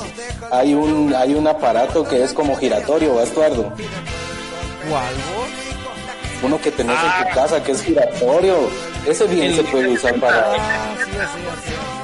hay 0.53 0.73
un, 0.73 1.13
hay 1.13 1.33
un 1.33 1.45
aparato 1.49 2.05
que 2.05 2.23
es 2.23 2.31
como 2.31 2.55
giratorio, 2.55 3.15
¿va, 3.15 3.23
Estuardo? 3.23 3.63
¿Cuál 4.89 5.15
vos? 5.35 5.49
Uno 6.43 6.61
que 6.61 6.71
tenés 6.71 6.95
en 6.97 7.27
tu 7.27 7.35
casa 7.35 7.61
que 7.61 7.73
es 7.73 7.83
giratorio. 7.83 8.55
Ese 9.05 9.27
bien 9.27 9.53
se 9.53 9.63
puede 9.65 9.89
usar 9.89 10.17
para, 10.17 10.53
Ah, 10.53 10.95
sí. 10.97 12.00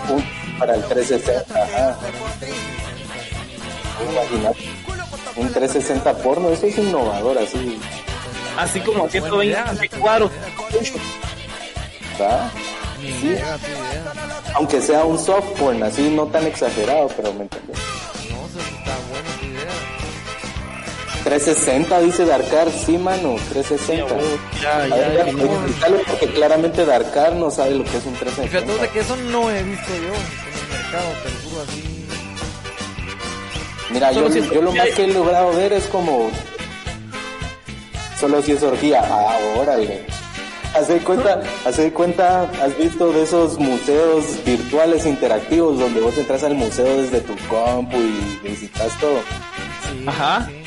Para 0.59 0.75
el 0.75 0.83
360. 0.83 1.63
Ajá. 1.63 1.97
Imagínate. 4.11 4.59
Un 5.35 5.53
360 5.53 6.13
porno, 6.17 6.49
eso 6.49 6.65
es 6.65 6.77
innovador, 6.77 7.37
así. 7.37 7.79
Así 8.57 8.79
como 8.81 9.07
Buena 9.07 9.11
120 9.11 9.45
idea. 9.45 9.99
cuadros. 9.99 10.31
tu 10.71 10.77
idea. 13.05 13.57
Aunque 14.55 14.81
sea 14.81 15.03
un 15.05 15.19
soft 15.19 15.47
porn, 15.59 15.83
así 15.83 16.09
no 16.09 16.25
tan 16.25 16.45
exagerado, 16.47 17.07
pero 17.15 17.31
me 17.33 17.43
entendés. 17.43 17.77
360 21.27 21.99
dice 21.99 22.25
Darkar, 22.25 22.69
sí, 22.71 22.97
mano, 22.97 23.35
360. 23.49 24.15
Ya, 24.61 24.77
A 24.83 24.87
ya, 24.87 24.95
ver, 24.95 25.13
ya, 25.17 25.25
ya, 25.25 25.29
explícalo, 25.31 25.97
porque 26.07 26.27
claramente 26.27 26.85
Darkar 26.85 27.33
no 27.35 27.51
sabe 27.51 27.71
lo 27.75 27.83
que 27.83 27.97
es 27.97 28.05
un 28.05 28.13
Y 28.13 28.17
fíjate 28.17 28.31
360. 28.45 28.81
de 28.81 28.89
que 28.89 28.99
eso 29.01 29.15
no 29.17 29.51
he 29.51 29.61
visto 29.63 29.89
yo 29.89 30.13
en 30.13 30.53
el 30.53 30.83
mercado, 30.83 31.09
te 31.23 31.29
lo 31.29 31.49
juro 31.49 31.61
así. 31.63 31.83
Mira, 33.89 34.11
yo, 34.13 34.29
si 34.31 34.39
lo 34.41 34.71
más 34.71 34.87
que 34.95 35.03
he 35.03 35.07
logrado 35.07 35.51
ver 35.53 35.73
es 35.73 35.85
como... 35.87 36.29
Solo 38.19 38.41
si 38.41 38.53
es 38.53 38.63
orgía. 38.63 39.01
Ah, 39.03 39.37
órale. 39.57 40.05
Haz 40.75 40.87
de 40.87 40.97
cuenta, 40.99 41.41
haz 41.65 41.77
de 41.77 41.91
cuenta, 41.91 42.43
has 42.63 42.77
visto 42.77 43.11
de 43.11 43.23
esos 43.23 43.59
museos 43.59 44.25
virtuales 44.45 45.05
interactivos 45.05 45.77
donde 45.79 45.99
vos 46.01 46.17
entras 46.17 46.43
al 46.43 46.55
museo 46.55 47.01
desde 47.01 47.19
tu 47.21 47.35
compu 47.47 47.97
y 47.97 48.47
visitas 48.47 48.97
todo. 48.99 49.19
Sí, 49.91 50.05
Ajá. 50.07 50.47
sí. 50.49 50.63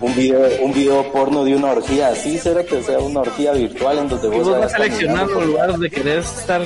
Un 0.00 0.14
video, 0.14 0.64
un 0.64 0.72
video 0.72 1.12
porno 1.12 1.44
de 1.44 1.54
una 1.54 1.72
orgía 1.72 2.08
así, 2.08 2.38
será 2.38 2.64
que 2.64 2.82
sea 2.82 2.98
una 2.98 3.20
orgía 3.20 3.52
virtual 3.52 3.98
en 3.98 4.08
donde 4.08 4.28
vos 4.28 4.48
vos 4.48 4.58
vas 4.58 4.72
seleccionando 4.72 5.34
caminando. 5.34 5.40
el 5.42 5.46
lugar 5.48 5.70
donde 5.72 5.90
querés 5.90 6.38
estar. 6.38 6.62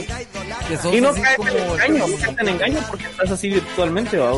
Y 0.92 1.00
no 1.00 1.12
caes 1.12 1.36
como... 1.36 1.50
en 1.50 1.58
engaño, 1.58 2.06
no 2.06 2.16
caes 2.16 2.38
en 2.38 2.48
engaño 2.48 2.78
porque 2.88 3.04
estás 3.06 3.30
así 3.32 3.48
virtualmente, 3.48 4.18
¿va? 4.18 4.32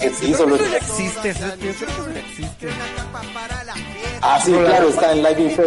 Que 0.00 0.10
sí, 0.10 0.32
solo 0.34 0.54
existe, 0.54 1.30
existe. 1.30 2.68
Ah, 4.20 4.40
sí, 4.44 4.52
claro, 4.52 4.88
está 4.88 5.12
en 5.12 5.22
Live 5.22 5.42
Info. 5.42 5.62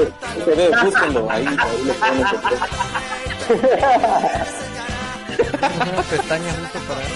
TV, 0.45 0.69
búsquenlo, 0.83 1.29
ahí, 1.29 1.45
ahí 1.45 1.83
lo 1.85 1.93
pueden 1.93 2.19
encontrar. 2.19 2.69
Una 5.91 6.01
pestaña 6.03 6.53
justo 6.53 6.79
para 6.87 7.01
eso. 7.01 7.15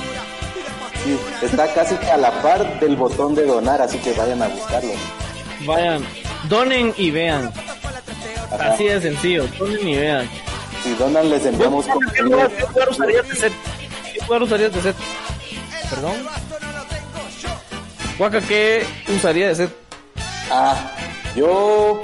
Sí, 1.04 1.18
está 1.44 1.74
casi 1.74 1.96
que 1.96 2.12
a 2.12 2.18
la 2.18 2.42
par 2.42 2.80
del 2.82 2.98
botón 2.98 3.34
de 3.36 3.46
donar, 3.46 3.82
así 3.82 3.98
que 4.00 4.12
vayan 4.14 4.42
a 4.42 4.50
buscarlo. 4.50 4.92
Vayan, 5.66 6.06
donen 6.48 6.94
y 6.98 7.12
vean. 7.12 7.52
Ajá. 8.52 8.74
Así 8.74 8.86
de 8.86 9.02
sencillo, 9.02 9.48
donen 9.58 9.88
y 9.88 9.96
vean. 9.98 10.30
Si 10.84 10.94
donan, 10.96 11.30
les 11.30 11.46
enviamos 11.46 11.86
¿Qué 11.86 11.92
contenido. 11.92 12.26
lugar, 12.38 12.52
qué 12.52 12.90
usarías 12.90 13.28
de 13.30 13.36
set? 13.36 13.54
¿Qué 14.14 14.20
lugar 14.26 14.44
usarías 14.44 14.74
de 14.74 14.82
set? 14.82 14.96
¿Perdón? 15.90 16.14
Guaca, 18.18 18.42
¿qué 18.42 18.86
usaría 19.16 19.50
de 19.50 19.56
set? 19.56 19.76
Ah, 20.52 20.76
yo 21.36 22.02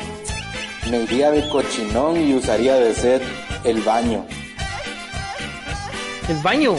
me 0.89 0.99
iría 1.03 1.31
de 1.31 1.47
cochinón 1.49 2.19
y 2.21 2.33
usaría 2.35 2.75
de 2.75 2.93
ser 2.93 3.21
el 3.63 3.81
baño. 3.81 4.25
El 6.29 6.37
baño. 6.37 6.75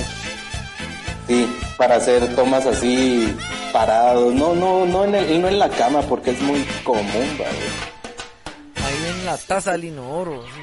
Sí, 1.26 1.48
para 1.76 1.96
hacer 1.96 2.34
tomas 2.36 2.66
así 2.66 3.34
parados. 3.76 4.32
No, 4.34 4.54
no, 4.54 4.86
no 4.86 5.04
en, 5.04 5.14
el, 5.14 5.42
no 5.42 5.48
en 5.48 5.58
la 5.58 5.68
cama 5.68 6.00
porque 6.02 6.30
es 6.30 6.40
muy 6.40 6.62
común, 6.82 7.04
¿vale? 7.38 8.86
Ahí 8.86 9.10
en 9.10 9.26
la 9.26 9.36
taza 9.36 9.72
del 9.72 9.84
inodoro. 9.86 10.42
sí. 10.54 10.60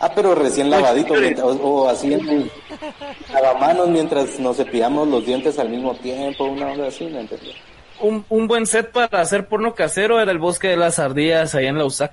Ah, 0.00 0.12
pero 0.14 0.32
recién 0.36 0.70
lavadito, 0.70 1.14
mientras- 1.14 1.44
o, 1.44 1.50
o 1.60 1.88
así 1.88 2.14
en 2.14 2.28
el 2.28 2.52
lavamanos 3.32 3.88
mientras 3.88 4.38
nos 4.38 4.56
cepillamos 4.56 5.08
los 5.08 5.26
dientes 5.26 5.58
al 5.58 5.68
mismo 5.70 5.92
tiempo, 5.96 6.44
una 6.44 6.68
onda 6.68 6.86
así, 6.86 7.04
¿me 7.06 7.20
entiendes? 7.20 7.54
Un, 8.00 8.24
un 8.28 8.46
buen 8.46 8.64
set 8.64 8.92
para 8.92 9.20
hacer 9.20 9.48
porno 9.48 9.74
casero 9.74 10.20
era 10.20 10.30
el 10.30 10.38
bosque 10.38 10.68
de 10.68 10.76
las 10.76 11.00
ardillas 11.00 11.52
allá 11.56 11.68
en 11.70 11.78
la 11.78 11.84
USAC. 11.84 12.12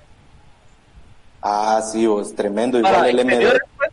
Ah, 1.43 1.79
sí, 1.83 2.07
es 2.19 2.33
tremendo. 2.35 2.79
Igual 2.79 2.91
Para 2.95 3.07
el 3.09 3.17
M2. 3.19 3.21
interiores, 3.21 3.61
pues, 3.77 3.91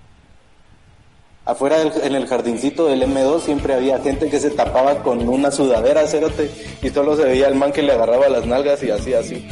Afuera 1.44 1.78
del- 1.78 1.92
en 2.04 2.14
el 2.14 2.26
jardincito 2.28 2.86
del 2.86 3.02
M2 3.02 3.40
siempre 3.42 3.74
había 3.74 3.98
gente 3.98 4.30
que 4.30 4.38
se 4.38 4.50
tapaba 4.50 5.02
con 5.02 5.28
una 5.28 5.50
sudadera, 5.50 6.06
cerote, 6.06 6.48
y 6.82 6.88
solo 6.90 7.16
se 7.16 7.24
veía 7.24 7.48
el 7.48 7.56
man 7.56 7.72
que 7.72 7.82
le 7.82 7.92
agarraba 7.92 8.28
las 8.28 8.46
nalgas 8.46 8.80
y 8.84 8.90
así, 8.90 9.12
así. 9.12 9.48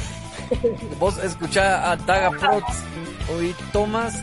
Vos 1.00 1.18
escucha 1.18 1.90
a 1.90 1.96
Daga 1.96 2.30
Prots. 2.30 2.76
Hoy 3.36 3.54
tomas 3.72 4.22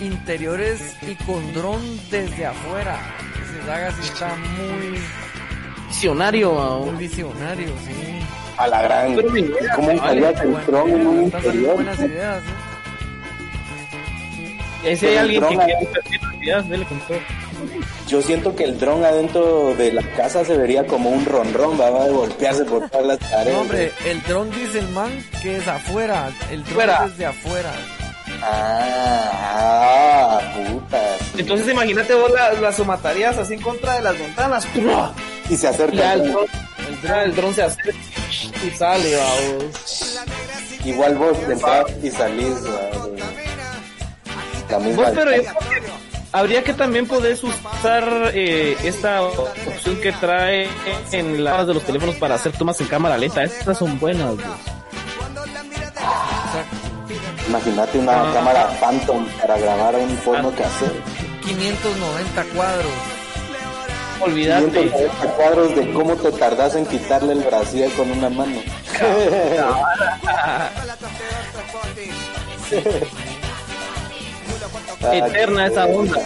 interiores 0.00 0.80
y 1.02 1.14
con 1.24 1.52
dron 1.54 1.80
desde 2.10 2.46
afuera. 2.46 2.96
Ese 3.34 3.66
Daga 3.66 3.90
sí 3.92 4.00
está 4.04 4.36
muy, 4.36 4.98
visionario. 5.88 6.52
muy 6.84 6.96
visionario, 6.96 7.68
sí. 7.84 8.20
A 8.56 8.66
la 8.68 8.82
gran. 8.82 9.14
Pero 9.16 9.30
mi 9.30 9.40
idea, 9.40 9.74
¿Cómo 9.74 9.88
vale, 9.88 9.98
salía 10.00 10.28
el 10.30 10.48
Buena 10.50 10.66
tron 10.66 10.90
en 10.90 11.06
un 11.06 11.14
idea, 11.16 11.26
están 11.26 11.42
saliendo 11.42 11.48
interior? 11.52 11.74
buenas 11.74 11.98
ideas, 12.00 12.42
¿eh? 12.42 12.46
Y 14.82 14.86
ahí 14.86 14.96
si 14.96 15.06
hay 15.06 15.16
alguien 15.16 15.42
que 15.48 15.56
quiere 16.40 16.62
dele 16.62 16.84
con 16.86 16.98
todo. 17.00 17.18
Yo 18.06 18.22
siento 18.22 18.54
que 18.54 18.64
el 18.64 18.78
dron 18.78 19.04
adentro 19.04 19.74
de 19.74 19.92
la 19.92 20.02
casa 20.14 20.44
se 20.44 20.56
vería 20.56 20.86
como 20.86 21.10
un 21.10 21.24
ronrón, 21.26 21.78
va, 21.78 21.90
va 21.90 22.04
a 22.04 22.08
golpearse 22.08 22.64
por 22.64 22.88
todas 22.88 23.06
las 23.06 23.18
paredes. 23.18 23.54
No, 23.54 23.60
hombre, 23.60 23.92
el 24.06 24.22
dron 24.22 24.50
dice 24.50 24.78
el 24.78 24.88
man 24.90 25.10
que 25.42 25.56
es 25.56 25.68
afuera. 25.68 26.30
El 26.50 26.64
dron 26.64 26.88
es 26.88 27.10
desde 27.12 27.26
afuera. 27.26 27.72
Ah, 28.42 30.40
ah, 30.40 30.40
puta. 30.54 31.00
sí. 31.18 31.40
Entonces 31.40 31.68
imagínate 31.68 32.14
vos 32.14 32.30
las 32.30 32.60
la 32.60 32.72
somatarías 32.72 33.36
así 33.36 33.54
en 33.54 33.60
contra 33.62 33.94
de 33.96 34.02
las 34.02 34.18
ventanas. 34.18 34.66
Y 35.50 35.56
se 35.56 35.66
Y 35.66 35.68
acerca. 35.68 35.96
ya 35.96 36.12
el 36.14 36.32
dron, 36.32 36.46
el 36.88 37.00
dron, 37.02 37.18
el 37.20 37.34
dron 37.36 37.54
se 37.54 37.62
acerca 37.62 37.92
y 38.64 38.70
sale, 38.76 39.16
vamos. 39.16 40.18
Igual 40.84 41.16
vos 41.16 41.36
entras 41.48 41.86
y 42.02 42.10
salís. 42.10 42.54
va, 42.64 42.97
Vos, 44.94 45.08
pero 45.14 45.34
yo 45.34 45.42
que 45.42 45.48
habría 46.32 46.62
que 46.62 46.74
también 46.74 47.06
poder 47.06 47.36
usar 47.42 48.30
eh, 48.34 48.76
esta 48.84 49.22
opción 49.22 49.96
que 50.00 50.12
trae 50.12 50.68
en 51.12 51.42
las 51.42 51.66
de 51.66 51.74
los 51.74 51.82
teléfonos 51.84 52.16
para 52.16 52.34
hacer 52.34 52.52
tomas 52.52 52.80
en 52.80 52.86
cámara 52.88 53.16
lenta. 53.18 53.42
Estas 53.44 53.78
son 53.78 53.98
buenas. 53.98 54.34
Imagínate 57.48 57.98
una 57.98 58.12
Ah. 58.12 58.30
cámara 58.34 58.68
Phantom 58.80 59.26
para 59.40 59.58
grabar 59.58 59.94
un 59.96 60.14
porno 60.16 60.52
Ah. 60.54 60.58
casero. 60.58 60.94
590 61.44 62.44
cuadros. 62.54 62.92
Olvídate. 64.20 64.70
140 64.70 65.26
cuadros 65.36 65.76
de 65.76 65.92
cómo 65.92 66.14
te 66.16 66.30
tardas 66.32 66.74
en 66.74 66.84
quitarle 66.86 67.32
el 67.32 67.40
brasier 67.40 67.90
con 67.92 68.10
una 68.10 68.28
mano. 68.28 68.60
Ah, 75.02 75.14
Eterna 75.16 75.66
esa 75.66 75.86
onda. 75.86 76.18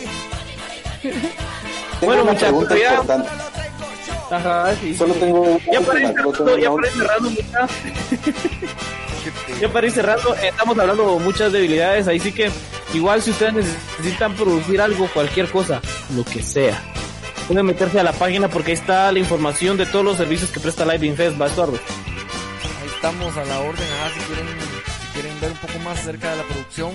Tengo 1.02 1.20
Bueno, 2.00 2.24
muchachos. 2.24 2.64
Ajá, 4.30 4.74
sí. 4.80 4.94
Solo 4.94 5.14
tengo 5.14 5.58
Ya 5.70 5.80
para 5.80 6.00
ir 6.00 6.06
cerrando, 6.08 6.58
ya 6.58 6.70
para 6.70 6.86
ir 6.86 6.92
cerrando, 6.94 7.30
ya 9.60 9.68
para 9.72 9.86
ir 9.86 9.92
cerrando, 9.92 10.34
estamos 10.36 10.78
hablando 10.78 11.14
de 11.18 11.24
muchas 11.24 11.52
debilidades, 11.52 12.08
ahí 12.08 12.18
sí 12.18 12.32
que 12.32 12.50
igual 12.94 13.20
si 13.20 13.30
ustedes 13.30 13.52
necesitan 13.54 14.34
producir 14.34 14.80
algo, 14.80 15.06
cualquier 15.12 15.50
cosa, 15.50 15.82
lo 16.16 16.24
que 16.24 16.42
sea, 16.42 16.82
pueden 17.46 17.66
meterse 17.66 18.00
a 18.00 18.04
la 18.04 18.12
página 18.12 18.48
porque 18.48 18.70
ahí 18.70 18.78
está 18.78 19.12
la 19.12 19.18
información 19.18 19.76
de 19.76 19.84
todos 19.84 20.04
los 20.04 20.16
servicios 20.16 20.50
que 20.50 20.60
presta 20.60 20.86
Live 20.86 21.06
Infest, 21.06 21.40
va 21.40 21.46
Eduardo. 21.48 21.78
Ahí 22.80 22.88
estamos 22.94 23.36
a 23.36 23.44
la 23.44 23.60
orden. 23.60 23.86
Ajá, 24.00 24.14
si 24.14 24.20
quieren, 24.20 24.46
si 24.48 25.06
quieren 25.12 25.40
ver 25.40 25.50
un 25.52 25.58
poco 25.58 25.78
más 25.80 25.98
acerca 26.00 26.30
de 26.30 26.36
la 26.38 26.42
producción, 26.44 26.92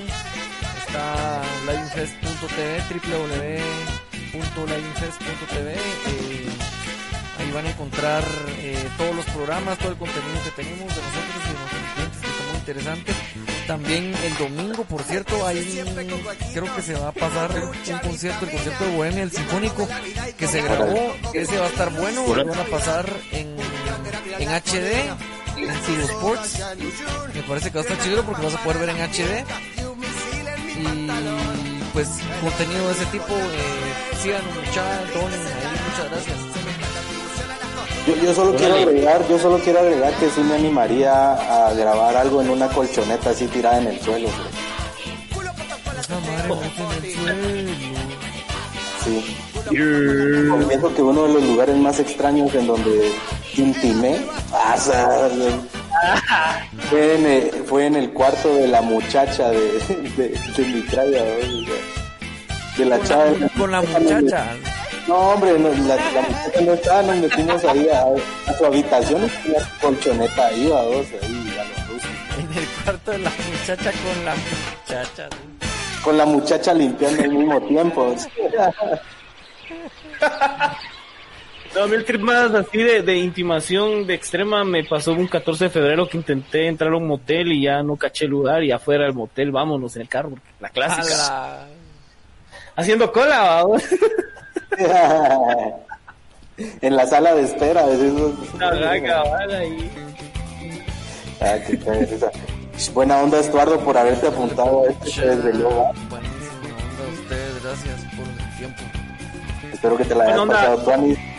está 0.87 1.41
liveinfest.tv, 1.65 2.83
www.liveinfest.tv. 4.33 5.73
Eh, 5.73 6.47
ahí 7.39 7.51
van 7.51 7.65
a 7.65 7.69
encontrar 7.69 8.23
eh, 8.59 8.87
todos 8.97 9.15
los 9.15 9.25
programas, 9.25 9.77
todo 9.77 9.91
el 9.91 9.97
contenido 9.97 10.41
que 10.43 10.51
tenemos 10.51 10.95
de 10.95 11.01
nosotros 11.01 11.43
y 11.43 11.47
de 11.47 11.53
nuestros 11.59 11.81
clientes 11.93 12.21
que 12.21 12.27
estamos 12.27 12.55
interesante. 12.55 13.13
También 13.67 14.15
el 14.23 14.37
domingo, 14.37 14.85
por 14.85 15.03
cierto, 15.03 15.45
hay 15.45 15.83
creo 16.53 16.73
que 16.75 16.81
se 16.81 16.93
va 16.93 17.09
a 17.09 17.11
pasar 17.11 17.51
un 17.53 17.99
concierto, 17.99 18.45
el 18.45 18.51
concierto 18.51 18.85
de 18.85 18.95
Bohemia, 18.95 19.23
el 19.23 19.31
Sinfónico, 19.31 19.89
que 20.37 20.47
se 20.47 20.61
grabó, 20.61 21.13
ese 21.33 21.57
va 21.59 21.65
a 21.65 21.69
estar 21.69 21.91
bueno, 21.91 22.33
lo 22.33 22.45
van 22.45 22.59
a 22.59 22.63
pasar 22.65 23.05
en, 23.31 23.57
en 24.39 24.47
HD, 24.47 24.93
en 25.57 25.81
Tigo 25.85 26.03
Sports. 26.03 26.61
Me 27.33 27.43
parece 27.43 27.71
que 27.71 27.77
va 27.77 27.81
a 27.81 27.87
estar 27.87 28.05
chido 28.05 28.23
porque 28.23 28.41
vas 28.41 28.55
a 28.55 28.63
poder 28.63 28.79
ver 28.79 28.89
en 28.89 29.01
HD. 29.01 29.43
Pues 31.97 32.09
contenido 32.43 32.85
de 32.85 32.93
ese 32.93 33.05
tipo, 33.07 33.25
eh, 33.33 34.21
sigan 34.21 34.43
muchachos, 34.53 34.83
ahí, 34.85 35.79
muchas 35.89 36.11
gracias. 36.11 36.37
Yo, 38.05 38.15
yo 38.23 38.33
solo 38.35 38.55
quiero 38.55 38.75
agregar, 38.75 39.27
yo 39.27 39.39
solo 39.39 39.57
quiero 39.57 39.79
agregar 39.79 40.13
que 40.19 40.29
sí 40.29 40.41
me 40.41 40.53
animaría 40.53 41.33
a 41.33 41.73
grabar 41.73 42.15
algo 42.15 42.43
en 42.43 42.51
una 42.51 42.67
colchoneta 42.67 43.31
así 43.31 43.47
tirada 43.47 43.79
en 43.79 43.87
el 43.87 43.99
suelo. 43.99 44.29
bro. 46.47 46.59
Sí. 49.03 49.35
Pienso 50.67 50.93
que 50.93 51.01
uno 51.01 51.23
de 51.23 51.33
los 51.33 51.43
lugares 51.45 51.77
más 51.77 51.99
extraños 51.99 52.53
en 52.53 52.67
donde 52.67 53.11
intimé 53.55 54.17
pasa, 54.51 55.29
fue, 56.89 57.15
en 57.15 57.25
el, 57.25 57.51
fue 57.65 57.85
en 57.85 57.95
el 57.95 58.11
cuarto 58.11 58.53
de 58.55 58.67
la 58.67 58.81
muchacha 58.81 59.49
de, 59.49 59.57
de, 60.17 60.29
de 60.55 60.65
mi 60.65 60.81
traya, 60.83 61.23
de 62.77 62.85
la 62.85 62.97
Con 62.97 63.07
chava. 63.07 63.25
la, 63.31 63.49
con 63.49 63.71
la 63.71 63.81
muchacha. 63.81 64.45
No, 65.07 65.15
hombre, 65.15 65.57
no, 65.57 65.69
la, 65.69 65.95
la 65.95 66.21
muchacha 66.21 66.61
no 66.61 66.73
estaba, 66.73 67.01
nos 67.03 67.17
metimos 67.17 67.63
ahí 67.65 67.87
a, 67.89 68.01
a 68.51 68.57
su 68.57 68.65
habitación 68.65 69.25
y 69.25 69.29
tenía 69.29 69.59
colchoneta 69.81 70.47
ahí, 70.47 70.65
a 70.71 70.81
dos, 70.83 71.05
ahí, 71.23 71.57
a 71.59 71.63
los 71.63 71.87
rusos. 71.87 72.09
En 72.37 72.57
el 72.57 72.67
cuarto 72.83 73.11
de 73.11 73.17
la 73.19 73.29
muchacha 73.29 73.91
con 73.91 74.25
la 74.25 74.35
muchacha. 74.35 75.29
Con 76.03 76.17
la 76.17 76.25
muchacha 76.25 76.73
limpiando 76.73 77.23
al 77.23 77.29
mismo 77.31 77.61
tiempo. 77.61 78.15
No, 81.77 81.83
a 81.83 81.87
mí 81.87 81.93
el 81.93 82.05
trip 82.05 82.21
más 82.21 82.51
así 82.55 82.79
de, 82.79 83.03
de 83.03 83.17
intimación 83.17 84.07
de 84.07 84.15
extrema 84.15 84.63
me 84.63 84.83
pasó 84.83 85.13
un 85.13 85.27
14 85.27 85.65
de 85.65 85.69
febrero 85.69 86.09
que 86.09 86.17
intenté 86.17 86.65
entrar 86.65 86.91
a 86.91 86.97
un 86.97 87.05
motel 87.05 87.51
y 87.51 87.61
ya 87.61 87.83
no 87.83 87.97
caché 87.97 88.25
lugar 88.25 88.63
y 88.63 88.71
afuera 88.71 89.03
del 89.03 89.13
motel, 89.13 89.51
vámonos 89.51 89.95
en 89.95 90.01
el 90.01 90.09
carro, 90.09 90.31
la 90.59 90.69
clásica. 90.69 91.27
Ala. 91.27 91.67
Haciendo 92.75 93.11
cola, 93.11 93.41
vamos. 93.41 93.83
en 96.57 96.95
la 96.95 97.05
sala 97.05 97.35
de 97.35 97.43
espera. 97.43 97.85
ahí. 97.85 99.91
Ah, 101.39 101.57
qué 101.67 101.77
pereza. 101.77 102.31
Buena 102.91 103.19
onda, 103.19 103.39
Estuardo, 103.39 103.79
por 103.81 103.95
haberte 103.95 104.25
apuntado 104.25 104.83
a 104.83 104.87
este 104.89 105.27
desde 105.27 105.53
luego. 105.53 105.91
Buenísimo, 106.09 106.75
onda 106.89 107.03
a 107.03 107.07
ustedes, 107.13 107.63
gracias 107.63 108.01
por 108.15 108.27
el 108.27 108.35
tiempo. 108.57 108.81
Espero 109.71 109.95
que 109.95 110.05
te 110.05 110.15
la 110.15 110.23
hayas 110.23 110.39
pasado, 110.47 110.83
Tuanis. 110.83 111.36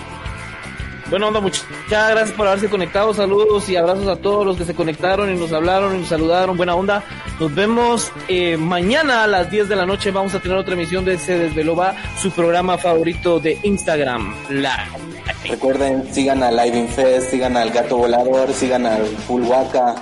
Bueno, 1.11 1.29
onda, 1.29 1.41
muchas 1.41 1.65
gracias 1.89 2.33
por 2.33 2.47
haberse 2.47 2.69
conectado. 2.69 3.15
Saludos 3.15 3.69
y 3.71 3.77
abrazos 3.77 4.09
a 4.09 4.17
todos 4.17 4.45
los 4.45 4.59
que 4.59 4.65
se 4.65 4.75
conectaron 4.75 5.35
y 5.35 5.39
nos 5.39 5.53
hablaron 5.53 5.97
y 5.97 6.01
nos 6.01 6.09
saludaron. 6.09 6.57
Buena 6.57 6.75
onda. 6.75 7.03
Nos 7.41 7.55
vemos 7.55 8.13
eh, 8.29 8.59
mañana 8.59 9.25
a 9.25 9.27
las 9.27 9.51
10 9.51 9.71
de 9.71 9.77
la 9.77 9.87
noche. 9.87 10.11
Vamos 10.11 10.35
a 10.35 10.41
tener 10.41 10.59
otra 10.59 10.75
emisión 10.75 11.07
de 11.07 11.17
Se 11.19 11.39
Desveló 11.39 11.75
Va, 11.75 11.95
su 12.21 12.31
programa 12.31 12.77
favorito 12.77 13.41
de 13.41 13.59
Instagram 13.63 14.35
Live. 14.51 15.09
Recuerden, 15.49 16.13
sigan 16.13 16.43
a 16.43 16.51
Live 16.51 16.79
in 16.79 16.89
Fest, 16.89 17.31
sigan 17.31 17.57
al 17.57 17.71
Gato 17.71 17.97
Volador, 17.97 18.53
sigan 18.53 18.85
al 18.85 19.07
Full 19.07 19.45
Waka, 19.45 19.95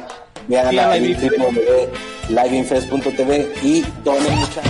vean 0.49 0.71
Sigan 0.71 0.91
a 0.91 0.97
www.liveinfest.tv 0.97 3.53
y 3.63 3.85
donen 4.03 4.39
mucha. 4.39 4.63